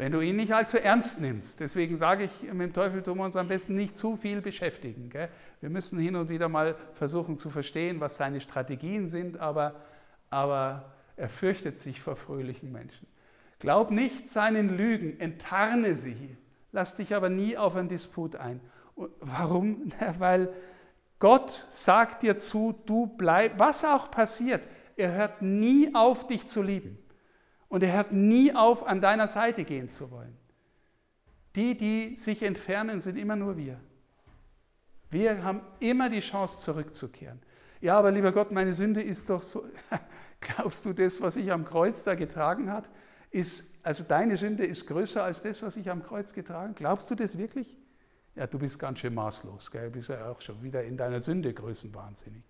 wenn 0.01 0.11
du 0.11 0.19
ihn 0.19 0.35
nicht 0.35 0.51
allzu 0.51 0.79
ernst 0.79 1.21
nimmst. 1.21 1.59
Deswegen 1.59 1.95
sage 1.95 2.23
ich, 2.23 2.41
mit 2.51 2.59
dem 2.59 2.73
Teufel 2.73 3.03
tun 3.03 3.19
wir 3.19 3.25
uns 3.25 3.35
am 3.35 3.47
besten 3.47 3.75
nicht 3.75 3.95
zu 3.95 4.15
viel 4.15 4.41
beschäftigen. 4.41 5.11
Gell? 5.11 5.29
Wir 5.59 5.69
müssen 5.69 5.99
hin 5.99 6.15
und 6.15 6.27
wieder 6.27 6.49
mal 6.49 6.75
versuchen 6.93 7.37
zu 7.37 7.51
verstehen, 7.51 7.99
was 7.99 8.17
seine 8.17 8.41
Strategien 8.41 9.07
sind, 9.07 9.37
aber, 9.37 9.75
aber 10.31 10.91
er 11.17 11.29
fürchtet 11.29 11.77
sich 11.77 12.01
vor 12.01 12.15
fröhlichen 12.15 12.71
Menschen. 12.71 13.05
Glaub 13.59 13.91
nicht 13.91 14.27
seinen 14.27 14.75
Lügen, 14.75 15.19
enttarne 15.19 15.95
sie. 15.95 16.35
Lass 16.71 16.95
dich 16.95 17.15
aber 17.15 17.29
nie 17.29 17.57
auf 17.57 17.75
einen 17.75 17.89
Disput 17.89 18.35
ein. 18.35 18.61
Und 18.95 19.11
warum? 19.19 19.91
Weil 20.19 20.53
Gott 21.19 21.67
sagt 21.69 22.23
dir 22.23 22.37
zu, 22.37 22.79
du 22.85 23.07
bleib, 23.07 23.59
was 23.59 23.85
auch 23.85 24.09
passiert, 24.09 24.67
er 24.95 25.13
hört 25.13 25.41
nie 25.41 25.93
auf, 25.93 26.27
dich 26.27 26.47
zu 26.47 26.61
lieben. 26.61 26.97
Und 27.67 27.83
er 27.83 27.93
hört 27.93 28.11
nie 28.11 28.53
auf, 28.53 28.85
an 28.85 29.01
deiner 29.01 29.27
Seite 29.27 29.63
gehen 29.63 29.89
zu 29.89 30.11
wollen. 30.11 30.37
Die, 31.55 31.77
die 31.77 32.17
sich 32.17 32.43
entfernen, 32.43 32.99
sind 32.99 33.17
immer 33.17 33.35
nur 33.35 33.57
wir. 33.57 33.79
Wir 35.09 35.43
haben 35.43 35.61
immer 35.79 36.09
die 36.09 36.19
Chance, 36.19 36.59
zurückzukehren. 36.59 37.41
Ja, 37.81 37.97
aber 37.97 38.11
lieber 38.11 38.31
Gott, 38.31 38.51
meine 38.51 38.73
Sünde 38.73 39.01
ist 39.01 39.29
doch 39.29 39.43
so. 39.43 39.65
Glaubst 40.39 40.85
du, 40.85 40.93
das, 40.93 41.21
was 41.21 41.35
ich 41.35 41.51
am 41.51 41.65
Kreuz 41.65 42.03
da 42.03 42.15
getragen 42.15 42.71
hat, 42.71 42.89
ist, 43.29 43.70
also 43.83 44.03
deine 44.03 44.37
Sünde 44.37 44.65
ist 44.65 44.87
größer 44.87 45.23
als 45.23 45.41
das, 45.41 45.61
was 45.61 45.77
ich 45.77 45.89
am 45.89 46.03
Kreuz 46.03 46.33
getragen? 46.33 46.73
Glaubst 46.75 47.09
du 47.11 47.15
das 47.15 47.37
wirklich? 47.37 47.77
Ja, 48.35 48.47
du 48.47 48.59
bist 48.59 48.79
ganz 48.79 48.99
schön 48.99 49.13
maßlos, 49.13 49.71
gell? 49.71 49.85
Du 49.85 49.91
bist 49.91 50.09
ja 50.09 50.29
auch 50.29 50.39
schon 50.39 50.61
wieder 50.63 50.83
in 50.83 50.97
deiner 50.97 51.19
Sünde 51.19 51.53
größenwahnsinnig. 51.53 52.43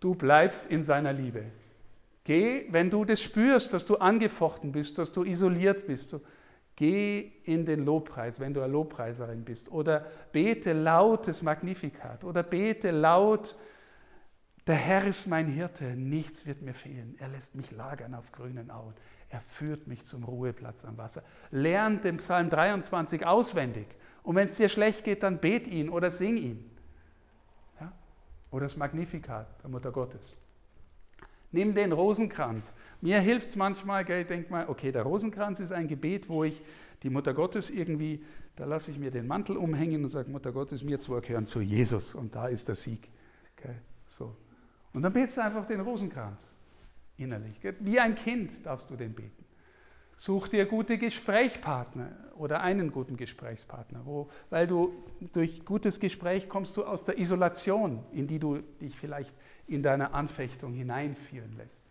du 0.00 0.14
bleibst 0.14 0.70
in 0.70 0.82
seiner 0.82 1.12
Liebe. 1.12 1.44
Geh, 2.24 2.66
wenn 2.70 2.90
du 2.90 3.04
das 3.04 3.20
spürst, 3.20 3.72
dass 3.72 3.84
du 3.84 3.96
angefochten 3.96 4.72
bist, 4.72 4.98
dass 4.98 5.12
du 5.12 5.24
isoliert 5.24 5.86
bist, 5.86 6.16
geh 6.76 7.32
in 7.44 7.64
den 7.64 7.84
Lobpreis, 7.84 8.40
wenn 8.40 8.54
du 8.54 8.62
eine 8.62 8.72
Lobpreiserin 8.72 9.44
bist. 9.44 9.70
Oder 9.70 10.06
bete 10.32 10.72
laut 10.72 11.28
das 11.28 11.42
Magnificat. 11.42 12.24
Oder 12.24 12.42
bete 12.42 12.90
laut 12.90 13.56
Der 14.66 14.76
Herr 14.76 15.04
ist 15.04 15.26
mein 15.26 15.48
Hirte, 15.48 15.96
nichts 15.96 16.46
wird 16.46 16.62
mir 16.62 16.74
fehlen. 16.74 17.16
Er 17.18 17.28
lässt 17.28 17.56
mich 17.56 17.70
lagern 17.72 18.14
auf 18.14 18.30
grünen 18.30 18.70
Auen. 18.70 18.94
Er 19.28 19.40
führt 19.40 19.86
mich 19.88 20.04
zum 20.04 20.22
Ruheplatz 20.22 20.84
am 20.84 20.98
Wasser. 20.98 21.24
Lern 21.50 22.00
den 22.00 22.18
Psalm 22.18 22.48
23 22.48 23.26
auswendig. 23.26 23.86
Und 24.22 24.36
wenn 24.36 24.46
es 24.46 24.56
dir 24.56 24.68
schlecht 24.68 25.02
geht, 25.02 25.24
dann 25.24 25.38
bet 25.38 25.66
ihn 25.66 25.88
oder 25.88 26.10
sing 26.10 26.36
ihn. 26.36 26.70
Ja? 27.80 27.92
Oder 28.52 28.66
das 28.66 28.76
Magnificat 28.76 29.62
der 29.62 29.70
Mutter 29.70 29.90
Gottes. 29.90 30.38
Nimm 31.50 31.74
den 31.74 31.90
Rosenkranz. 31.92 32.74
Mir 33.00 33.18
hilft 33.18 33.48
es 33.48 33.56
manchmal, 33.56 34.04
gell, 34.04 34.22
ich 34.22 34.28
denke 34.28 34.50
mal, 34.50 34.68
okay, 34.68 34.92
der 34.92 35.02
Rosenkranz 35.02 35.58
ist 35.58 35.72
ein 35.72 35.88
Gebet, 35.88 36.28
wo 36.28 36.44
ich 36.44 36.62
die 37.02 37.10
Mutter 37.10 37.34
Gottes 37.34 37.68
irgendwie, 37.68 38.24
da 38.54 38.64
lasse 38.64 38.92
ich 38.92 38.98
mir 38.98 39.10
den 39.10 39.26
Mantel 39.26 39.56
umhängen 39.56 40.04
und 40.04 40.10
sage, 40.10 40.30
Mutter 40.30 40.52
Gottes, 40.52 40.84
mir 40.84 41.00
zu 41.00 41.20
gehören 41.20 41.46
zu 41.46 41.60
Jesus. 41.60 42.14
Und 42.14 42.34
da 42.36 42.46
ist 42.46 42.68
der 42.68 42.76
Sieg. 42.76 43.10
So. 43.60 43.91
Und 44.92 45.02
dann 45.02 45.12
betest 45.12 45.38
du 45.38 45.42
einfach 45.42 45.66
den 45.66 45.80
Rosenkranz 45.80 46.40
innerlich. 47.16 47.58
Wie 47.80 47.98
ein 47.98 48.14
Kind 48.14 48.64
darfst 48.64 48.90
du 48.90 48.96
den 48.96 49.14
beten. 49.14 49.44
Such 50.16 50.48
dir 50.48 50.66
gute 50.66 50.98
Gesprächspartner 50.98 52.10
oder 52.36 52.60
einen 52.60 52.92
guten 52.92 53.16
Gesprächspartner, 53.16 54.02
wo, 54.04 54.30
weil 54.50 54.66
du 54.66 54.92
durch 55.32 55.64
gutes 55.64 55.98
Gespräch 55.98 56.48
kommst 56.48 56.76
du 56.76 56.84
aus 56.84 57.04
der 57.04 57.18
Isolation, 57.18 58.04
in 58.12 58.26
die 58.26 58.38
du 58.38 58.58
dich 58.80 58.96
vielleicht 58.96 59.34
in 59.66 59.82
deiner 59.82 60.14
Anfechtung 60.14 60.74
hineinführen 60.74 61.56
lässt. 61.56 61.84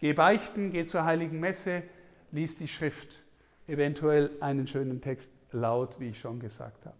Geh 0.00 0.12
beichten, 0.12 0.72
geh 0.72 0.84
zur 0.84 1.04
heiligen 1.04 1.38
Messe, 1.38 1.84
lies 2.32 2.58
die 2.58 2.66
Schrift, 2.66 3.22
eventuell 3.68 4.30
einen 4.40 4.66
schönen 4.66 5.00
Text 5.00 5.32
laut, 5.52 6.00
wie 6.00 6.08
ich 6.08 6.18
schon 6.18 6.40
gesagt 6.40 6.84
habe. 6.84 6.96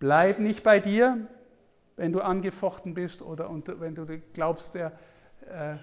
Bleib 0.00 0.38
nicht 0.38 0.62
bei 0.62 0.80
dir, 0.80 1.26
wenn 1.96 2.12
du 2.12 2.20
angefochten 2.20 2.94
bist 2.94 3.22
oder 3.22 3.50
wenn 3.80 3.94
du 3.94 4.06
glaubst, 4.32 4.74
der 4.74 4.98
äh, 5.48 5.76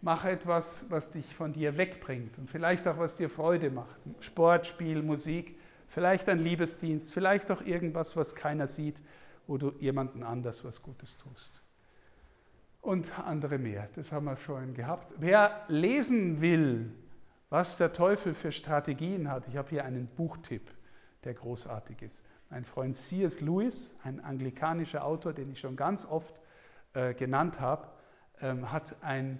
mach 0.00 0.24
etwas, 0.24 0.86
was 0.90 1.12
dich 1.12 1.34
von 1.34 1.52
dir 1.52 1.76
wegbringt 1.76 2.36
und 2.38 2.50
vielleicht 2.50 2.86
auch 2.88 2.98
was 2.98 3.16
dir 3.16 3.30
Freude 3.30 3.70
macht. 3.70 3.96
Sport, 4.20 4.66
Spiel, 4.66 5.02
Musik, 5.02 5.58
vielleicht 5.88 6.28
ein 6.28 6.38
Liebesdienst, 6.38 7.12
vielleicht 7.12 7.50
auch 7.50 7.62
irgendwas, 7.62 8.16
was 8.16 8.34
keiner 8.34 8.66
sieht, 8.66 9.00
wo 9.46 9.56
du 9.56 9.72
jemandem 9.78 10.24
anders 10.24 10.64
was 10.64 10.82
Gutes 10.82 11.16
tust. 11.18 11.62
Und 12.80 13.16
andere 13.20 13.58
mehr, 13.58 13.88
das 13.94 14.10
haben 14.10 14.24
wir 14.24 14.36
schon 14.36 14.74
gehabt. 14.74 15.12
Wer 15.18 15.64
lesen 15.68 16.40
will, 16.40 16.92
was 17.48 17.76
der 17.76 17.92
Teufel 17.92 18.34
für 18.34 18.50
Strategien 18.50 19.30
hat, 19.30 19.46
ich 19.46 19.56
habe 19.56 19.70
hier 19.70 19.84
einen 19.84 20.08
Buchtipp, 20.08 20.68
der 21.22 21.34
großartig 21.34 22.02
ist. 22.02 22.24
Mein 22.52 22.66
Freund 22.66 22.94
C.S. 22.94 23.40
Lewis, 23.40 23.94
ein 24.04 24.20
anglikanischer 24.20 25.06
Autor, 25.06 25.32
den 25.32 25.50
ich 25.50 25.58
schon 25.58 25.74
ganz 25.74 26.04
oft 26.04 26.38
äh, 26.92 27.14
genannt 27.14 27.60
habe, 27.60 27.88
ähm, 28.42 28.70
hat 28.70 28.94
ein 29.02 29.38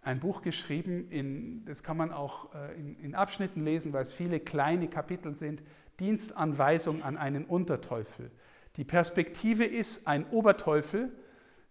ein 0.00 0.20
Buch 0.20 0.40
geschrieben, 0.40 1.10
in, 1.10 1.64
das 1.66 1.82
kann 1.82 1.96
man 1.96 2.12
auch 2.12 2.54
äh, 2.54 2.78
in, 2.78 2.96
in 3.00 3.14
Abschnitten 3.14 3.62
lesen, 3.64 3.92
weil 3.92 4.02
es 4.02 4.12
viele 4.12 4.40
kleine 4.40 4.88
Kapitel 4.88 5.34
sind, 5.34 5.62
Dienstanweisung 5.98 7.02
an 7.02 7.18
einen 7.18 7.44
Unterteufel. 7.44 8.30
Die 8.76 8.84
Perspektive 8.84 9.64
ist, 9.64 10.06
ein 10.06 10.24
Oberteufel 10.30 11.10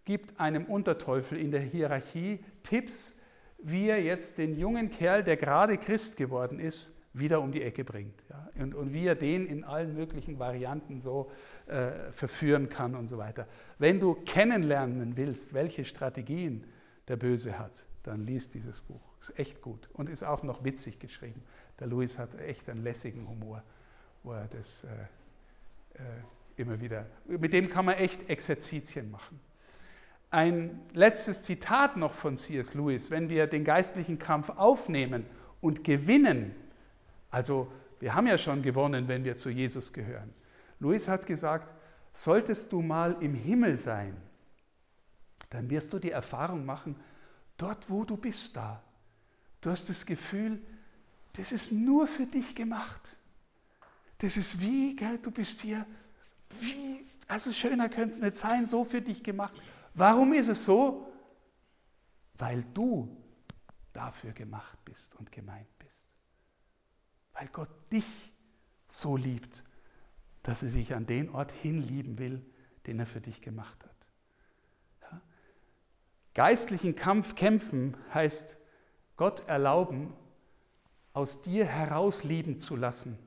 gibt 0.03 0.39
einem 0.39 0.65
Unterteufel 0.65 1.39
in 1.39 1.49
der 1.49 1.61
Hierarchie 1.61 2.43
Tipps, 2.61 3.15
wie 3.57 3.87
er 3.87 4.03
jetzt 4.03 4.37
den 4.37 4.55
jungen 4.55 4.91
Kerl, 4.91 5.23
der 5.23 5.37
gerade 5.37 5.77
Christ 5.77 6.17
geworden 6.17 6.59
ist, 6.59 6.94
wieder 7.17 7.41
um 7.41 7.51
die 7.51 7.61
Ecke 7.61 7.83
bringt. 7.83 8.23
Ja? 8.29 8.49
Und, 8.61 8.75
und, 8.75 8.93
wie 8.93 9.07
er 9.07 9.15
den 9.15 9.47
in 9.47 9.63
allen 9.63 9.95
möglichen 9.95 10.37
Varianten 10.39 11.01
so 11.01 11.31
äh, 11.67 12.11
verführen 12.11 12.69
kann 12.69 12.95
und 12.95 13.07
so 13.07 13.17
weiter. 13.17 13.47
Wenn 13.79 13.99
du 13.99 14.15
kennenlernen 14.25 15.17
willst, 15.17 15.53
welche 15.53 15.85
Strategien 15.85 16.65
der 17.07 17.15
Böse 17.15 17.57
hat, 17.57 17.85
dann 18.03 18.25
liest 18.25 18.53
dieses 18.53 18.81
Buch. 18.81 19.01
Ist 19.19 19.39
echt 19.39 19.61
gut 19.61 19.89
und 19.93 20.09
ist 20.09 20.23
auch 20.23 20.43
noch 20.43 20.63
witzig 20.63 20.99
geschrieben. 20.99 21.41
Der 21.79 21.87
Louis 21.87 22.17
hat 22.17 22.39
echt 22.39 22.69
einen 22.69 22.83
lässigen 22.83 23.27
Humor, 23.27 23.63
wo 24.23 24.33
er 24.33 24.47
das 24.47 24.83
äh, 24.83 26.01
äh, 26.01 26.01
immer 26.57 26.79
wieder, 26.79 27.05
mit 27.25 27.53
dem 27.53 27.69
kann 27.69 27.85
man 27.85 27.95
echt 27.95 28.29
Exerzitien 28.29 29.11
machen. 29.11 29.39
Ein 30.31 30.81
letztes 30.93 31.43
Zitat 31.43 31.97
noch 31.97 32.13
von 32.13 32.35
C.S. 32.35 32.73
Lewis, 32.73 33.11
wenn 33.11 33.29
wir 33.29 33.47
den 33.47 33.63
geistlichen 33.63 34.19
Kampf 34.19 34.49
aufnehmen 34.49 35.25
und 35.61 35.83
gewinnen, 35.83 36.55
also 37.35 37.71
wir 37.99 38.15
haben 38.15 38.27
ja 38.27 38.37
schon 38.37 38.61
gewonnen, 38.61 39.07
wenn 39.09 39.25
wir 39.25 39.35
zu 39.35 39.49
Jesus 39.49 39.91
gehören. 39.91 40.33
Louis 40.79 41.07
hat 41.07 41.25
gesagt, 41.25 41.67
solltest 42.13 42.71
du 42.71 42.81
mal 42.81 43.17
im 43.19 43.33
Himmel 43.33 43.77
sein, 43.77 44.15
dann 45.49 45.69
wirst 45.69 45.91
du 45.91 45.99
die 45.99 46.11
Erfahrung 46.11 46.65
machen, 46.65 46.95
Dort, 47.57 47.89
wo 47.89 48.03
du 48.03 48.17
bist, 48.17 48.55
da. 48.55 48.81
Du 49.61 49.69
hast 49.69 49.87
das 49.89 50.05
Gefühl, 50.05 50.61
das 51.33 51.51
ist 51.51 51.71
nur 51.71 52.07
für 52.07 52.25
dich 52.25 52.53
gemacht. 52.53 53.01
Das 54.17 54.37
ist 54.37 54.59
wie, 54.59 54.95
gell, 54.95 55.17
du 55.19 55.31
bist 55.31 55.61
hier, 55.61 55.85
wie, 56.59 57.05
also 57.27 57.51
schöner 57.51 57.89
könnte 57.89 58.09
es 58.09 58.21
nicht 58.21 58.37
sein, 58.37 58.67
so 58.67 58.83
für 58.83 59.01
dich 59.01 59.23
gemacht. 59.23 59.53
Warum 59.93 60.33
ist 60.33 60.49
es 60.49 60.65
so? 60.65 61.11
Weil 62.33 62.63
du 62.73 63.15
dafür 63.93 64.33
gemacht 64.33 64.77
bist 64.83 65.15
und 65.15 65.31
gemeint. 65.31 65.67
Weil 67.35 67.47
Gott 67.49 67.69
dich 67.91 68.33
so 68.87 69.15
liebt, 69.15 69.63
dass 70.41 70.63
er 70.63 70.69
sich 70.69 70.95
an 70.95 71.05
den 71.05 71.29
Ort 71.29 71.51
hinlieben 71.51 72.17
will, 72.17 72.43
den 72.87 72.99
er 72.99 73.05
für 73.05 73.21
dich 73.21 73.41
gemacht 73.41 73.83
hat. 73.83 73.95
Geistlichen 76.33 76.95
Kampf 76.95 77.35
kämpfen 77.35 77.95
heißt 78.13 78.57
Gott 79.15 79.47
erlauben, 79.47 80.13
aus 81.13 81.41
dir 81.41 81.65
heraus 81.65 82.23
lieben 82.23 82.59
zu 82.59 82.75
lassen, 82.75 83.17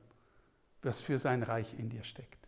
was 0.83 1.01
für 1.01 1.17
sein 1.17 1.41
Reich 1.41 1.77
in 1.79 1.89
dir 1.89 2.03
steckt. 2.03 2.47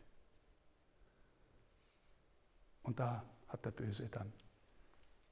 Und 2.83 2.99
da 2.99 3.23
hat 3.47 3.65
der 3.65 3.71
Böse 3.71 4.07
dann 4.07 4.31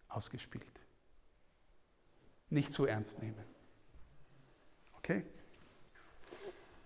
ausgespielt. 0.07 0.65
Nicht 2.49 2.73
zu 2.73 2.85
ernst 2.85 3.21
nehmen. 3.21 3.45
Okay? 4.93 5.23